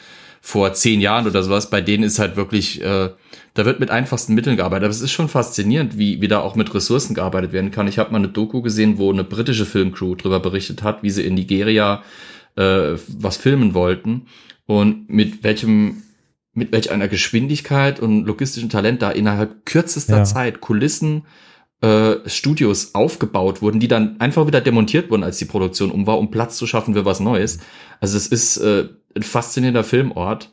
[0.44, 1.70] vor zehn Jahren oder sowas.
[1.70, 3.10] Bei denen ist halt wirklich, äh,
[3.54, 4.84] da wird mit einfachsten Mitteln gearbeitet.
[4.84, 7.86] Aber es ist schon faszinierend, wie, wie da auch mit Ressourcen gearbeitet werden kann.
[7.86, 11.24] Ich habe mal eine Doku gesehen, wo eine britische Filmcrew darüber berichtet hat, wie sie
[11.24, 12.02] in Nigeria
[12.56, 14.26] äh, was filmen wollten
[14.66, 16.02] und mit welchem
[16.54, 20.24] mit welch einer Geschwindigkeit und logistischem Talent da innerhalb kürzester Ja.
[20.24, 21.22] Zeit Kulissen
[21.82, 26.18] äh, Studios aufgebaut wurden, die dann einfach wieder demontiert wurden, als die Produktion um war,
[26.18, 27.58] um Platz zu schaffen für was Neues.
[28.00, 30.52] Also es ist äh, ein faszinierender Filmort,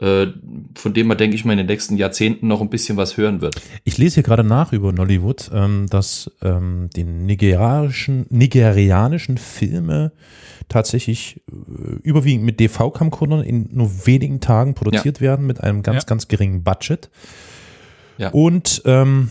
[0.00, 0.26] äh,
[0.74, 3.40] von dem man, denke ich mal, in den nächsten Jahrzehnten noch ein bisschen was hören
[3.40, 3.54] wird.
[3.84, 10.12] Ich lese hier gerade nach über Nollywood, ähm, dass ähm, die nigerianischen, nigerianischen Filme
[10.68, 16.06] tatsächlich äh, überwiegend mit DV-Camcordern in nur wenigen Tagen produziert werden mit einem ganz, Ja.
[16.08, 17.10] ganz geringen Budget.
[18.18, 18.30] Ja.
[18.30, 19.30] Und ähm,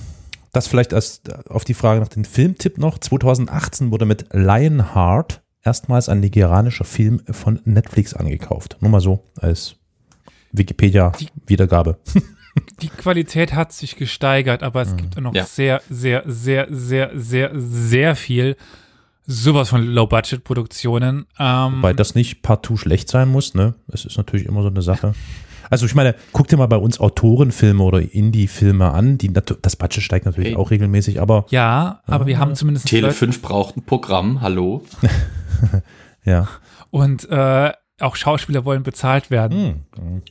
[0.53, 2.99] das vielleicht als auf die Frage nach dem Filmtipp noch.
[2.99, 8.77] 2018 wurde mit Lionheart erstmals ein nigerianischer Film von Netflix angekauft.
[8.81, 9.75] Nur mal so als
[10.51, 11.97] Wikipedia-Wiedergabe.
[12.81, 15.45] die Qualität hat sich gesteigert, aber es gibt noch Ja.
[15.45, 18.55] sehr, sehr, sehr, sehr, sehr, sehr viel
[19.25, 21.25] sowas von Low-Budget-Produktionen.
[21.39, 23.73] Ähm, Wobei das nicht partout schlecht sein muss, ne?
[23.87, 25.13] Es ist natürlich immer so eine Sache.
[25.69, 29.17] Also ich meine, guck dir mal bei uns Autorenfilme oder Indie-Filme an.
[29.17, 30.57] Die, das Budget steigt natürlich Hey.
[30.57, 34.83] auch regelmäßig, aber ja, aber wir haben zumindest Tele Leute- 5 braucht ein Programm, hallo.
[36.23, 36.47] ja.
[36.91, 39.85] und äh, auch Schauspieler wollen bezahlt werden.
[39.95, 40.21] Hm.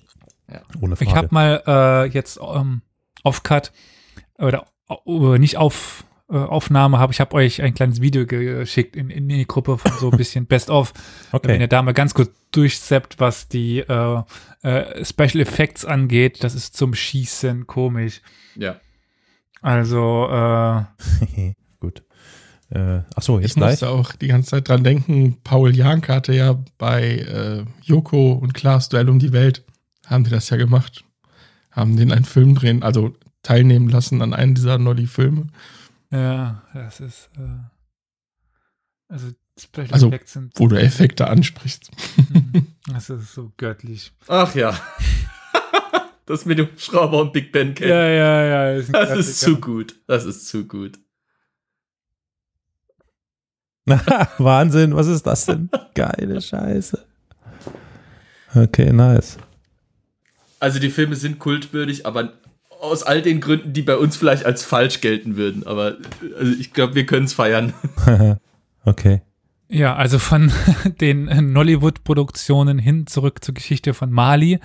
[0.49, 0.63] Ja.
[0.81, 1.11] Ohne Frage.
[1.11, 2.83] Ich habe mal äh, jetzt ähm,
[3.23, 3.73] Off-Cut
[4.39, 4.67] oder
[5.07, 9.29] äh, nicht auf äh, Aufnahme habe, ich habe euch ein kleines Video geschickt in, in
[9.29, 10.93] die Gruppe von so ein bisschen Best-of.
[11.31, 11.69] Wenn ihr okay.
[11.69, 14.23] da mal ganz kurz durchseppt, was die äh,
[14.63, 18.23] äh, Special Effects angeht, das ist zum Schießen komisch.
[18.57, 18.81] Ja.
[19.61, 21.53] Also, äh.
[22.75, 23.71] Äh, ach so, Ich jetzt gleich.
[23.73, 28.55] musste auch die ganze Zeit dran denken, Paul Janke hatte ja bei äh, Joko und
[28.55, 29.65] Klaas Duell um die Welt,
[30.07, 31.05] haben die das ja gemacht.
[31.71, 35.47] Haben den einen Film drehen, also teilnehmen lassen an einem dieser Nolly-Filme.
[36.11, 37.41] ja, das ist, äh,
[39.09, 41.91] also Special Also, Effects sind, Wo du Effekte ansprichst.
[42.91, 44.13] das ist so göttlich.
[44.29, 44.75] Ach ja.
[46.27, 47.91] das mit dem Schrauber und Big Ben kennen.
[47.91, 48.71] Ja, ja, ja.
[48.73, 49.97] ist Das ist zu gut.
[50.07, 50.99] Das ist zu gut.
[54.39, 55.69] Wahnsinn, was ist das denn?
[55.95, 57.05] Geile Scheiße.
[58.55, 59.39] Okay, nice.
[60.61, 62.35] Also die Filme sind kultwürdig, aber
[62.81, 65.67] aus all den Gründen, die bei uns vielleicht als falsch gelten würden.
[65.67, 65.97] Aber
[66.39, 67.73] also ich glaube, wir können es feiern.
[68.85, 69.23] okay.
[69.69, 70.53] Ja, also von
[71.01, 74.61] den Nollywood-Produktionen hin zurück zur Geschichte von Mali,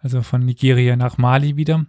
[0.00, 1.86] also von Nigeria nach Mali wieder.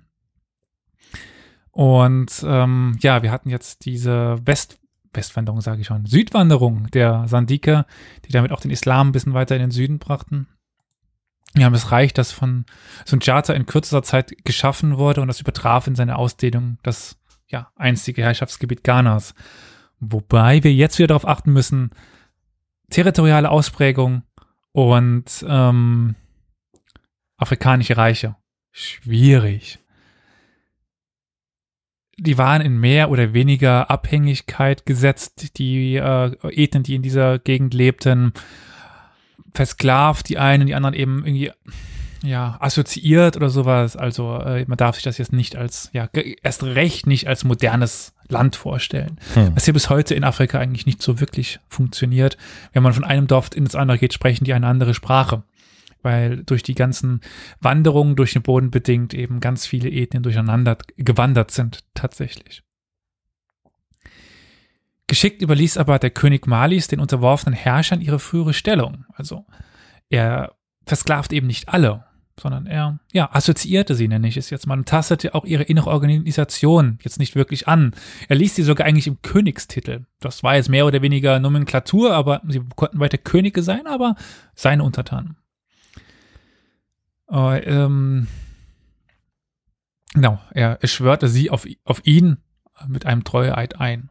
[1.72, 4.80] Und ähm, ja, wir hatten jetzt diese West
[5.14, 7.86] Westwanderung, sage ich schon, Südwanderung der Sandiker,
[8.26, 10.48] die damit auch den Islam ein bisschen weiter in den Süden brachten.
[11.54, 12.66] Wir haben das Reich, das von
[13.06, 18.24] Sunjata in kürzester Zeit geschaffen wurde und das übertraf in seiner Ausdehnung das ja, einstige
[18.24, 19.36] Herrschaftsgebiet Ghanas.
[20.00, 21.92] Wobei wir jetzt wieder darauf achten müssen,
[22.90, 24.24] territoriale Ausprägung
[24.72, 26.16] und ähm,
[27.38, 28.36] afrikanische Reiche.
[28.72, 29.83] Schwierig.
[32.18, 37.74] Die waren in mehr oder weniger Abhängigkeit gesetzt, die äh, Ethnien, die in dieser Gegend
[37.74, 38.34] lebten,
[39.54, 41.52] versklavt, die einen, die anderen eben irgendwie
[42.24, 43.98] ja, assoziiert oder sowas.
[43.98, 46.08] Also äh, man darf sich das jetzt nicht als, ja,
[46.42, 49.20] erst recht nicht als modernes Land vorstellen.
[49.34, 49.52] Hm.
[49.56, 52.38] Was hier bis heute in Afrika eigentlich nicht so wirklich funktioniert.
[52.72, 55.44] Wenn man von einem Dorf ins andere geht, sprechen die eine andere Sprache.
[56.04, 57.22] Weil durch die ganzen
[57.60, 62.62] Wanderungen durch den Boden bedingt eben ganz viele Ethnien durcheinander gewandert sind, tatsächlich.
[65.08, 69.06] Geschickt überließ aber der König Malis den unterworfenen Herrschern ihre frühere Stellung.
[69.14, 69.46] Also
[70.10, 72.06] er versklavt eben nicht alle,
[72.40, 75.90] sondern er ja, assoziierte sie, nenne ich es jetzt mal, und tastete auch ihre innere
[75.90, 77.94] Organisation jetzt nicht wirklich an.
[78.28, 80.06] Er ließ sie sogar eigentlich im Königstitel.
[80.20, 84.16] Das war jetzt mehr oder weniger Nomenklatur, aber sie konnten weiter Könige sein, aber
[84.56, 85.38] seine Untertanen.
[87.32, 88.28] Äh, ähm,
[90.14, 92.38] genau, er, er schwörte sie auf, auf ihn
[92.88, 94.10] mit einem Treueeid ein.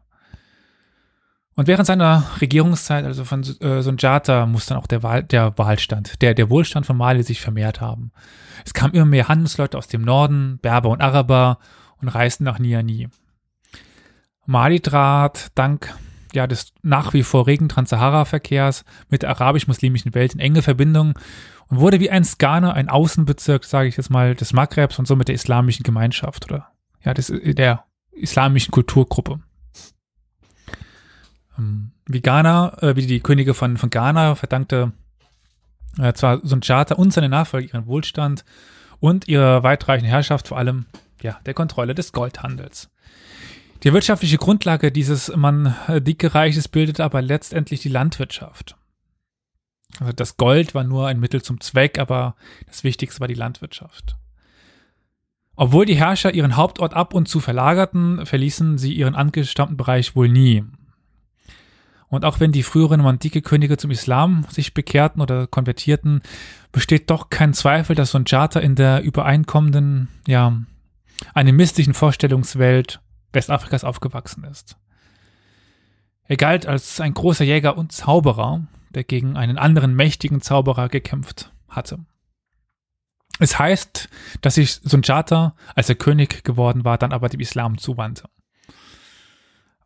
[1.55, 6.23] Und während seiner Regierungszeit, also von äh, Sunjata, muss dann auch der, Wahl, der Wahlstand,
[6.23, 8.11] der, der Wohlstand von Mali sich vermehrt haben.
[8.65, 11.59] Es kamen immer mehr Handelsleute aus dem Norden, Berber und Araber,
[12.01, 13.09] und reisten nach Niani.
[14.47, 15.95] Mali trat dank
[16.35, 21.19] ja, des nach wie vor regen Trans-Sahara-Verkehrs mit der arabisch-muslimischen Welt in enge Verbindung
[21.69, 25.29] und wurde wie ein Skana ein Außenbezirk, sage ich jetzt mal, des Maghrebs und somit
[25.29, 26.69] der islamischen Gemeinschaft oder
[27.05, 29.41] ja, des, der islamischen Kulturgruppe.
[31.59, 34.93] Ähm, wie Ghana, äh, wie die Könige von, von Ghana verdankte
[35.99, 38.45] äh, zwar Sunjata und seine Nachfolger ihren Wohlstand
[39.01, 40.87] und ihre weitreichende Herrschaft vor allem
[41.21, 42.92] ja, der Kontrolle des Goldhandels.
[43.83, 48.77] Die wirtschaftliche Grundlage dieses man äh, dicke Reiches bildete aber letztendlich die Landwirtschaft.
[49.99, 54.17] Also das Gold war nur ein Mittel zum Zweck, aber das Wichtigste war die Landwirtschaft.
[55.55, 60.29] Obwohl die Herrscher ihren Hauptort ab und zu verlagerten, verließen sie ihren angestammten Bereich wohl
[60.29, 60.65] nie.
[62.09, 66.23] Und auch wenn die früheren Mandike-Könige zum Islam sich bekehrten oder konvertierten,
[66.71, 70.59] besteht doch kein Zweifel, dass Sunjata in der übereinkommenden, ja,
[71.35, 73.01] animistischen Vorstellungswelt
[73.33, 74.77] Westafrikas aufgewachsen ist.
[76.25, 81.53] Er galt als ein großer Jäger und Zauberer, der gegen einen anderen mächtigen Zauberer gekämpft
[81.69, 81.99] hatte.
[83.39, 84.09] Es heißt,
[84.41, 88.29] dass sich Sunjata, als er König geworden war, dann aber dem Islam zuwandte.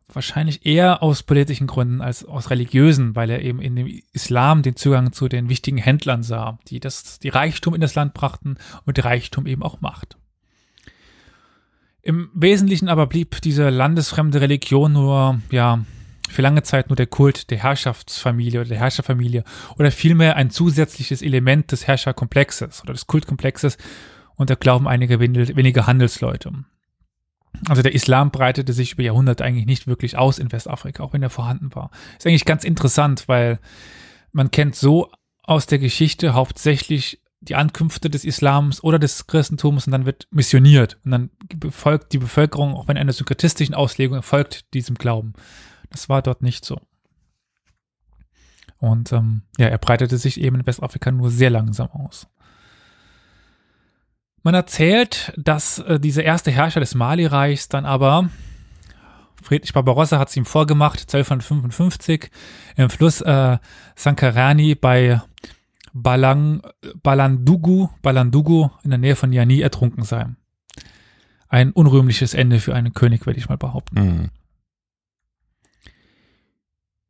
[0.09, 4.75] Wahrscheinlich eher aus politischen Gründen als aus religiösen, weil er eben in dem Islam den
[4.75, 9.03] Zugang zu den wichtigen Händlern sah, die das, die Reichtum in das Land brachten und
[9.03, 10.17] Reichtum eben auch Macht.
[12.07, 15.83] Im Wesentlichen aber blieb diese landesfremde Religion nur, ja,
[16.29, 19.43] für lange Zeit nur der Kult der Herrschaftsfamilie oder der Herrscherfamilie
[19.77, 23.77] oder vielmehr ein zusätzliches Element des Herrscherkomplexes oder des Kultkomplexes
[24.35, 26.53] und der Glauben einiger weniger Handelsleute.
[27.67, 31.23] Also der Islam breitete sich über Jahrhunderte eigentlich nicht wirklich aus in Westafrika, auch wenn
[31.23, 31.91] er vorhanden war.
[32.17, 33.59] Ist eigentlich ganz interessant, weil
[34.31, 35.11] man kennt so
[35.43, 40.97] aus der Geschichte hauptsächlich die Ankünfte des Islams oder des Christentums und dann wird missioniert
[41.05, 41.29] und dann
[41.69, 45.33] folgt die Bevölkerung, auch wenn einer synkretistischen Auslegung folgt diesem Glauben.
[45.89, 46.81] Das war dort nicht so.
[48.79, 52.27] Und ähm, ja, er breitete sich eben in Westafrika nur sehr langsam aus.
[54.43, 58.29] Man erzählt, dass äh, dieser erste Herrscher des Mali-Reichs dann aber,
[59.41, 62.29] Friedrich Barbarossa hat es ihm vorgemacht, 1255
[62.75, 63.57] im Fluss äh,
[63.95, 65.21] Sankarani bei
[66.01, 66.61] Balang,
[67.01, 70.27] Balandugu, Balandugu in der Nähe von Yani ertrunken sei.
[71.49, 73.99] Ein unrühmliches Ende für einen König, würde ich mal behaupten.
[73.99, 74.29] Mhm.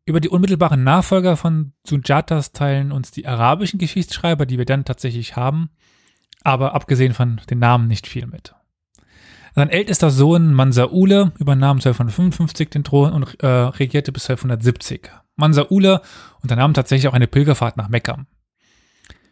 [0.05, 5.35] Über die unmittelbaren Nachfolger von Sunjatas teilen uns die arabischen Geschichtsschreiber, die wir dann tatsächlich
[5.35, 5.69] haben,
[6.43, 8.55] aber abgesehen von den Namen nicht viel mit.
[9.53, 15.09] Sein ältester Sohn Mansaule übernahm 1255 den Thron und äh, regierte bis 1270.
[15.35, 16.01] Mansaule
[16.41, 18.25] unternahm tatsächlich auch eine Pilgerfahrt nach Mekka.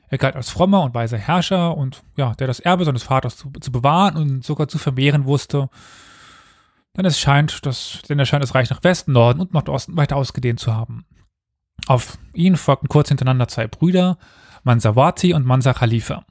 [0.09, 3.51] Er galt als frommer und weiser Herrscher und ja, der das Erbe seines Vaters zu,
[3.59, 5.69] zu bewahren und sogar zu vermehren wusste.
[6.95, 10.15] Denn es scheint, dass, denn er scheint das Reich nach Westen, Norden und Nordosten weiter
[10.15, 11.05] ausgedehnt zu haben.
[11.87, 14.17] Auf ihn folgten kurz hintereinander zwei Brüder,
[14.63, 16.25] Mansawati und Mansa Khalifa.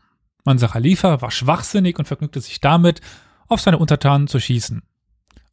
[0.44, 3.00] Mansa Khalifa war schwachsinnig und vergnügte sich damit,
[3.48, 4.82] auf seine Untertanen zu schießen.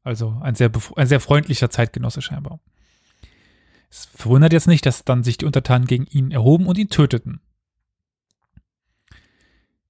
[0.03, 2.59] Also ein sehr, ein sehr freundlicher Zeitgenosse scheinbar.
[3.89, 7.41] Es verwundert jetzt nicht, dass dann sich die Untertanen gegen ihn erhoben und ihn töteten.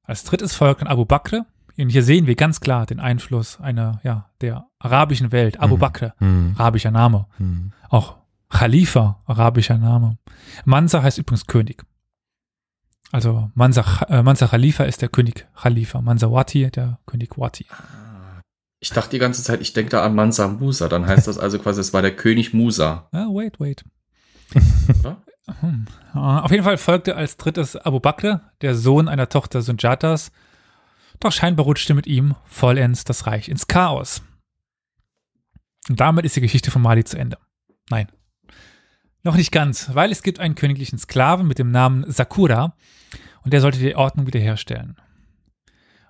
[0.04, 1.46] Als drittes folgt Abu Bakr.
[1.78, 5.60] Und hier sehen wir ganz klar den Einfluss einer, ja, der arabischen Welt.
[5.60, 5.80] Abu mhm.
[5.80, 6.56] Bakr, mhm.
[6.58, 7.28] arabischer Name.
[7.38, 7.72] Mhm.
[7.90, 8.18] Auch
[8.50, 10.18] Khalifa, arabischer Name.
[10.66, 11.84] Mansa heißt übrigens König.
[13.12, 16.02] Also Mansa, äh, Mansa Khalifa ist der König Khalifa.
[16.02, 17.66] Mansa Wati, der König Wati.
[18.80, 20.88] Ich dachte die ganze Zeit, ich denke da an Mansa Musa.
[20.88, 23.08] Dann heißt das also quasi, es war der König Musa.
[23.12, 23.84] Ah, wait, wait.
[25.00, 25.22] Oder?
[25.48, 25.86] Hm.
[26.14, 30.32] Auf jeden Fall folgte als drittes Abu Bakr, der Sohn einer Tochter Sunjatas.
[31.20, 34.24] Doch scheinbar rutschte mit ihm vollends das Reich ins Chaos.
[35.90, 37.38] Und damit ist die Geschichte von Mali zu Ende.
[37.90, 38.08] Nein.
[39.24, 42.76] Noch nicht ganz, weil es gibt einen königlichen Sklaven mit dem Namen Sakura
[43.44, 44.98] und der sollte die Ordnung wiederherstellen.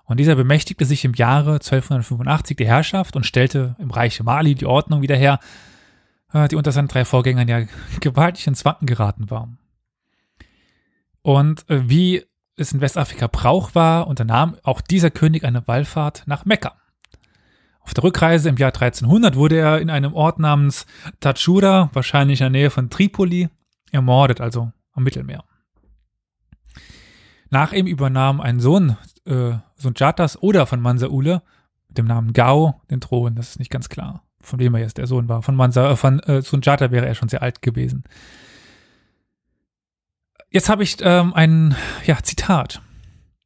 [0.04, 4.66] Und dieser bemächtigte sich im Jahre 1285 die Herrschaft und stellte im Reich Mali die
[4.66, 5.71] Ordnung wieder her, äh,
[6.32, 7.62] die unter seinen drei Vorgängern ja
[8.00, 9.48] gewaltig ins Wanken geraten war.
[11.22, 12.24] Und äh, wie
[12.56, 16.76] es in Westafrika Brauch war, unternahm auch dieser König eine Wallfahrt nach Mekka.
[17.80, 20.86] Auf der Rückreise im Jahr 1300 wurde er in einem Ort namens
[21.20, 23.48] Tachura, wahrscheinlich in der Nähe von Tripoli,
[23.90, 25.44] ermordet, also am Mittelmeer.
[27.50, 31.42] Nach ihm übernahm ein Sohn äh, Sunjatas oder von Mansa Ule
[31.88, 33.34] mit dem Namen Gao den Thron.
[33.34, 35.42] Das ist nicht ganz klar, von wem er jetzt der Sohn war.
[35.42, 38.04] Von Mansa, äh, von äh, Sunjata wäre er schon sehr alt gewesen.
[40.50, 41.74] Jetzt habe ich ähm, ein
[42.04, 42.82] ja, Zitat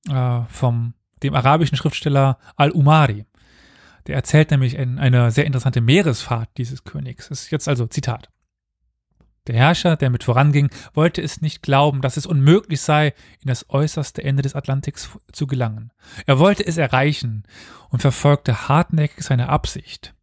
[0.08, 3.24] äh, vom dem arabischen Schriftsteller Al-Umari.
[4.06, 7.28] Der erzählt nämlich ein, eine sehr interessante Meeresfahrt dieses Königs.
[7.28, 8.28] Das ist jetzt also Zitat.
[9.46, 13.70] Der Herrscher, der mit voranging, wollte es nicht glauben, dass es unmöglich sei, in das
[13.70, 15.92] äußerste Ende des Atlantiks zu gelangen.
[16.26, 17.44] Er wollte es erreichen
[17.90, 20.15] und verfolgte hartnäckig seine Absicht.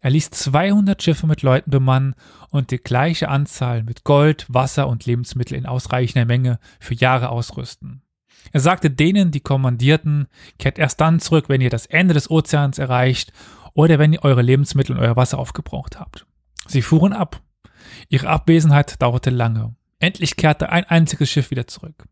[0.00, 2.14] Er ließ 200 Schiffe mit Leuten bemannen
[2.50, 8.02] und die gleiche Anzahl mit Gold, Wasser und Lebensmittel in ausreichender Menge für Jahre ausrüsten.
[8.52, 10.26] Er sagte denen, die kommandierten,
[10.58, 13.32] kehrt erst dann zurück, wenn ihr das Ende des Ozeans erreicht
[13.74, 16.26] oder wenn ihr eure Lebensmittel und euer Wasser aufgebraucht habt.
[16.66, 17.42] Sie fuhren ab.
[18.08, 19.74] Ihre Abwesenheit dauerte lange.
[19.98, 22.06] Endlich kehrte ein einziges Schiff wieder zurück.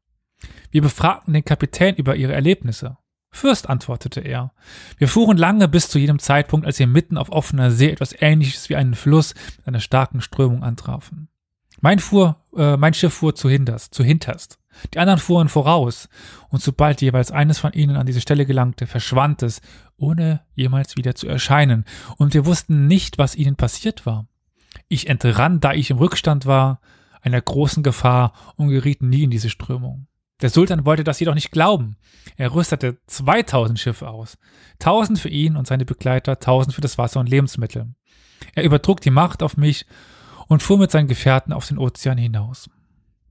[0.71, 2.99] Wir befragten den Kapitän über ihre Erlebnisse.
[3.39, 4.53] Fürst, antwortete er.
[4.97, 8.69] Wir fuhren lange bis zu jedem Zeitpunkt, als wir mitten auf offener See etwas ähnliches
[8.69, 11.29] wie einen Fluss mit einer starken Strömung antrafen.
[11.81, 14.59] Mein, fuhr, äh, mein Schiff fuhr zu hinterst, zu hinterst.
[14.93, 16.09] Die anderen fuhren voraus,
[16.49, 19.61] und sobald jeweils eines von ihnen an diese Stelle gelangte, verschwand es,
[19.97, 21.85] ohne jemals wieder zu erscheinen,
[22.17, 24.27] und wir wussten nicht, was ihnen passiert war.
[24.89, 26.81] Ich entrann, da ich im Rückstand war,
[27.21, 30.08] einer großen Gefahr und geriet nie in diese Strömung.
[30.41, 31.97] Der Sultan wollte das jedoch nicht glauben.
[32.37, 34.39] Er rüstete 2000 Schiffe aus.
[34.75, 37.95] 1000 für ihn und seine Begleiter, 1000 für das Wasser und Lebensmittel.
[38.55, 39.87] Er übertrug die Macht auf mich
[40.47, 42.71] und fuhr mit seinen Gefährten auf den Ozean hinaus.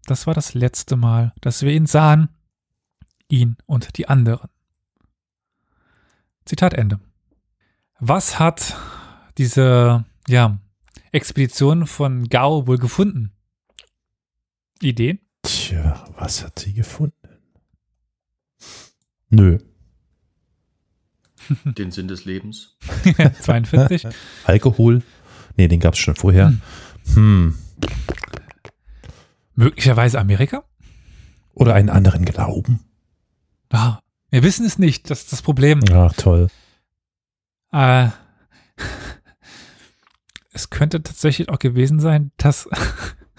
[0.05, 2.29] Das war das letzte Mal, dass wir ihn sahen,
[3.29, 4.49] ihn und die anderen.
[6.45, 6.99] Zitat Ende.
[7.99, 8.77] Was hat
[9.37, 10.59] diese, ja,
[11.11, 13.33] Expedition von Gao wohl gefunden?
[14.81, 15.19] Ideen?
[15.47, 17.15] Tja, was hat sie gefunden?
[19.29, 19.59] Nö.
[21.63, 22.75] Den Sinn des Lebens.
[23.41, 24.07] 42.
[24.43, 25.03] Alkohol?
[25.55, 26.53] Nee, den gab es schon vorher.
[27.13, 27.57] Hm.
[29.55, 30.65] Möglicherweise Amerika?
[31.53, 32.81] Oder einen anderen Glauben?
[33.69, 35.79] Ah, wir wissen es nicht, das ist das Problem.
[35.87, 36.49] Ja, toll.
[37.71, 38.09] Äh,
[40.51, 42.67] es könnte tatsächlich auch gewesen sein, dass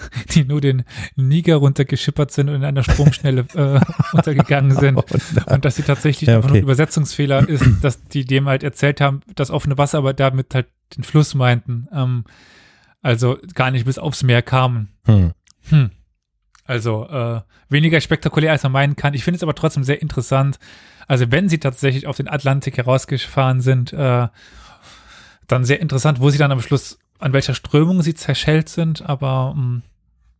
[0.30, 0.84] die nur den
[1.16, 3.80] Niger runtergeschippert sind und in einer Sprungschnelle äh,
[4.12, 4.98] untergegangen sind.
[5.48, 6.58] Oh und dass sie tatsächlich Ja, okay.
[6.58, 10.66] ein Übersetzungsfehler ist, dass die dem halt erzählt haben, das offene Wasser, aber damit halt
[10.96, 11.88] den Fluss meinten.
[11.92, 12.24] Ähm,
[13.02, 14.88] also gar nicht bis aufs Meer kamen.
[15.04, 15.32] Hm.
[15.68, 15.90] Hm.
[16.64, 19.14] Also äh, weniger spektakulär, als man meinen kann.
[19.14, 20.58] Ich finde es aber trotzdem sehr interessant.
[21.06, 24.28] Also wenn sie tatsächlich auf den Atlantik herausgefahren sind, äh,
[25.46, 29.02] dann sehr interessant, wo sie dann am Schluss, an welcher Strömung sie zerschellt sind.
[29.08, 29.82] Aber mh,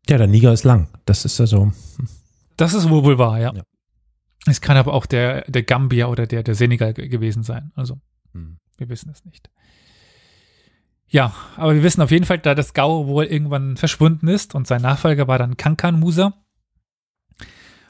[0.09, 0.89] Ja, der Niger ist lang.
[1.05, 1.72] Das ist ja so.
[2.57, 3.53] das ist wohl, wohl wahr, ja.
[3.55, 3.62] Ja.
[4.47, 7.72] Es kann aber auch der, der Gambia oder der, der Senegal ge- gewesen sein.
[7.74, 7.99] Also
[8.33, 8.59] Hm.
[8.76, 9.51] wir wissen es nicht.
[11.11, 14.66] Ja, aber wir wissen auf jeden Fall, da das Gao wohl irgendwann verschwunden ist und
[14.66, 16.35] sein Nachfolger war dann Kankan Musa.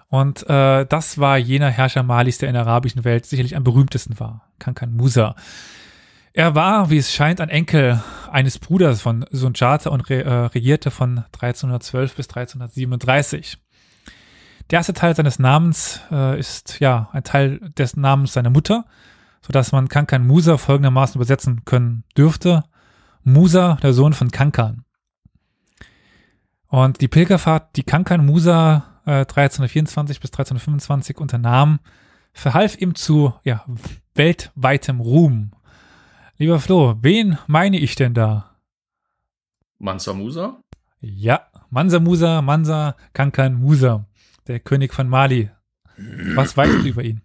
[0.09, 4.19] Und äh, das war jener Herrscher Malis, der in der arabischen Welt sicherlich am berühmtesten
[4.21, 5.35] war, Kankan Musa.
[6.33, 10.91] Er war, wie es scheint, ein Enkel eines Bruders von Sunjata und re, äh, regierte
[10.91, 13.59] von 1312 bis 1337.
[14.71, 18.85] Der erste Teil seines Namens äh, ist ja ein Teil des Namens seiner Mutter,
[19.41, 22.65] sodass man Kankan Musa folgendermaßen übersetzen können dürfte.
[23.25, 24.85] Musa, der Sohn von Kankan.
[26.69, 31.81] Und die Pilgerfahrt, die Kankan Musa äh, 1324 bis 1325 unternahm,
[32.35, 33.65] verhalf ihm zu ja,
[34.15, 35.53] weltweitem Ruhm.
[36.41, 38.61] Lieber Flo, wen meine ich denn da?
[39.81, 40.63] Mansa Musa?
[41.01, 44.07] Ja, Mansa Musa, Mansa Kankan Musa,
[44.47, 45.51] der König von Mali.
[46.37, 47.23] Was weißt du über ihn?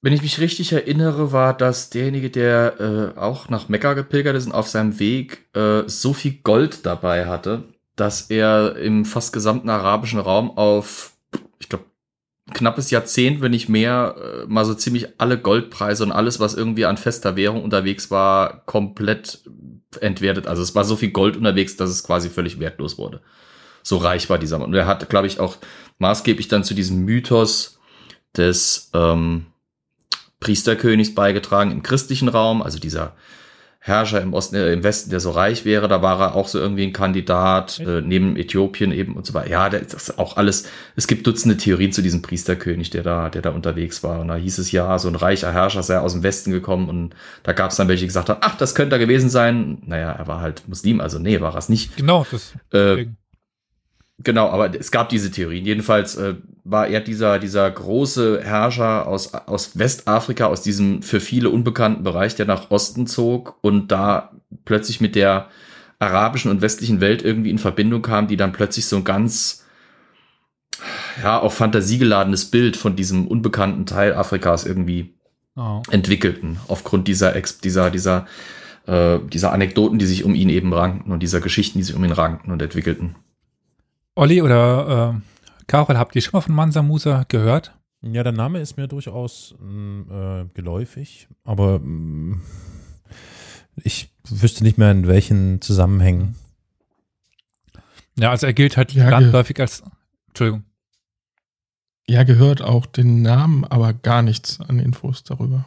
[0.00, 4.46] Wenn ich mich richtig erinnere, war das derjenige, der äh, auch nach Mekka gepilgert ist
[4.46, 7.64] und auf seinem Weg äh, so viel Gold dabei hatte,
[7.94, 11.12] dass er im fast gesamten arabischen Raum auf,
[11.58, 11.84] ich glaube,
[12.50, 16.86] knappes Jahrzehnt, wenn nicht mehr, äh, mal so ziemlich alle Goldpreise und alles, was irgendwie
[16.86, 19.40] an fester Währung unterwegs war, komplett
[20.00, 20.46] entwertet.
[20.46, 23.20] Also es war so viel Gold unterwegs, dass es quasi völlig wertlos wurde.
[23.82, 24.68] So reich war dieser Mann.
[24.68, 25.56] Und er hat, glaube ich, auch
[25.98, 27.78] maßgeblich dann zu diesem Mythos
[28.36, 29.46] des ähm,
[30.38, 33.14] Priesterkönigs beigetragen im christlichen Raum, also dieser
[33.82, 36.58] Herrscher im Osten, äh, im Westen, der so reich wäre, da war er auch so
[36.58, 39.48] irgendwie ein Kandidat, äh, neben Äthiopien eben und so weiter.
[39.48, 43.40] Ja, das ist auch alles, es gibt Dutzende Theorien zu diesem Priesterkönig, der da, der
[43.40, 44.20] da unterwegs war.
[44.20, 47.14] Und da hieß es ja, so ein reicher Herrscher sei aus dem Westen gekommen und
[47.42, 49.78] da gab es dann welche, die gesagt haben, ach, das könnte er gewesen sein.
[49.86, 51.96] Naja, er war halt Muslim, also nee, war er es nicht.
[51.96, 52.52] Genau, das.
[52.72, 53.06] Äh,
[54.22, 55.64] Genau, aber es gab diese Theorien.
[55.64, 61.48] Jedenfalls äh, war er dieser, dieser große Herrscher aus, aus Westafrika, aus diesem für viele
[61.48, 64.32] unbekannten Bereich, der nach Osten zog und da
[64.66, 65.48] plötzlich mit der
[65.98, 69.64] arabischen und westlichen Welt irgendwie in Verbindung kam, die dann plötzlich so ein ganz,
[71.22, 75.14] ja, auf Fantasie geladenes Bild von diesem unbekannten Teil Afrikas irgendwie
[75.56, 75.82] Oh.
[75.90, 78.26] entwickelten, aufgrund dieser, Ex dieser, dieser,
[78.86, 82.04] äh, dieser Anekdoten, die sich um ihn eben rankten und dieser Geschichten, die sich um
[82.04, 83.16] ihn rankten und entwickelten.
[84.20, 87.74] Olli oder äh, Carol, habt ihr schon mal von Mansa Musa gehört?
[88.02, 92.38] Ja, der Name ist mir durchaus mh, äh, geläufig, aber mh,
[93.76, 96.34] ich wüsste nicht mehr in welchen Zusammenhängen.
[98.18, 99.84] Ja, also er gilt halt Ja, landläufig als,
[100.28, 100.64] Entschuldigung,
[102.06, 105.64] Ja, gehört auch den Namen, aber gar nichts an Infos darüber.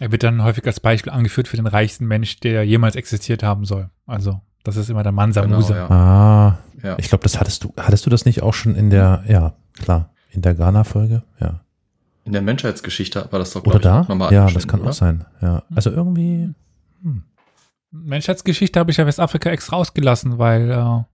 [0.00, 3.66] er wird dann häufig als Beispiel angeführt für den reichsten Mensch, der jemals existiert haben
[3.66, 3.90] soll.
[4.06, 5.76] Also, das ist immer der Mansa Genau, Musa.
[5.76, 5.88] ja.
[5.90, 6.96] Ah, Ja.
[6.98, 10.10] ich glaube, das hattest du, hattest du das nicht auch schon in der, ja, klar,
[10.30, 11.22] in der Ghana-Folge?
[11.40, 11.60] Ja.
[12.24, 14.00] In der Menschheitsgeschichte war das doch, Oder da?
[14.08, 14.90] nochmal Ja, das kann oder?
[14.90, 15.24] auch sein.
[15.40, 15.62] Ja.
[15.74, 16.52] Also irgendwie,
[17.02, 17.22] hm.
[17.90, 21.04] Menschheitsgeschichte habe ich ja Westafrika extra ausgelassen, weil äh,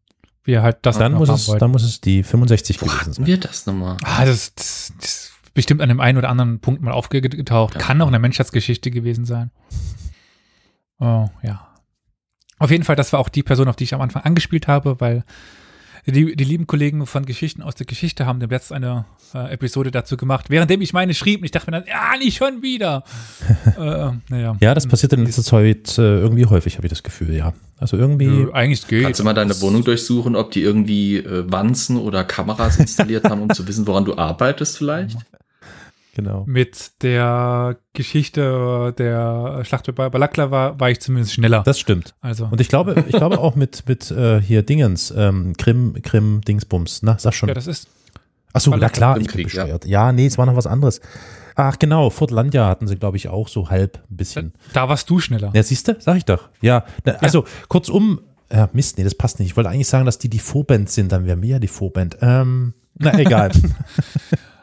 [0.42, 1.60] wir halt das dann noch muss es, wollten.
[1.60, 3.26] dann muss es die 65 Wo gewesen sein.
[3.26, 3.96] wir das nochmal?
[4.02, 7.74] Ah, das, das, das ist bestimmt an dem einen oder anderen Punkt mal aufgetaucht.
[7.74, 7.80] Ja.
[7.80, 9.52] Kann auch in der Menschheitsgeschichte gewesen sein.
[10.98, 11.68] Oh, ja.
[12.64, 14.98] Auf jeden Fall, das war auch die Person, auf die ich am Anfang angespielt habe,
[14.98, 15.22] weil
[16.06, 19.04] die, die lieben Kollegen von Geschichten aus der Geschichte haben dem letzten eine
[19.34, 22.38] äh, Episode dazu gemacht, währenddem ich meine schrieb und ich dachte mir dann, ja, nicht
[22.38, 23.04] schon wieder.
[23.78, 24.56] äh, naja.
[24.60, 27.52] Ja, das passiert in letzter Zeit äh, irgendwie häufig, habe ich das Gefühl, ja.
[27.78, 29.02] Also irgendwie, Nö, Eigentlich geht.
[29.02, 33.42] Kannst du mal deine Wohnung durchsuchen, ob die irgendwie äh, Wanzen oder Kameras installiert haben,
[33.42, 35.18] um zu wissen, woran du arbeitest vielleicht?
[36.14, 36.44] Genau.
[36.46, 41.62] Mit der Geschichte der Schlacht bei Balaklava war ich zumindest schneller.
[41.64, 42.14] Das stimmt.
[42.20, 46.40] also, Und ich glaube, ich glaube auch mit, mit äh, hier Dingens, ähm, Krim, Krim,
[46.40, 47.48] Dingsbums, na, sag schon.
[47.48, 47.88] ja, das ist
[48.54, 49.64] Achso, na klar, ich bin Krieg, ja.
[49.64, 49.84] bescheuert.
[49.84, 50.12] Ja.
[50.12, 51.00] nee, es war noch was anderes.
[51.56, 54.52] Ach genau, Fort Landia hatten sie, glaube ich, auch so halb ein bisschen.
[54.72, 55.50] Da warst du schneller.
[55.54, 55.96] Ja, siehst du?
[55.98, 56.48] Sag ich doch.
[56.60, 58.20] Ja, na, also kurzum,
[58.52, 59.50] ja, Mist, nee, das passt nicht.
[59.50, 62.18] Ich wollte eigentlich sagen, dass die die Vorband sind, dann wären wir ja die Vorband.
[62.20, 63.50] Ähm, na, egal.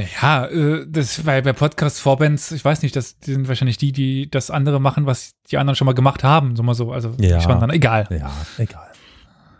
[0.00, 4.30] Naja, äh, das weil bei Podcast-Vorbands, ich weiß nicht, das die sind wahrscheinlich die, die
[4.30, 6.92] das andere machen, was die anderen schon mal gemacht haben, so mal so.
[6.92, 7.38] Also Ja.
[7.46, 8.06] dann egal.
[8.10, 8.90] ja, egal.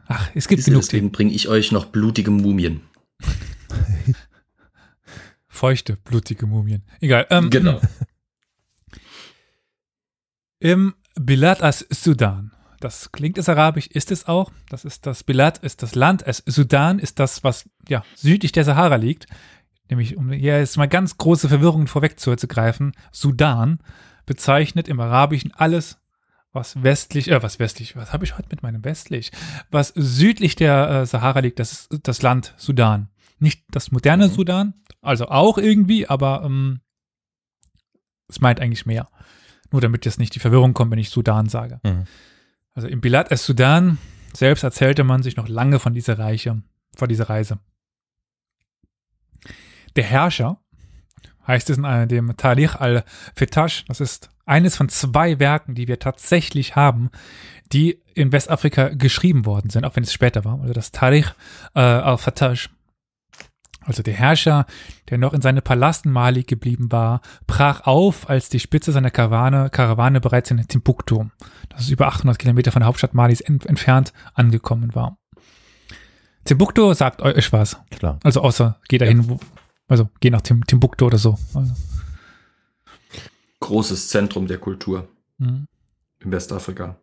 [0.06, 2.80] Ach, es gibt genug Deswegen bringe ich euch noch blutige Mumien.
[5.48, 6.82] feuchte, blutige Mumien.
[7.00, 7.26] Egal.
[7.30, 7.80] Ähm, Genau.
[10.58, 12.52] Im Bilad as Sudan.
[12.80, 14.50] Das klingt es arabisch, ist es auch.
[14.70, 16.22] Das ist das Bilad, ist das Land.
[16.26, 19.26] Es Sudan ist das, was ja südlich der Sahara liegt.
[19.90, 23.80] Nämlich, um hier jetzt mal ganz große Verwirrung vorwegzugreifen, Sudan
[24.24, 25.98] bezeichnet im Arabischen alles,
[26.52, 29.32] was westlich, äh, was westlich, was habe ich heute mit meinem westlich?
[29.70, 33.08] Was südlich der äh, Sahara liegt, das ist das Land Sudan.
[33.40, 34.32] Nicht das moderne Mhm.
[34.32, 36.80] Sudan, also auch irgendwie, aber ähm,
[38.28, 39.08] es meint eigentlich mehr.
[39.72, 41.80] Nur damit jetzt nicht die Verwirrung kommt, wenn ich Sudan sage.
[41.82, 42.04] Mhm.
[42.74, 43.98] Also im Bilad es Sudan
[44.32, 46.62] selbst erzählte man sich noch lange von dieser Reiche,
[46.96, 47.58] von dieser Reise.
[50.00, 50.56] Der Herrscher,
[51.46, 55.98] heißt es in einem- dem Tarikh al-Fetash, das ist eines von zwei Werken, die wir
[55.98, 57.10] tatsächlich haben,
[57.70, 60.58] die in Westafrika geschrieben worden sind, auch wenn es später war.
[60.62, 61.34] Also das Tarikh
[61.74, 62.70] äh, al-Fetash.
[63.82, 64.64] Also der Herrscher,
[65.10, 69.10] der noch in seinem Palast in Mali geblieben war, brach auf, als die Spitze seiner
[69.10, 71.26] Karawane, Karawane bereits in Timbuktu,
[71.68, 75.18] das ist über 800 Kilometer von der Hauptstadt Malis ent entfernt, angekommen war.
[76.44, 77.78] Timbuktu sagt euch was.
[77.90, 78.18] Klar.
[78.24, 79.38] Also außer geh dahin, wo,
[79.90, 81.38] also geh nach Tim Timbuktu oder so.
[81.54, 81.74] Also,
[83.60, 85.08] Großes Zentrum der Kultur
[85.38, 85.66] mhm.
[86.20, 86.96] in Westafrika.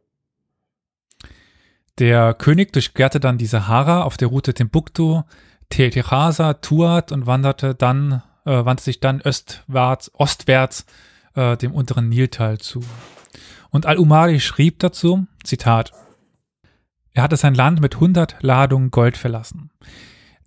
[2.00, 5.24] Der König durchquerte dann die Sahara auf der Route Timbuktu,
[5.70, 10.86] Terasa, Tuat und wanderte dann, äh, wandte sich dann östwärts, ostwärts
[11.36, 12.82] äh, dem unteren Niltal zu.
[13.70, 15.92] Und Al-Umari schrieb dazu, Zitat,
[17.14, 19.72] er hatte sein Land mit 100 Ladungen Gold verlassen,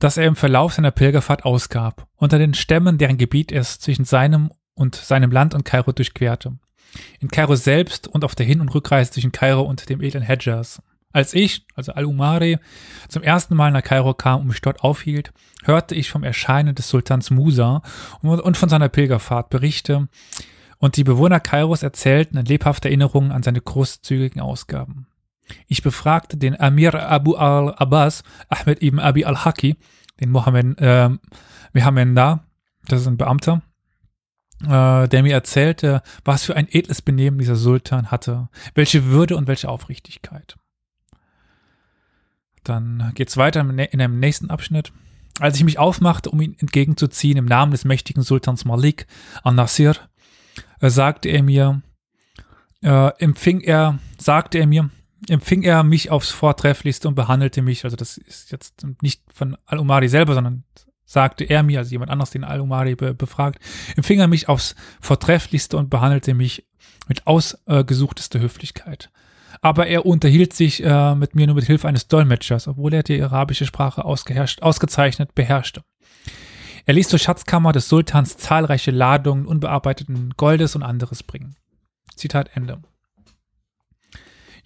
[0.00, 4.50] das er im Verlauf seiner Pilgerfahrt ausgab, unter den Stämmen, deren Gebiet er zwischen seinem
[4.74, 6.58] und seinem Land und Kairo durchquerte.
[7.20, 10.82] In Kairo selbst und auf der Hin- und Rückreise zwischen Kairo und dem edlen Hedjas.
[11.12, 12.58] Als ich, also Al-Umari,
[13.08, 15.32] zum ersten Mal nach Kairo kam und mich dort aufhielt,
[15.64, 17.82] hörte ich vom Erscheinen des Sultans Musa
[18.22, 20.08] und von seiner Pilgerfahrt Berichte
[20.78, 25.06] und die Bewohner Kairos erzählten in lebhafter Erinnerung an seine großzügigen Ausgaben.
[25.66, 29.76] Ich befragte den Amir Abu al-Abbas, Ahmed ibn Abi al-Haki,
[30.20, 31.10] den Mohammed, äh,
[31.72, 33.62] Mohammed das ist ein Beamter,
[34.62, 39.46] äh, der mir erzählte, was für ein edles Benehmen dieser Sultan hatte, welche Würde und
[39.46, 40.56] welche Aufrichtigkeit.
[42.64, 44.92] Dann geht's weiter in einem nächsten Abschnitt.
[45.38, 49.06] Als ich mich aufmachte, um ihn entgegenzuziehen im Namen des mächtigen Sultans Malik
[49.42, 49.96] an-Nasir,
[50.80, 51.80] äh, sagte er mir,
[52.82, 54.90] äh, empfing er, sagte er mir,
[55.30, 60.08] empfing er mich aufs Vortrefflichste und behandelte mich, also das ist jetzt nicht von Al-Umari
[60.08, 60.64] selber, sondern
[61.04, 63.60] sagte er mir, also jemand anderes, den Al-Umari be befragt,
[63.96, 66.66] empfing er mich aufs Vortrefflichste und behandelte mich
[67.08, 69.10] mit ausgesuchtester Höflichkeit.
[69.62, 73.20] Aber er unterhielt sich äh, mit mir nur mit Hilfe eines Dolmetschers, obwohl er die
[73.20, 75.82] arabische Sprache ausgezeichnet beherrschte.
[76.86, 81.56] Er ließ zur Schatzkammer des Sultans zahlreiche Ladungen unbearbeiteten Goldes und anderes bringen.
[82.16, 82.80] Zitat Ende.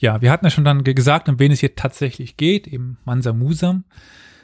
[0.05, 3.33] Ja, wir hatten ja schon dann gesagt, um wen es hier tatsächlich geht, eben Mansa
[3.33, 3.85] Musa.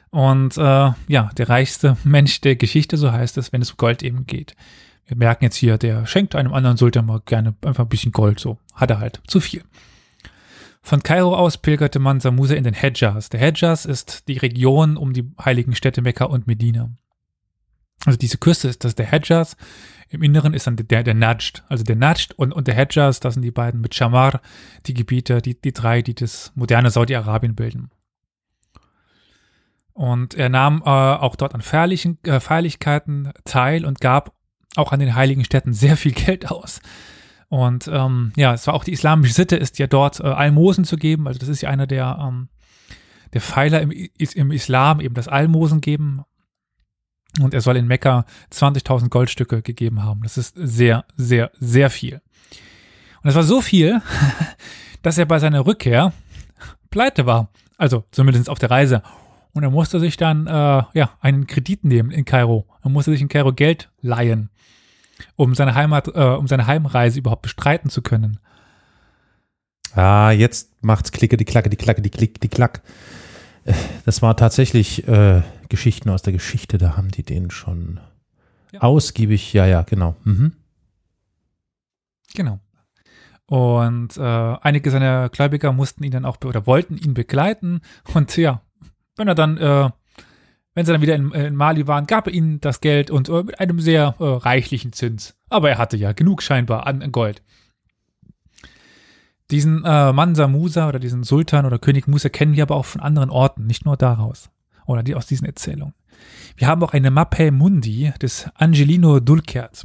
[0.08, 0.60] Und äh,
[1.06, 4.56] ja, der reichste Mensch der Geschichte, so heißt es, wenn es um Gold eben geht.
[5.04, 8.40] Wir merken jetzt hier, der schenkt einem anderen Sultan mal gerne einfach ein bisschen Gold,
[8.40, 9.62] so hat er halt zu viel.
[10.80, 13.28] Von Kairo aus pilgerte Mansa Musa in den Hedjas.
[13.28, 16.88] Der Hedjas ist die Region um die heiligen Städte Mekka und Medina.
[18.06, 19.58] Also diese Küste ist das der Hedjas.
[20.10, 21.62] Im Inneren ist dann der, der Najd.
[21.68, 24.40] Also der Najd und, und der Hedjas, das sind die beiden mit Shamar,
[24.86, 27.90] die Gebiete, die, die drei, die das moderne Saudi-Arabien bilden.
[29.92, 34.34] Und er nahm äh, auch dort an Feierlichen, äh, Feierlichkeiten teil und gab
[34.74, 36.80] auch an den heiligen Städten sehr viel Geld aus.
[37.48, 40.96] Und ähm, ja, es war auch die islamische Sitte, ist ja dort äh, Almosen zu
[40.96, 41.28] geben.
[41.28, 42.48] Also das ist ja einer der, ähm,
[43.32, 46.22] der Pfeiler im, im Islam, eben das Almosen geben.
[47.40, 50.22] Und er soll in Mekka 20.000 Goldstücke gegeben haben.
[50.22, 52.20] Das ist sehr, sehr, sehr viel.
[53.22, 54.02] Und es war so viel,
[55.02, 56.12] dass er bei seiner Rückkehr
[56.90, 57.48] pleite war.
[57.76, 59.02] Also zumindest auf der Reise.
[59.52, 60.50] Und er musste sich dann äh,
[60.92, 62.66] ja einen Kredit nehmen in Kairo.
[62.82, 64.50] Er musste sich in Kairo Geld leihen
[65.36, 68.38] um seine Heimat, äh, um seine Heimreise überhaupt bestreiten zu können.
[69.94, 72.82] Ah, jetzt macht's klicke, die Klacke, die Klacke, die Klick, die Klack.
[73.64, 73.74] Äh,
[74.04, 78.00] das war tatsächlich äh, Geschichten aus der Geschichte, da haben die den schon
[78.72, 78.80] ja.
[78.80, 80.16] ausgiebig, ja, ja, genau.
[80.24, 80.52] Mhm.
[82.34, 82.60] Genau.
[83.46, 87.80] Und äh, einige seiner Gläubiger mussten ihn dann auch oder wollten ihn begleiten.
[88.14, 88.62] Und ja,
[89.16, 89.90] wenn er dann äh,
[90.74, 93.42] wenn sie dann wieder in, in Mali waren, gab er ihnen das Geld und äh,
[93.42, 95.36] mit einem sehr äh, reichlichen Zins.
[95.48, 97.42] Aber er hatte ja genug scheinbar an Gold.
[99.50, 103.00] Diesen äh, Mansa Musa oder diesen Sultan oder König Musa kennen wir aber auch von
[103.00, 104.48] anderen Orten, nicht nur daraus
[104.90, 105.94] oder die aus diesen Erzählungen.
[106.56, 109.84] Wir haben auch eine Mappe Mundi des Angelino Dulcert,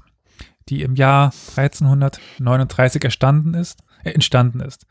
[0.68, 4.86] die im Jahr 1339 erstanden ist, äh, entstanden ist.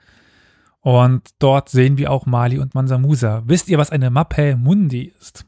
[0.80, 3.42] Und dort sehen wir auch Mali und Mansa Musa.
[3.46, 5.46] Wisst ihr, was eine Mappe Mundi ist?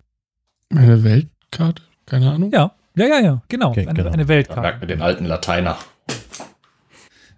[0.71, 1.83] Eine Weltkarte?
[2.07, 2.51] Keine Ahnung.
[2.53, 3.71] Ja, ja, ja, ja, genau.
[3.71, 4.11] Okay, eine, genau.
[4.11, 4.63] eine Weltkarte.
[4.63, 5.77] Merkt mit den alten Lateiner.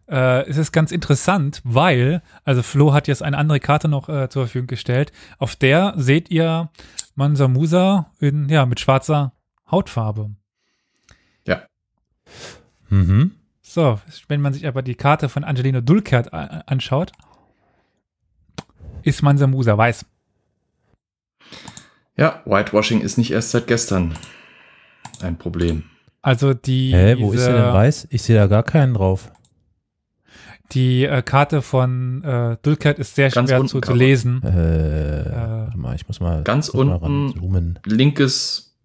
[0.08, 4.28] Äh, es ist ganz interessant, weil, also Flo hat jetzt eine andere Karte noch äh,
[4.28, 5.12] zur Verfügung gestellt.
[5.38, 6.70] Auf der seht ihr
[7.14, 9.32] Mansa Musa in, ja, mit schwarzer
[9.70, 10.30] Hautfarbe.
[11.46, 11.62] Ja.
[12.88, 13.32] Mhm.
[13.60, 17.12] So, wenn man sich aber die Karte von Angelino Dulkert anschaut,
[19.02, 20.06] ist Mansa Musa weiß.
[22.16, 24.14] Ja, Whitewashing ist nicht erst seit gestern
[25.20, 25.84] ein Problem.
[26.22, 26.92] Also die.
[26.94, 28.08] Hä, wo diese, ist er denn weiß?
[28.10, 29.30] Ich sehe da gar keinen drauf.
[30.72, 34.42] Die äh, Karte von äh, Dulkert ist sehr ganz schwer zu, zu, lesen.
[34.44, 38.76] Äh, äh, warte mal, ich muss mal ganz muss unten mal linkes,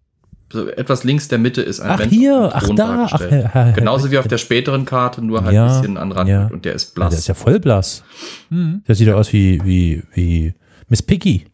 [0.50, 4.28] so etwas links der Mitte ist ein Ach hier, ach da, ach, genauso wie auf
[4.28, 6.46] der späteren Karte, nur halt ja, ein bisschen an Rand ja.
[6.46, 7.06] und der ist blass.
[7.06, 8.02] Ja, der ist ja voll blass.
[8.48, 8.82] Mhm.
[8.88, 10.54] Der sieht ja aus wie wie wie
[10.88, 11.44] Miss Piggy.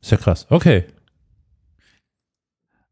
[0.00, 0.46] Ist ja krass.
[0.48, 0.84] Okay.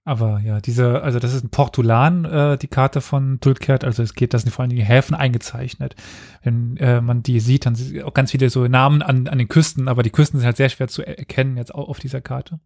[0.05, 4.15] Aber ja, diese, also das ist ein Portulan, äh, die Karte von Tulkert, also es
[4.15, 5.95] geht, das sind vor allen Dingen Häfen eingezeichnet.
[6.43, 9.47] Wenn äh, man die sieht, dann sind auch ganz viele so Namen an, an den
[9.47, 12.59] Küsten, aber die Küsten sind halt sehr schwer zu erkennen jetzt auch auf dieser Karte.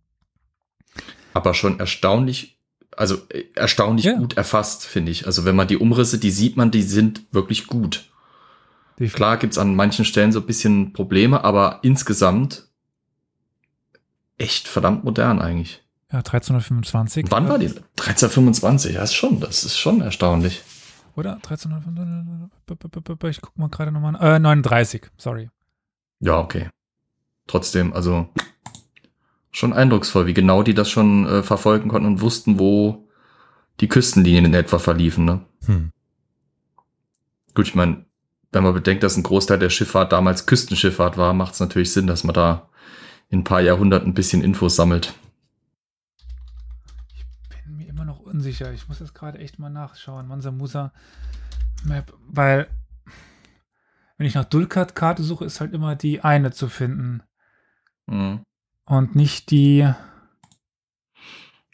[1.34, 2.58] Aber schon erstaunlich,
[2.96, 4.16] also äh, erstaunlich ja.
[4.16, 5.26] gut erfasst, finde ich.
[5.26, 8.10] Also wenn man die Umrisse, die sieht man, die sind wirklich gut.
[8.94, 9.14] Definitiv.
[9.14, 12.66] Klar gibt's an manchen Stellen so ein bisschen Probleme, aber insgesamt
[14.38, 15.85] echt verdammt modern eigentlich.
[16.12, 17.26] Ja, 1325.
[17.30, 17.66] Wann war die?
[17.66, 20.62] 1325, ja, ist schon, das ist schon erstaunlich.
[21.16, 21.34] Oder?
[21.34, 24.14] 1325, ich guck mal gerade nochmal.
[24.16, 25.50] Äh, 39, sorry.
[26.20, 26.70] Ja, okay.
[27.46, 28.28] Trotzdem, also
[29.50, 33.08] schon eindrucksvoll, wie genau die das schon äh, verfolgen konnten und wussten, wo
[33.80, 35.40] die Küstenlinien in etwa verliefen, ne?
[35.64, 35.90] Hm.
[37.54, 38.04] Gut, ich meine,
[38.52, 42.06] wenn man bedenkt, dass ein Großteil der Schifffahrt damals Küstenschifffahrt war, macht es natürlich Sinn,
[42.06, 42.68] dass man da
[43.28, 45.14] in ein paar Jahrhunderten ein bisschen Infos sammelt.
[47.14, 47.24] Ich
[47.64, 48.72] bin mir immer noch unsicher.
[48.72, 50.28] Ich muss jetzt gerade echt mal nachschauen.
[50.28, 50.92] Mansa Musa
[51.84, 52.68] Map, weil
[54.16, 57.22] wenn ich nach Dulkat-Karte suche, ist halt immer die eine zu finden.
[58.86, 59.88] und nicht die.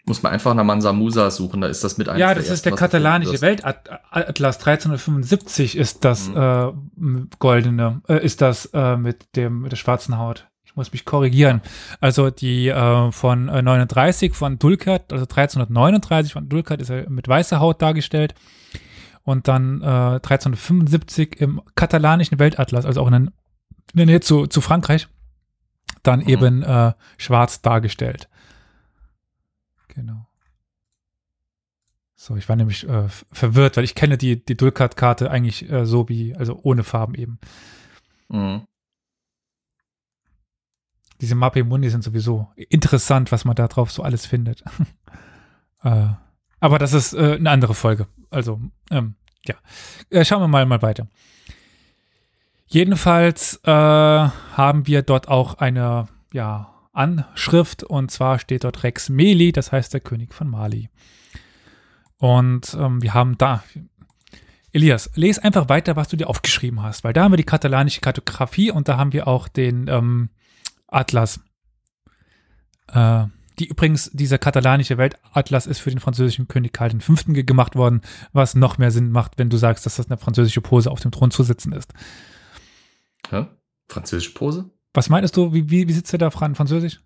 [0.04, 2.18] Muss man einfach nach Mansa Musa suchen, da ist das mit einem.
[2.18, 7.28] Ja, das ist der katalanische Weltatlas 1375 ist das mhm.
[7.30, 10.48] äh, goldene, äh, ist das äh, mit dem mit der schwarzen Haut.
[10.72, 11.60] Ich muss mich korrigieren.
[12.00, 17.28] Also die äh, von äh, 39 von Dulkat, also 1339 von Dulkat ist er mit
[17.28, 18.34] weißer Haut dargestellt
[19.22, 23.30] und dann äh, 1375 im katalanischen Weltatlas, also auch in, in
[23.92, 25.08] der Nähe zu, zu Frankreich,
[26.02, 26.28] dann mhm.
[26.28, 28.30] eben äh, schwarz dargestellt.
[29.88, 30.26] Genau.
[32.16, 36.08] So, ich war nämlich äh, verwirrt, weil ich kenne die, die Dulkat-Karte eigentlich äh, so
[36.08, 37.38] wie, also ohne Farben eben.
[38.30, 38.62] Mhm.
[41.22, 44.64] Diese Mappe Mundi sind sowieso interessant, was man da drauf so alles findet.
[45.84, 46.08] äh,
[46.58, 48.08] aber das ist äh, eine andere Folge.
[48.30, 49.14] Also, ähm,
[49.46, 49.54] ja.
[50.10, 51.06] Äh, schauen wir mal, mal weiter.
[52.66, 59.52] Jedenfalls äh, haben wir dort auch eine, ja, Anschrift und zwar steht dort Rex Meli,
[59.52, 60.90] das heißt der König von Mali.
[62.18, 63.62] Und ähm, wir haben da,
[64.72, 68.00] Elias, lese einfach weiter, was du dir aufgeschrieben hast, weil da haben wir die katalanische
[68.00, 70.30] Kartografie und da haben wir auch den ähm,
[70.92, 71.40] Atlas.
[72.88, 73.26] Äh,
[73.58, 77.14] die übrigens, dieser katalanische Weltatlas ist für den französischen König Karl V.
[77.26, 78.00] gemacht worden,
[78.32, 81.10] was noch mehr Sinn macht, wenn du sagst, dass das eine französische Pose auf dem
[81.10, 81.92] Thron zu sitzen ist.
[83.30, 83.48] Ja?
[83.88, 84.70] Französische Pose?
[84.94, 87.00] Was meinst du, wie, wie, wie sitzt er da französisch?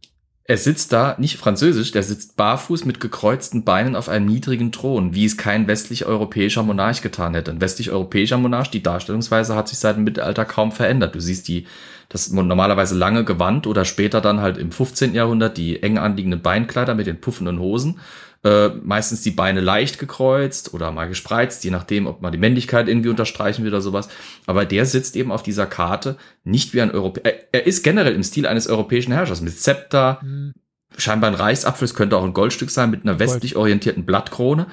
[0.48, 5.12] Er sitzt da, nicht französisch, der sitzt barfuß mit gekreuzten Beinen auf einem niedrigen Thron,
[5.12, 7.50] wie es kein westlich-europäischer Monarch getan hätte.
[7.50, 11.16] Ein westlich-europäischer Monarch, die Darstellungsweise hat sich seit dem Mittelalter kaum verändert.
[11.16, 11.66] Du siehst die,
[12.08, 15.14] das normalerweise lange Gewand oder später dann halt im 15.
[15.14, 17.98] Jahrhundert die eng anliegenden Beinkleider mit den puffenden Hosen
[18.46, 22.86] äh, meistens die Beine leicht gekreuzt oder mal gespreizt, je nachdem, ob man die Männlichkeit
[22.86, 24.08] irgendwie unterstreichen will oder sowas.
[24.46, 27.34] Aber der sitzt eben auf dieser Karte nicht wie ein Europäer.
[27.50, 30.52] Er, ist generell im Stil eines europäischen Herrschers mit Zepter, mhm.
[30.96, 34.68] scheinbar ein Reichsapfel, es könnte auch ein Goldstück sein, mit einer westlich orientierten Blattkrone,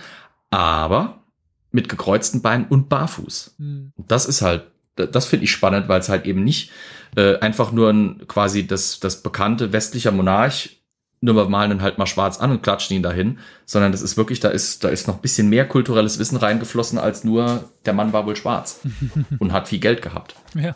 [0.52, 1.24] aber
[1.72, 3.56] mit gekreuzten Beinen und barfuß.
[3.58, 3.92] Mhm.
[3.98, 6.70] Das ist halt, das finde ich spannend, weil es halt eben nicht
[7.16, 10.83] äh, einfach nur ein, quasi das, das bekannte westlicher Monarch
[11.24, 14.18] nur wir malen ihn halt mal schwarz an und klatschen ihn dahin, sondern das ist
[14.18, 17.94] wirklich, da ist, da ist noch ein bisschen mehr kulturelles Wissen reingeflossen als nur, der
[17.94, 18.82] Mann war wohl schwarz
[19.40, 20.36] und hat viel Geld gehabt.
[20.54, 20.76] Ja.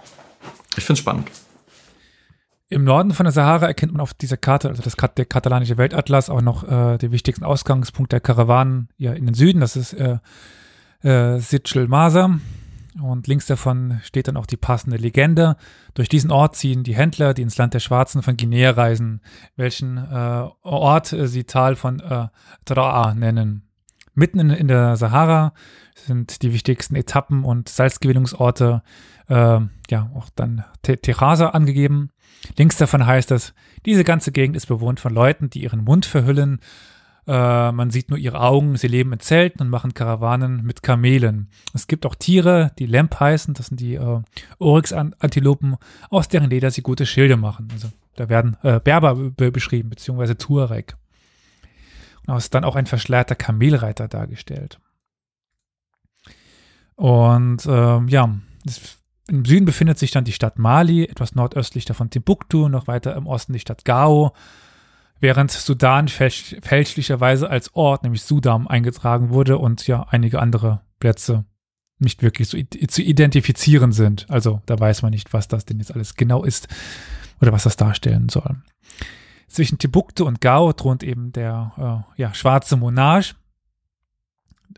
[0.77, 1.29] Ich finde es spannend.
[2.69, 6.29] Im Norden von der Sahara erkennt man auf dieser Karte, also das der katalanische Weltatlas,
[6.29, 9.59] auch noch äh, den wichtigsten Ausgangspunkt der Karawanen ja, in den Süden.
[9.59, 10.17] Das ist äh,
[11.01, 12.39] äh, Sitchel Masa.
[13.01, 15.55] Und links davon steht dann auch die passende Legende.
[15.93, 19.21] Durch diesen Ort ziehen die Händler, die ins Land der Schwarzen von Guinea reisen,
[19.55, 22.27] welchen äh, Ort äh, sie Tal von äh,
[22.67, 23.63] Tra'a nennen.
[24.13, 25.53] Mitten in, in, der Sahara
[25.95, 28.81] sind die wichtigsten Etappen und Salzgewinnungsorte,
[29.27, 29.59] äh,
[29.89, 32.09] ja, auch dann Terrasa angegeben.
[32.57, 33.53] Links davon heißt es,
[33.85, 36.59] diese ganze Gegend ist bewohnt von Leuten, die ihren Mund verhüllen
[37.27, 38.77] äh, man sieht nur ihre Augen.
[38.77, 41.49] Sie leben in Zelten und machen Karawanen mit Kamelen.
[41.73, 43.53] Es gibt auch Tiere, die Lamp heißen.
[43.53, 44.21] Das sind die äh,
[44.59, 45.75] Oryx-Antilopen,
[46.09, 47.67] aus deren Leder sie gute Schilde machen.
[47.73, 50.95] Also da werden äh, Berber beschrieben, beziehungsweise Tuareg.
[52.21, 54.79] Und da ist dann auch ein verschleierter Kamelreiter dargestellt.
[56.95, 58.97] Und ähm, ja, es,
[59.27, 63.27] im Süden befindet sich dann die Stadt Mali, etwas nordöstlich davon Timbuktu, noch weiter im
[63.27, 64.33] Osten die Stadt Gao
[65.19, 71.45] während Sudan fälsch fälschlicherweise als Ort, nämlich Sudam, eingetragen wurde und ja einige andere Plätze
[71.99, 74.29] nicht wirklich zu, zu identifizieren sind.
[74.29, 76.67] Also da weiß man nicht, was das denn jetzt alles genau ist
[77.41, 78.57] oder was das darstellen soll.
[79.47, 83.35] Zwischen Timbuktu und Gao thront eben der äh, ja, schwarze Monarch,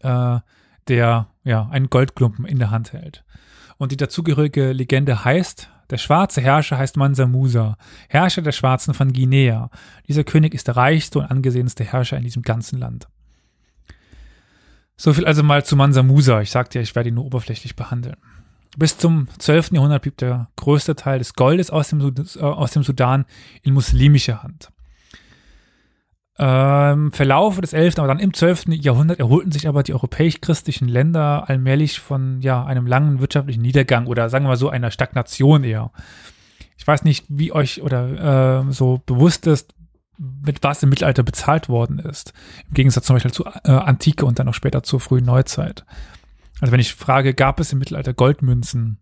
[0.02, 0.40] äh,
[0.88, 3.26] der ja einen Goldklumpen in der Hand hält.
[3.78, 9.12] Und die dazugehörige Legende heißt, der schwarze Herrscher heißt Mansa Musa, Herrscher der Schwarzen von
[9.14, 9.70] Guinea.
[10.08, 13.08] Dieser König ist der reichste und angesehenste Herrscher in diesem ganzen Land.
[14.98, 16.42] So viel also mal zu Mansa Musa.
[16.42, 18.18] Ich sagte ja, ich werde ihn nur oberflächlich behandeln.
[18.78, 19.72] Bis zum 12.
[19.72, 23.26] Jahrhundert blieb der größte Teil des Goldes aus dem, äh, aus dem Sudan
[23.64, 24.72] in muslimischer Hand.
[26.42, 28.68] Ähm, Verlauf des 11., aber dann im 12.
[28.70, 34.30] Jahrhundert erholten sich aber die europäisch-christlichen Länder allmählich von ja, einem langen wirtschaftlichen Niedergang oder
[34.30, 35.92] sagen wir mal so einer Stagnation eher.
[36.78, 39.74] Ich weiß nicht, wie euch oder äh, so bewusst ist,
[40.18, 42.34] mit was im Mittelalter bezahlt worden ist.
[42.70, 45.86] Im Gegensatz zum Beispiel zur äh, Antike und dann auch später zur frühen Neuzeit.
[46.62, 48.98] Also wenn ich frage, gab es im Mittelalter Goldmünzen?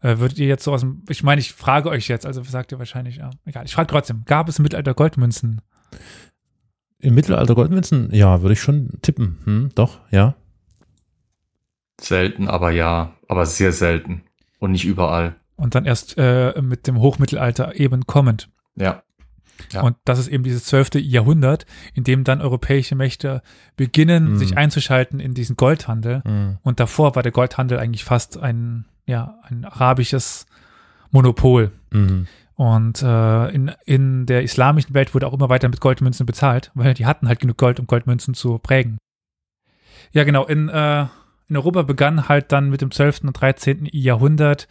[0.00, 2.70] Äh, würdet ihr jetzt so aus dem, ich meine, ich frage euch jetzt, also sagt
[2.70, 5.60] ihr wahrscheinlich, ja, egal, ich frage trotzdem, gab es im Mittelalter Goldmünzen?
[7.00, 8.08] Im Mittelalter Goldmünzen?
[8.12, 9.38] Ja, würde ich schon tippen.
[9.44, 10.34] Hm, doch, ja.
[12.00, 13.12] Selten, aber ja.
[13.28, 14.22] Aber sehr selten.
[14.58, 15.36] Und nicht überall.
[15.56, 18.48] Und dann erst äh, mit dem Hochmittelalter eben kommend.
[18.76, 19.02] Ja.
[19.72, 19.82] Ja.
[19.82, 21.64] Und das ist eben dieses zwölfte Jahrhundert,
[21.94, 23.40] in dem dann europäische Mächte
[23.74, 24.36] beginnen, Mhm.
[24.36, 26.22] sich einzuschalten in diesen Goldhandel.
[26.26, 26.58] Mhm.
[26.62, 30.46] Und davor war der Goldhandel eigentlich fast ein, ja, ein arabisches
[31.10, 31.72] Monopol.
[31.90, 32.26] Mhm.
[32.56, 36.94] Und äh, in, in der islamischen Welt wurde auch immer weiter mit Goldmünzen bezahlt, weil
[36.94, 38.96] die hatten halt genug Gold, um Goldmünzen zu prägen.
[40.12, 40.46] Ja, genau.
[40.46, 41.06] In, äh,
[41.48, 43.24] in Europa begann halt dann mit dem 12.
[43.24, 43.88] und 13.
[43.92, 44.68] Jahrhundert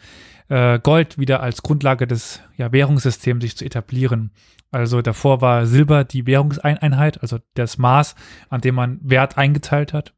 [0.48, 4.32] äh, Gold wieder als Grundlage des ja, Währungssystems sich zu etablieren.
[4.72, 8.16] Also davor war Silber die Währungseinheit, also das Maß,
[8.48, 10.12] an dem man Wert eingeteilt hat.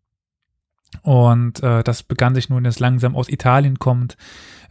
[1.02, 4.16] Und äh, das begann sich nun jetzt langsam aus Italien kommend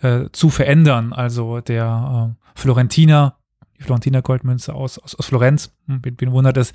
[0.02, 1.14] äh, zu verändern.
[1.14, 3.38] Also der äh, Florentiner,
[3.78, 6.74] die Florentiner Goldmünze aus, aus, aus Florenz, hm, wen, wen wundert es,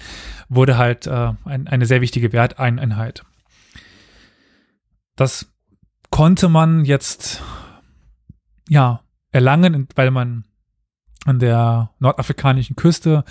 [0.49, 3.25] wurde halt äh, ein, eine sehr wichtige Werteinheit.
[5.17, 5.53] Das
[6.11, 7.43] konnte man jetzt
[8.69, 9.01] ja
[9.31, 10.45] erlangen, weil man
[11.25, 13.25] an der nordafrikanischen Küste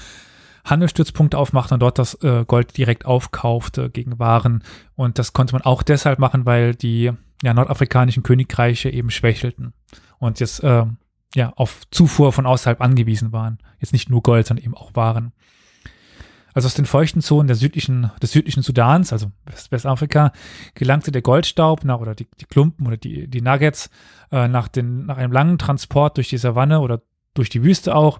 [0.63, 4.63] Handelsstützpunkte aufmachte und dort das äh, Gold direkt aufkaufte gegen Waren.
[4.95, 7.11] Und das konnte man auch deshalb machen, weil die
[7.41, 9.73] ja, nordafrikanischen Königreiche eben schwächelten
[10.21, 10.85] und jetzt äh,
[11.35, 13.57] ja auf Zufuhr von außerhalb angewiesen waren.
[13.79, 15.33] Jetzt nicht nur Gold, sondern eben auch Waren.
[16.53, 20.31] Also aus den feuchten Zonen der südlichen, des südlichen Sudans, also West Westafrika,
[20.75, 23.89] gelangte der Goldstaub nach, oder die, die Klumpen oder die, die Nuggets
[24.31, 27.01] äh, nach, den, nach einem langen Transport durch die Savanne oder
[27.33, 28.19] durch die Wüste auch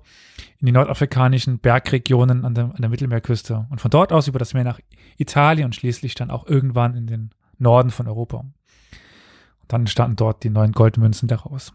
[0.60, 4.54] in die nordafrikanischen Bergregionen an der, an der Mittelmeerküste und von dort aus über das
[4.54, 4.80] Meer nach
[5.18, 8.38] Italien und schließlich dann auch irgendwann in den Norden von Europa.
[8.38, 8.54] Und
[9.68, 11.74] dann entstanden dort die neuen Goldmünzen daraus.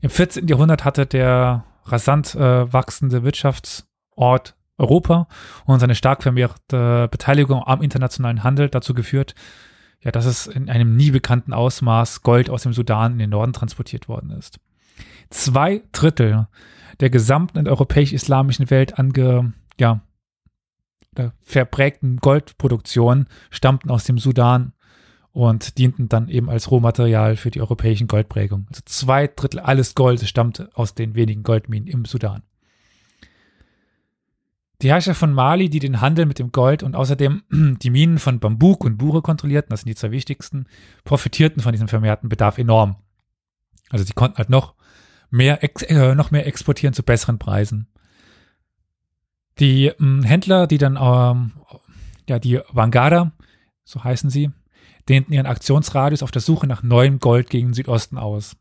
[0.00, 0.48] Im 14.
[0.48, 5.28] Jahrhundert hatte der rasant äh, wachsende Wirtschaftsort Europa
[5.66, 9.34] und seine stark vermehrte Beteiligung am internationalen Handel dazu geführt,
[10.00, 13.52] ja, dass es in einem nie bekannten Ausmaß Gold aus dem Sudan in den Norden
[13.52, 14.58] transportiert worden ist.
[15.28, 16.48] Zwei Drittel
[17.00, 20.00] der gesamten europäisch-islamischen Welt ange, ja,
[21.40, 24.72] verprägten Goldproduktion stammten aus dem Sudan
[25.32, 28.66] und dienten dann eben als Rohmaterial für die europäischen Goldprägungen.
[28.68, 32.42] Also zwei Drittel alles Goldes stammte aus den wenigen Goldminen im Sudan.
[34.82, 37.42] Die Herrscher von Mali, die den Handel mit dem Gold und außerdem
[37.82, 40.66] die Minen von Bambuk und Bure kontrollierten, das sind die zwei wichtigsten,
[41.04, 42.96] profitierten von diesem vermehrten Bedarf enorm.
[43.90, 44.74] Also sie konnten halt noch
[45.30, 47.88] mehr, äh, noch mehr exportieren zu besseren Preisen.
[49.58, 51.52] Die ähm, Händler, die dann, ähm,
[52.28, 53.32] ja, die Wangara,
[53.84, 54.50] so heißen sie,
[55.10, 58.56] dehnten ihren Aktionsradius auf der Suche nach neuem Gold gegen den Südosten aus.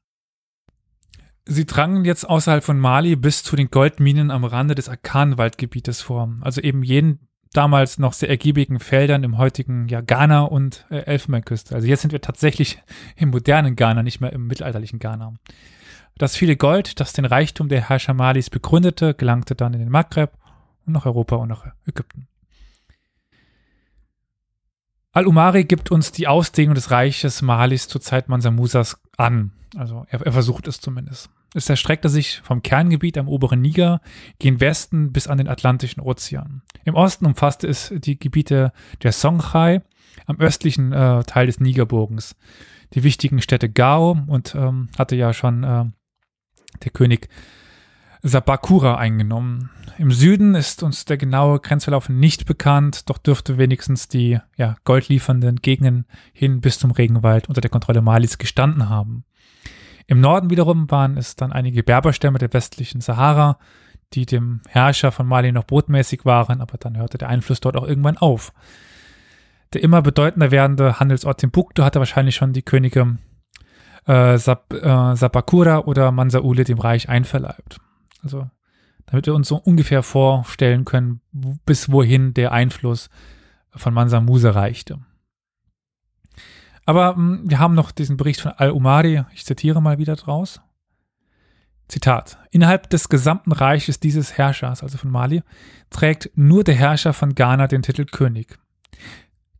[1.45, 6.35] Sie drangen jetzt außerhalb von Mali bis zu den Goldminen am Rande des Akan-Waldgebietes vor,
[6.41, 11.73] also eben jenen damals noch sehr ergiebigen Feldern im heutigen ja, Ghana und äh, Elfenbeinküste.
[11.73, 12.81] Also jetzt sind wir tatsächlich
[13.15, 15.33] im modernen Ghana, nicht mehr im mittelalterlichen Ghana.
[16.17, 20.33] Das viele Gold, das den Reichtum der Herrscher Malis begründete, gelangte dann in den Maghreb
[20.85, 22.27] und nach Europa und nach Ägypten.
[25.19, 29.51] Al-Umari gibt uns die Ausdehnung des Reiches Malis zur Zeit Mansa Musas an.
[29.75, 31.29] Also er, er versucht es zumindest.
[31.53, 33.99] Es erstreckte sich vom Kerngebiet am oberen Niger
[34.39, 36.61] gen Westen bis an den Atlantischen Ozean.
[36.85, 38.71] Im Osten umfasste es die Gebiete
[39.03, 39.81] der Songhai
[40.25, 42.37] am östlichen äh, Teil des Nigerbogens,
[42.93, 45.83] die wichtigen Städte Gao und ähm, hatte ja schon äh,
[46.81, 47.27] der König
[48.21, 49.69] Sabakura eingenommen.
[49.97, 55.57] Im Süden ist uns der genaue Grenzverlauf nicht bekannt, doch dürfte wenigstens die ja, goldliefernden
[55.57, 59.23] Gegenden hin bis zum Regenwald unter der Kontrolle Malis gestanden haben.
[60.07, 63.57] Im Norden wiederum waren es dann einige Berberstämme der westlichen Sahara,
[64.13, 67.87] die dem Herrscher von Mali noch botmäßig waren, aber dann hörte der Einfluss dort auch
[67.87, 68.51] irgendwann auf.
[69.73, 73.17] Der immer bedeutender werdende Handelsort Timbuktu hatte wahrscheinlich schon die Könige
[74.07, 77.79] äh, Sab, äh, Sabakura oder Mansaule dem Reich einverleibt.
[78.23, 78.49] Also,
[79.05, 81.21] damit wir uns so ungefähr vorstellen können,
[81.65, 83.09] bis wohin der Einfluss
[83.71, 84.99] von Mansa Musa reichte.
[86.85, 90.61] Aber mh, wir haben noch diesen Bericht von Al-Umari, ich zitiere mal wieder draus.
[91.87, 92.37] Zitat.
[92.51, 95.41] Innerhalb des gesamten Reiches dieses Herrschers, also von Mali,
[95.89, 98.59] trägt nur der Herrscher von Ghana den Titel König,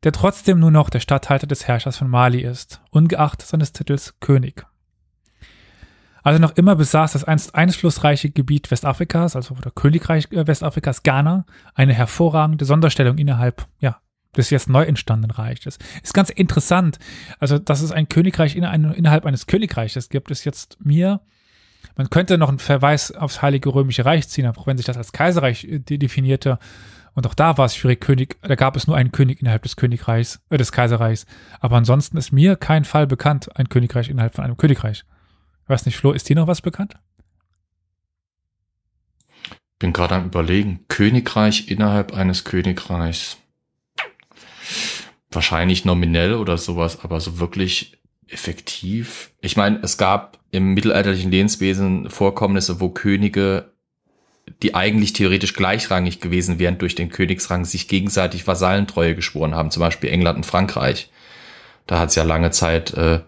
[0.04, 4.66] der trotzdem nur noch der Statthalter des Herrschers von Mali ist, ungeachtet seines Titels König.
[6.30, 11.96] Also noch immer besaß das einst einflussreiche Gebiet Westafrikas, also oder Königreich Westafrikas Ghana, eine
[11.96, 13.98] hervorragende Sonderstellung innerhalb, ja,
[14.38, 15.80] des jetzt neu entstandenen Reiches.
[16.04, 17.00] Ist ganz interessant.
[17.40, 21.22] Also, dass es ein Königreich in ein, innerhalb eines Königreiches gibt, ist jetzt mir,
[21.96, 25.12] man könnte noch einen Verweis aufs Heilige Römische Reich ziehen, auch wenn sich das als
[25.12, 26.60] Kaiserreich definierte.
[27.16, 29.78] Und auch da war es schwierig, König, da gab es nur einen König innerhalb des
[29.78, 31.26] Königreichs, äh, des Kaiserreichs.
[31.60, 35.06] Aber ansonsten ist mir kein Fall bekannt, ein Königreich innerhalb von einem Königreich.
[35.70, 36.96] Weiß nicht, Flo, ist dir noch was bekannt?
[39.78, 40.84] Bin gerade am überlegen.
[40.88, 43.38] Königreich innerhalb eines Königreichs.
[45.30, 49.32] Wahrscheinlich nominell oder sowas, aber so wirklich effektiv.
[49.42, 53.72] Ich meine, es gab im mittelalterlichen Lehnswesen Vorkommnisse, wo Könige,
[54.64, 59.82] die eigentlich theoretisch gleichrangig gewesen wären durch den Königsrang, sich gegenseitig Vasallentreue geschworen haben, zum
[59.82, 61.12] Beispiel England und Frankreich.
[61.86, 63.20] Da hat es ja lange Zeit äh,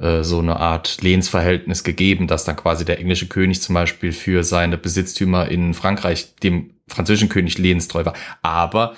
[0.00, 4.44] äh, so eine Art Lehnsverhältnis gegeben, dass dann quasi der englische König zum Beispiel für
[4.44, 8.14] seine Besitztümer in Frankreich dem französischen König lehnstreu war.
[8.42, 8.94] Aber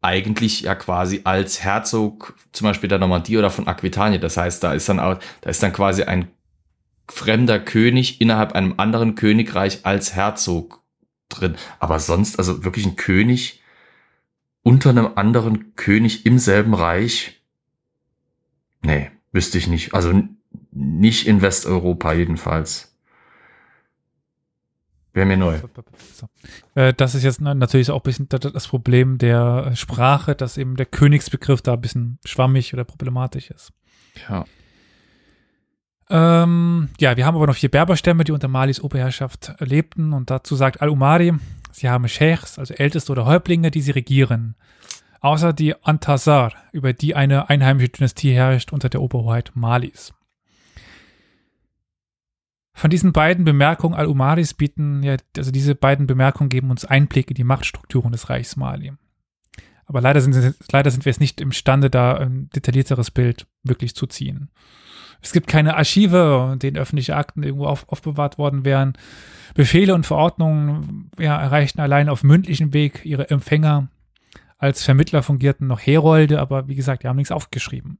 [0.00, 4.20] eigentlich ja quasi als Herzog zum Beispiel der Normandie oder von Aquitanien.
[4.20, 6.28] Das heißt, da ist dann auch, da ist dann quasi ein
[7.08, 10.82] fremder König innerhalb einem anderen Königreich als Herzog
[11.28, 11.56] drin.
[11.78, 13.62] Aber sonst, also wirklich ein König
[14.62, 17.42] unter einem anderen König im selben Reich.
[18.82, 19.94] Nee, wüsste ich nicht.
[19.94, 20.12] Also
[20.72, 22.94] nicht in Westeuropa jedenfalls.
[25.14, 25.60] Wäre mir neu.
[26.74, 30.86] Äh, das ist jetzt natürlich auch ein bisschen das Problem der Sprache, dass eben der
[30.86, 33.72] Königsbegriff da ein bisschen schwammig oder problematisch ist.
[34.28, 34.44] Ja.
[36.10, 40.56] Ähm, ja, wir haben aber noch vier Berberstämme, die unter Malis Oberherrschaft lebten und dazu
[40.56, 41.32] sagt Al-Umari,
[41.70, 44.56] sie haben Sheikhs, also Älteste oder Häuptlinge, die sie regieren.
[45.20, 50.12] Außer die Antasar, über die eine einheimische Dynastie herrscht unter der Oberhoheit Malis.
[52.76, 57.36] Von diesen beiden Bemerkungen Al-Umaris bieten, ja, also diese beiden Bemerkungen geben uns Einblick in
[57.36, 58.92] die Machtstrukturen des Reichs Mali.
[59.86, 64.06] Aber leider sind, leider sind wir es nicht imstande, da ein detaillierteres Bild wirklich zu
[64.06, 64.50] ziehen.
[65.22, 68.94] Es gibt keine Archive, in denen öffentliche Akten irgendwo auf, aufbewahrt worden wären.
[69.54, 73.88] Befehle und Verordnungen ja, erreichten allein auf mündlichem Weg ihre Empfänger.
[74.58, 77.98] Als Vermittler fungierten noch Herolde, aber wie gesagt, die haben nichts aufgeschrieben.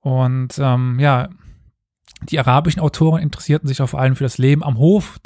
[0.00, 1.28] Und ähm, ja,
[2.22, 5.20] die arabischen Autoren interessierten sich vor allem für das Leben am Hof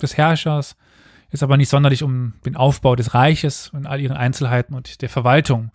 [0.00, 0.76] des Herrschers,
[1.30, 5.08] ist aber nicht sonderlich um den Aufbau des Reiches in all ihren Einzelheiten und der
[5.08, 5.70] Verwaltung.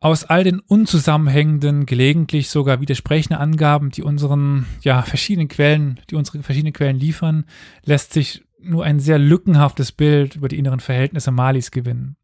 [0.00, 6.42] Aus all den unzusammenhängenden, gelegentlich sogar widersprechenden Angaben, die unseren ja, verschiedenen Quellen, die unsere
[6.42, 7.44] verschiedenen Quellen liefern,
[7.84, 12.16] lässt sich nur ein sehr lückenhaftes Bild über die inneren Verhältnisse Malis gewinnen.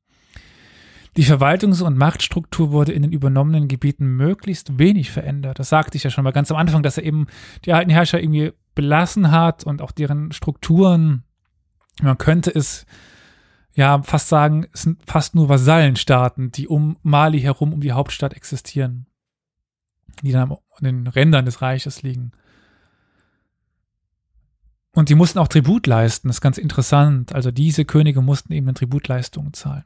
[1.19, 5.59] Die Verwaltungs- und Machtstruktur wurde in den übernommenen Gebieten möglichst wenig verändert.
[5.59, 7.27] Das sagte ich ja schon mal ganz am Anfang, dass er eben
[7.65, 11.25] die alten Herrscher irgendwie belassen hat und auch deren Strukturen.
[12.01, 12.87] Man könnte es
[13.73, 18.35] ja fast sagen, es sind fast nur Vasallenstaaten, die um Mali herum um die Hauptstadt
[18.35, 19.07] existieren,
[20.23, 22.31] die dann an den Rändern des Reiches liegen.
[24.93, 27.35] Und die mussten auch Tribut leisten, das ist ganz interessant.
[27.35, 29.85] Also diese Könige mussten eben Tributleistungen zahlen.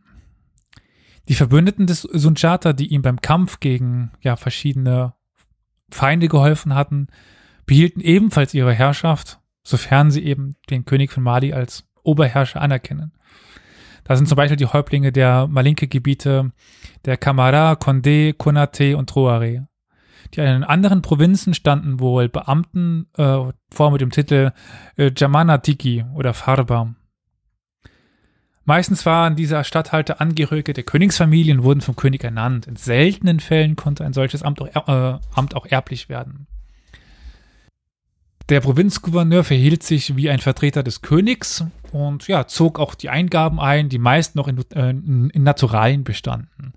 [1.28, 5.15] Die Verbündeten des Sunjata, die ihm beim Kampf gegen ja, verschiedene
[5.90, 7.09] Feinde geholfen hatten,
[7.66, 13.12] behielten ebenfalls ihre Herrschaft, sofern sie eben den König von Mali als Oberherrscher anerkennen.
[14.05, 16.53] Da sind zum Beispiel die Häuptlinge der Malinke-Gebiete
[17.05, 19.69] der Kamara, Condé, Konate und Troare.
[20.35, 23.39] Die in anderen Provinzen standen wohl Beamten äh,
[23.70, 24.53] vor mit dem Titel
[24.97, 26.94] äh, Jamanatiki oder Farba.
[28.64, 32.66] Meistens waren diese Statthalter Angehörige der Königsfamilien und wurden vom König ernannt.
[32.66, 36.47] In seltenen Fällen konnte ein solches Amt auch, äh, Amt auch erblich werden.
[38.48, 43.60] Der Provinzgouverneur verhielt sich wie ein Vertreter des Königs und ja, zog auch die Eingaben
[43.60, 46.72] ein, die meist noch in, äh, in Naturalien bestanden.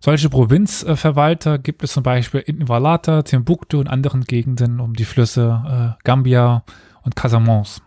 [0.00, 5.96] Solche Provinzverwalter gibt es zum Beispiel in Valata, Timbuktu und anderen Gegenden um die Flüsse
[5.96, 6.64] äh, Gambia
[7.02, 7.82] und Casamance.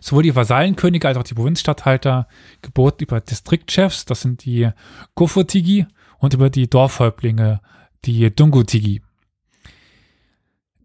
[0.00, 2.28] Sowohl die Vasallenkönige als auch die Provinzstatthalter
[2.62, 4.70] geboten über Distriktchefs, das sind die
[5.14, 5.86] Kofotigi,
[6.18, 7.60] und über die Dorfhäuptlinge,
[8.04, 9.02] die Dungutigi.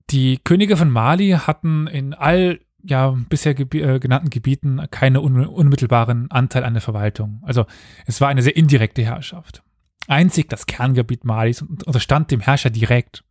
[0.10, 5.46] Die Könige von Mali hatten in all ja, bisher gebi äh, genannten Gebieten keinen un
[5.46, 7.42] unmittelbaren Anteil an der Verwaltung.
[7.44, 7.66] Also
[8.06, 9.64] es war eine sehr indirekte Herrschaft.
[10.08, 13.24] Einzig das Kerngebiet Malis unterstand dem Herrscher direkt.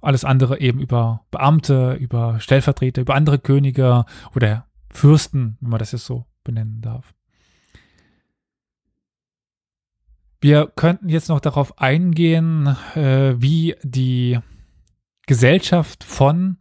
[0.00, 4.04] Alles andere eben über Beamte, über Stellvertreter, über andere Könige
[4.34, 4.65] oder
[4.96, 7.14] Fürsten, wenn man das jetzt so benennen darf.
[10.40, 14.38] Wir könnten jetzt noch darauf eingehen, äh, wie die
[15.26, 16.58] Gesellschaft von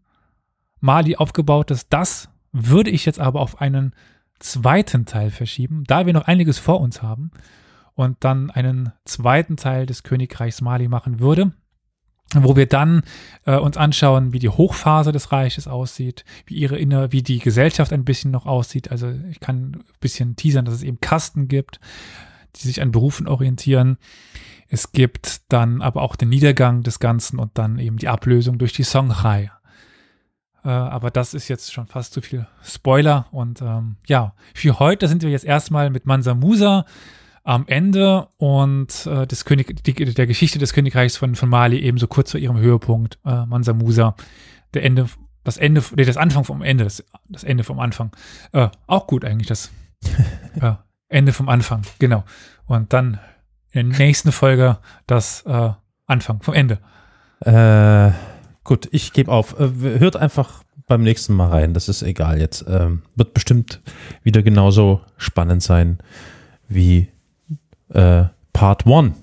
[0.79, 1.87] Mali aufgebaut ist.
[1.91, 3.93] Das würde ich jetzt aber auf einen
[4.39, 7.31] zweiten Teil verschieben, da wir noch einiges vor uns haben
[7.93, 11.53] und dann einen zweiten Teil des Königreichs Mali machen würde
[12.33, 13.03] wo wir dann
[13.45, 17.93] äh, uns anschauen, wie die Hochphase des Reiches aussieht, wie ihre inner, wie die Gesellschaft
[17.93, 18.91] ein bisschen noch aussieht.
[18.91, 21.79] Also ich kann ein bisschen teasern, dass es eben Kasten gibt,
[22.55, 23.97] die sich an Berufen orientieren.
[24.67, 28.73] Es gibt dann aber auch den Niedergang des Ganzen und dann eben die Ablösung durch
[28.73, 29.51] die Songhai.
[30.63, 33.27] Äh, aber das ist jetzt schon fast zu viel Spoiler.
[33.31, 36.85] Und ähm, ja, für heute sind wir jetzt erstmal mit Mansa Musa
[37.45, 42.07] am Ende und äh, des König, die, der Geschichte des Königreichs von, von Mali ebenso
[42.07, 44.15] kurz vor ihrem Höhepunkt, äh, Mansa Musa,
[44.73, 45.05] der Ende,
[45.43, 48.11] das Ende, nee, das Anfang vom Ende, das, das Ende vom Anfang.
[48.51, 49.69] Äh, auch gut eigentlich, das
[50.59, 50.73] äh,
[51.07, 52.23] Ende vom Anfang, genau.
[52.65, 53.19] Und dann
[53.71, 55.69] in der nächsten Folge das äh,
[56.07, 56.79] Anfang vom Ende.
[57.41, 58.11] Äh,
[58.63, 59.59] gut, ich gebe auf.
[59.59, 61.75] Äh, hört einfach beim nächsten Mal rein.
[61.75, 62.65] Das ist egal jetzt.
[62.67, 63.81] Ähm, wird bestimmt
[64.23, 65.99] wieder genauso spannend sein
[66.67, 67.09] wie
[67.89, 69.15] äh, Part 1.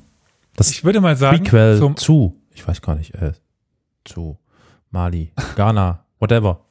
[0.57, 3.33] Das Ich würde mal sagen, Prequel zum, zu, ich weiß gar nicht, äh,
[4.05, 4.39] zu
[4.91, 6.65] Mali, Ghana, whatever.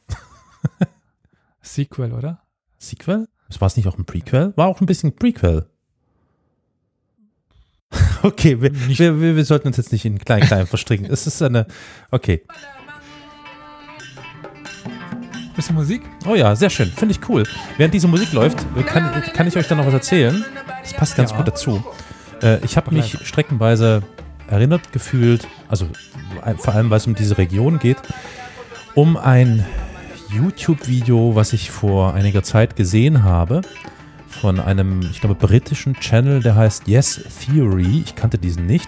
[1.62, 2.42] Sequel, oder?
[2.78, 3.28] Sequel?
[3.48, 4.54] Das war es nicht auch ein Prequel?
[4.56, 5.68] War auch ein bisschen Prequel.
[8.24, 11.08] Okay, wir, wir, wir, wir sollten uns jetzt nicht in klein klein verstricken.
[11.08, 11.66] Es ist eine.
[12.12, 12.46] Okay.
[15.56, 16.02] Bisschen Musik?
[16.26, 16.88] Oh ja, sehr schön.
[16.90, 17.44] Finde ich cool.
[17.78, 20.44] Während diese Musik läuft, kann, kann ich euch dann noch was erzählen.
[20.82, 21.38] Das passt ganz Ja.
[21.38, 21.84] gut dazu.
[22.42, 24.02] Äh, ich habe mich streckenweise
[24.48, 25.86] erinnert gefühlt, also
[26.46, 27.98] äh, vor allem, weil es um diese Region geht,
[28.96, 29.66] um ein
[30.34, 33.62] YouTube-Video, was ich vor einiger Zeit gesehen habe,
[34.30, 38.02] von einem, ich glaube, britischen Channel, der heißt Yes Theory.
[38.06, 38.88] Ich kannte diesen nicht.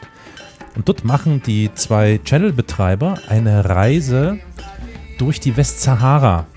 [0.75, 4.39] Und dort machen die zwei Channel-Betreiber eine Reise
[5.19, 6.47] durch die Westsahara.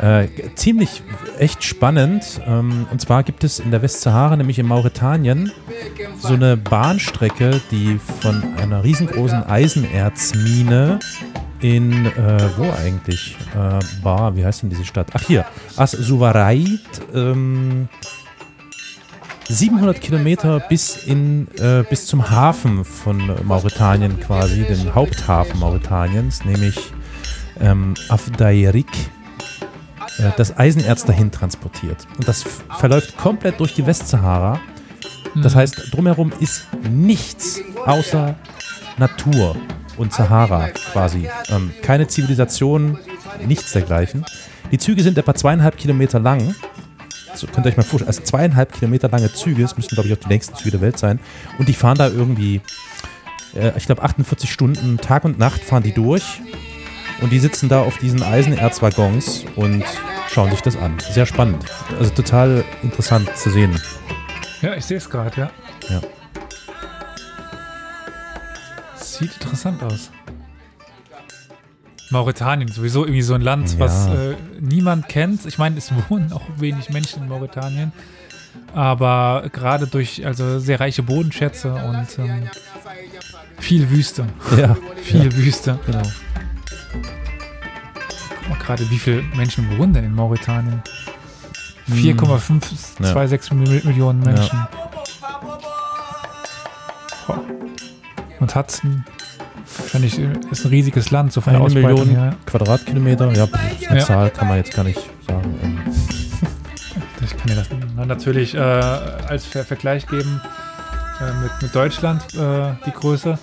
[0.00, 1.02] Äh, ziemlich
[1.38, 2.40] echt spannend.
[2.46, 5.52] Ähm, und zwar gibt es in der Westsahara, nämlich in Mauretanien,
[6.18, 10.98] so eine Bahnstrecke, die von einer riesengroßen Eisenerzmine
[11.60, 12.10] in, äh,
[12.56, 15.08] wo eigentlich äh, war, wie heißt denn diese Stadt?
[15.14, 16.80] Ach hier, As-Suwarait,
[17.14, 17.88] ähm,
[19.48, 26.92] 700 Kilometer bis, in, äh, bis zum Hafen von Mauretanien quasi, den Haupthafen Mauretaniens, nämlich
[27.60, 28.88] ähm, Afdairik,
[30.18, 32.06] äh, das Eisenerz dahin transportiert.
[32.16, 32.44] Und das
[32.78, 34.60] verläuft komplett durch die Westsahara.
[35.42, 38.36] Das heißt, drumherum ist nichts außer
[38.98, 39.56] Natur
[39.96, 41.28] und Sahara quasi.
[41.48, 42.98] Ähm, keine Zivilisation,
[43.46, 44.24] nichts dergleichen.
[44.70, 46.54] Die Züge sind etwa zweieinhalb Kilometer lang.
[47.34, 50.14] So könnt ihr euch mal vorstellen, also zweieinhalb Kilometer lange Züge, das müssten glaube ich
[50.14, 51.18] auch die längsten Züge der Welt sein.
[51.58, 52.60] Und die fahren da irgendwie,
[53.54, 56.40] äh, ich glaube 48 Stunden, Tag und Nacht fahren die durch.
[57.20, 59.84] Und die sitzen da auf diesen Eisenerzwaggons und
[60.30, 60.96] schauen sich das an.
[60.98, 61.64] Sehr spannend.
[61.98, 63.80] Also total interessant zu sehen.
[64.60, 65.50] Ja, ich sehe es gerade, ja.
[65.88, 66.00] Ja.
[68.96, 70.10] Sieht interessant aus.
[72.10, 73.78] Mauretanien, sowieso irgendwie so ein Land, Ja.
[73.80, 75.46] was äh, niemand kennt.
[75.46, 77.92] Ich meine, es wohnen auch wenig Menschen in Mauretanien.
[78.72, 82.48] Aber gerade durch also sehr reiche Bodenschätze und ähm,
[83.58, 84.26] viel Wüste.
[84.56, 85.78] Ja, Viel Wüste.
[85.86, 86.02] genau.
[88.46, 90.82] Guck mal gerade, wie viele Menschen wohnen denn in Mauretanien?
[91.86, 94.66] 4,526 Mil- Millionen Menschen.
[97.26, 97.40] Boah.
[98.40, 99.04] Und hat ein,
[99.78, 102.36] wahrscheinlich äh, ist ein riesiges Land, so von der Eine Ausbreitung Million her.
[102.46, 103.46] Quadratkilometer, ja,
[103.88, 104.04] eine Ja.
[104.04, 105.58] Zahl kann man jetzt gar nicht sagen.
[105.62, 105.78] Ähm,
[107.24, 110.42] Ich kann dir das na, natürlich äh, als Ver Vergleich geben
[111.22, 113.38] äh, mit, mit Deutschland, äh, die Größe.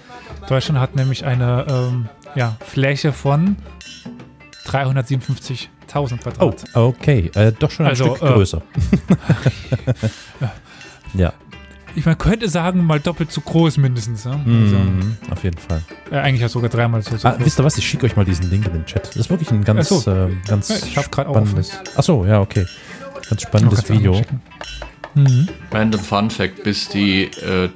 [0.47, 3.55] Deutschland hat nämlich eine ähm, ja, Fläche von
[4.67, 6.63] 357.000 Oh, Quadrat.
[6.75, 8.61] okay, äh, doch schon ein Also, Stück äh, größer.
[11.13, 11.33] ja,
[11.95, 14.23] Ich man könnte sagen, mal doppelt so groß mindestens.
[14.23, 14.35] Ja?
[14.37, 15.81] mhm, auf jeden Fall.
[16.05, 17.45] Also, äh, eigentlich ja sogar dreimal so, so Ah, groß.
[17.45, 17.77] wisst ihr was?
[17.77, 19.07] Ich schicke euch mal diesen Link in den Chat.
[19.09, 20.09] Das ist wirklich ein ganz, so.
[20.09, 21.71] äh, ganz Ja, ich spannendes.
[21.95, 22.65] Achso, ja, okay.
[23.29, 24.21] Ganz spannendes Video.
[25.13, 25.49] Mhm.
[25.71, 27.69] Random Fun Fact, bis die äh,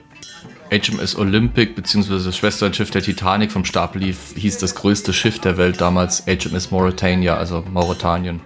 [0.71, 2.23] HMS Olympic bzw.
[2.23, 6.71] das Schwesternschiff der Titanic vom Stapel lief, hieß das größte Schiff der Welt damals HMS
[6.71, 8.41] Mauritania, also Mauretanien.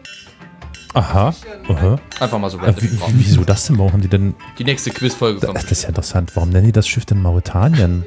[0.93, 1.33] Aha.
[1.69, 1.99] Aha.
[2.19, 2.83] Einfach mal so Äh, random.
[2.83, 3.77] wie- wieso das denn?
[3.77, 4.33] Warum haben die denn.
[4.57, 5.63] Die nächste Quizfolge Das, kommt.
[5.63, 6.35] das ist ja interessant.
[6.35, 8.05] Warum nennen die das Schiff denn Mauretanien?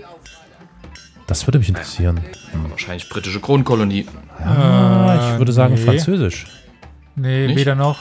[1.28, 2.20] Das würde mich interessieren.
[2.70, 4.06] Wahrscheinlich britische Kronkolonie.
[4.38, 5.80] Ah, ich würde sagen nee.
[5.80, 6.46] Französisch.
[7.14, 7.56] Nee, Nicht?
[7.56, 8.00] weder noch.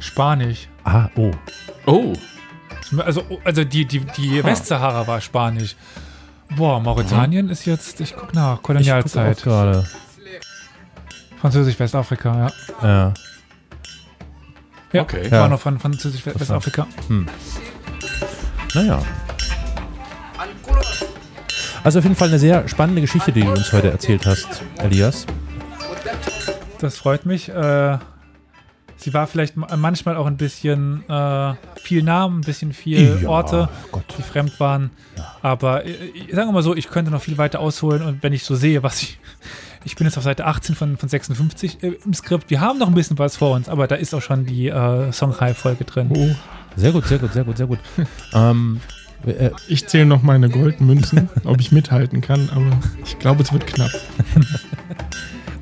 [0.00, 0.68] Spanisch.
[0.84, 1.32] Ah, oh.
[1.86, 2.12] Oh,
[2.98, 5.76] Also, also die, die, die Westsahara war Spanisch.
[6.56, 9.42] Boah, Mauretanien ist jetzt, ich guck nach, Kolonialzeit.
[9.42, 9.84] gerade.
[11.40, 12.50] Französisch Westafrika,
[12.82, 12.86] ja.
[12.88, 13.14] Ja.
[14.92, 15.30] Ja, Okay.
[15.30, 15.48] war Ja.
[15.48, 16.86] noch von Französisch Westafrika.
[18.74, 19.02] Naja.
[21.82, 25.26] Also auf jeden Fall eine sehr spannende Geschichte, die du uns heute erzählt hast, Elias.
[26.80, 27.48] Das freut mich.
[27.48, 27.98] Äh,
[29.06, 33.28] sie war vielleicht ma- manchmal auch ein bisschen äh, viel Namen, ein bisschen viel Ja,
[33.28, 34.02] Orte, Gott.
[34.18, 34.90] die fremd waren.
[35.42, 35.92] Aber äh,
[36.32, 38.82] sagen wir mal so, ich könnte noch viel weiter ausholen und wenn ich so sehe,
[38.82, 39.18] was ich
[39.84, 42.50] Ich bin jetzt auf Seite 18 von, von 56 äh, im Skript.
[42.50, 45.12] Wir haben noch ein bisschen was vor uns, aber da ist auch schon die äh,
[45.12, 46.10] Songreihe-Folge drin.
[46.12, 46.34] Oh,
[46.74, 47.78] Sehr gut, sehr gut, sehr gut, sehr gut.
[48.34, 48.80] ähm,
[49.24, 53.66] äh, ich zähle noch meine Goldmünzen, ob ich mithalten kann, aber ich glaube, es wird
[53.68, 53.90] knapp.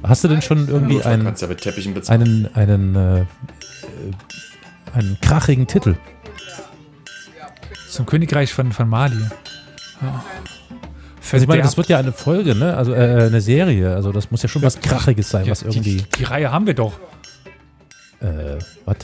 [0.08, 2.48] hast du denn schon irgendwie Notfall einen, kannst du ja mit Teppichen bezahlen.
[2.54, 3.24] einen, einen, äh, äh,
[4.92, 5.96] einen krachigen Titel?
[7.88, 9.16] Zum Königreich von, von Mali.
[10.02, 10.24] Ja.
[11.32, 12.76] Also ich meine, das wird ja eine Folge, ne?
[12.76, 13.94] Also äh, eine Serie.
[13.94, 15.96] Also das muss ja schon was Krachiges sein, Ja, was irgendwie.
[15.96, 16.98] Die, die Reihe haben wir doch.
[18.20, 18.96] Äh, was?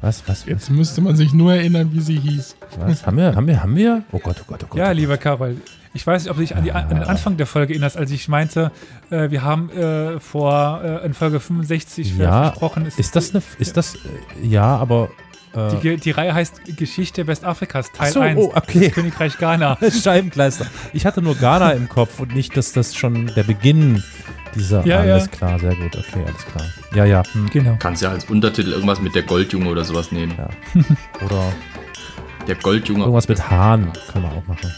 [0.00, 2.56] Was, was, Jetzt müsste man sich nur erinnern, wie sie hieß.
[2.78, 3.06] was?
[3.06, 4.02] Haben wir, haben wir, haben wir?
[4.12, 4.78] Oh Gott, oh Gott, oh Gott.
[4.78, 5.56] Ja, oh lieber Karol.
[5.98, 8.12] Ich weiß nicht, ob du dich an, die, an den Anfang der Folge erinnerst, als
[8.12, 8.70] ich meinte,
[9.10, 13.42] äh, wir haben äh, vor äh, in Folge 65 Ja, versprochen, es- Ist das eine,
[13.58, 13.98] ist das, äh,
[14.46, 15.08] ja, aber,
[15.56, 18.38] äh, die, die Reihe heißt Geschichte Westafrikas, Teil so, 1.
[18.38, 18.86] oh, okay.
[18.86, 19.76] Das Königreich Ghana.
[20.02, 20.66] Scheibenkleister.
[20.92, 24.00] Ich hatte nur Ghana im Kopf und nicht, dass das schon der Beginn
[24.54, 25.30] dieser, Ja, alles ja.
[25.32, 26.64] klar, sehr gut, okay, alles klar.
[26.94, 27.50] Ja, ja, hm.
[27.50, 27.76] Genau.
[27.80, 30.32] Kannst ja als Untertitel irgendwas mit der Goldjunge oder sowas nehmen.
[30.38, 30.48] Ja.
[31.26, 31.42] oder
[32.46, 33.00] Der Goldjunge.
[33.00, 34.72] irgendwas mit Hahn können wir auch machen.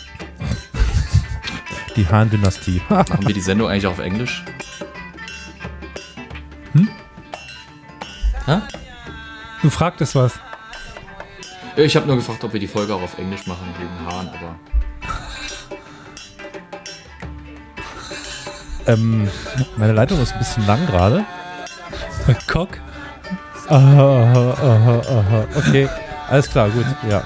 [1.96, 2.82] Die Hahn-Dynastie.
[2.88, 4.44] Machen wir die Sendung eigentlich auf Englisch?
[9.62, 10.40] Du fragtest was.
[11.76, 14.56] Ich habe nur gefragt, ob wir die Folge auch auf Englisch machen wegen Hahn, aber
[18.92, 19.28] ähm,
[19.76, 21.24] meine Leitung ist ein bisschen lang gerade.
[22.46, 22.78] Cock.
[23.68, 25.46] Aha, aha, aha.
[25.54, 25.88] Okay,
[26.28, 27.22] alles klar, gut, ja.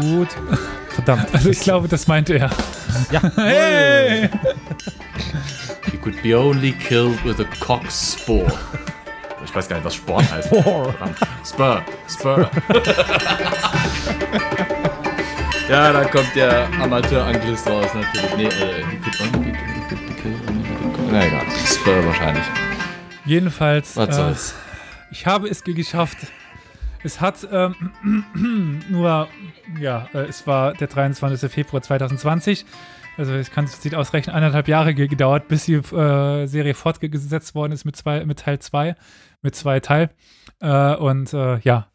[0.00, 0.28] Gut.
[0.94, 1.26] Verdammt.
[1.32, 2.50] Also ich glaube, das meinte er.
[3.10, 3.20] Ja.
[3.36, 4.28] Hey!
[5.92, 8.46] you could be only killed with a cock spore.
[9.44, 10.48] Ich weiß gar nicht, was Sporn heißt.
[10.48, 10.94] Spore.
[11.44, 12.50] Spur, Spur.
[15.68, 18.36] ja, da kommt der Amateur-Anglist raus natürlich.
[18.36, 22.44] Nee, äh, you could only be killed with a Na egal, Spur wahrscheinlich.
[23.26, 24.54] Jedenfalls, Was äh, soll's.
[25.10, 26.18] ich habe es geschafft.
[27.04, 29.28] Es hat ähm, nur,
[29.80, 31.50] ja, äh, es war der 23.
[31.50, 32.64] Februar 2020.
[33.16, 37.54] Also ich kann es nicht ausrechnen, eineinhalb Jahre ge- gedauert, bis die äh, Serie fortgesetzt
[37.54, 38.96] worden ist mit, zwei, mit Teil 2,
[39.42, 40.10] mit zwei Teil.
[40.60, 41.88] Äh, und äh, ja,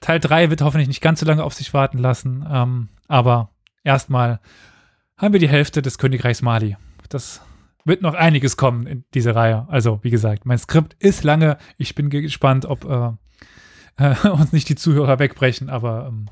[0.00, 2.46] Teil 3 wird hoffentlich nicht ganz so lange auf sich warten lassen.
[2.50, 3.50] Ähm, aber
[3.84, 4.40] erstmal
[5.18, 6.76] haben wir die Hälfte des Königreichs Mali.
[7.08, 7.42] Das
[7.84, 9.66] wird noch einiges kommen in dieser Reihe.
[9.68, 11.58] Also, wie gesagt, mein Skript ist lange.
[11.76, 12.84] Ich bin gespannt, ob
[14.24, 16.26] äh, uns nicht die Zuhörer wegbrechen, aber ähm,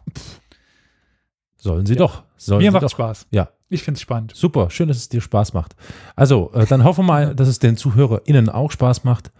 [1.66, 2.22] Sollen sie doch.
[2.36, 2.90] Sollen mir macht doch.
[2.90, 3.26] Spaß.
[3.32, 3.48] Ja.
[3.68, 4.32] Ich finde es spannend.
[4.36, 5.74] Super, schön, dass es dir Spaß macht.
[6.14, 9.32] Also, äh, dann hoffen wir mal, dass es den ZuhörerInnen auch Spaß macht.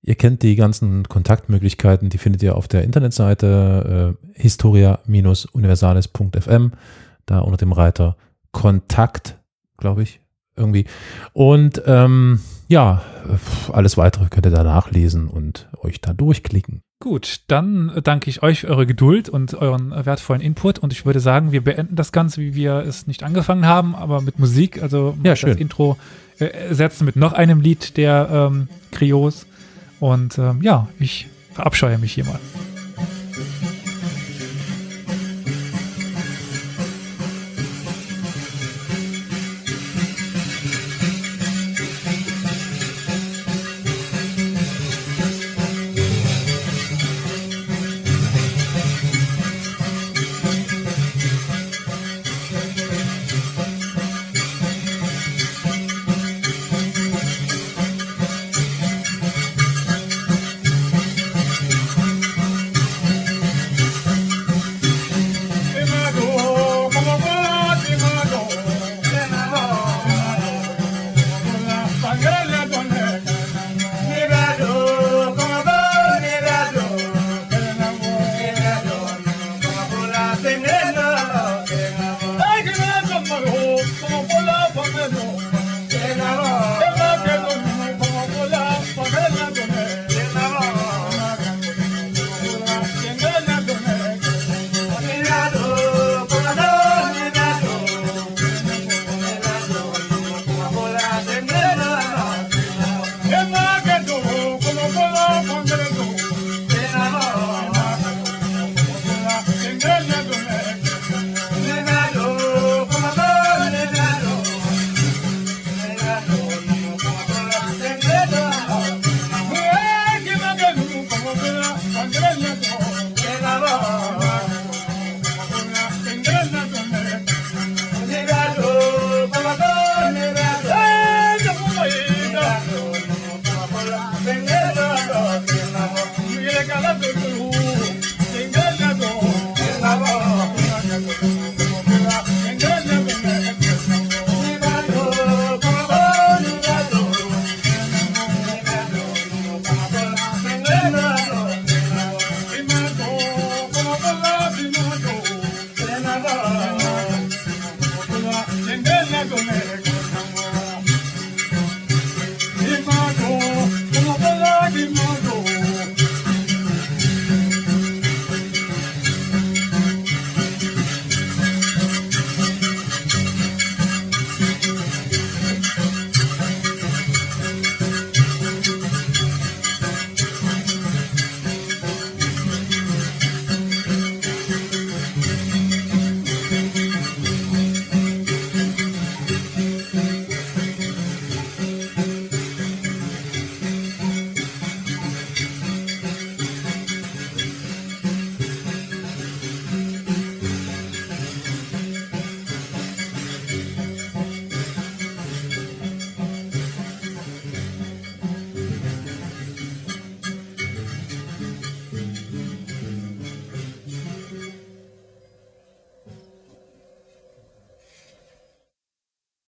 [0.00, 6.72] Ihr kennt die ganzen Kontaktmöglichkeiten, die findet ihr auf der Internetseite äh, historia-universales.fm,
[7.26, 8.16] da unter dem Reiter
[8.52, 9.36] Kontakt,
[9.76, 10.20] glaube ich,
[10.56, 10.86] irgendwie.
[11.34, 13.36] Und ähm, ja, äh,
[13.72, 16.80] alles weitere könnt ihr da nachlesen und euch da durchklicken.
[16.98, 21.20] Gut, dann danke ich euch für eure Geduld und euren wertvollen Input und ich würde
[21.20, 24.82] sagen, wir beenden das Ganze, wie wir es nicht angefangen haben, aber mit Musik.
[24.82, 25.58] Also Ja, das schön.
[25.58, 25.98] Intro
[26.38, 29.46] äh, ersetzen mit noch einem Lied der ähm, Krios.
[30.00, 32.40] Und ähm, ja, ich verabscheue mich hier mal.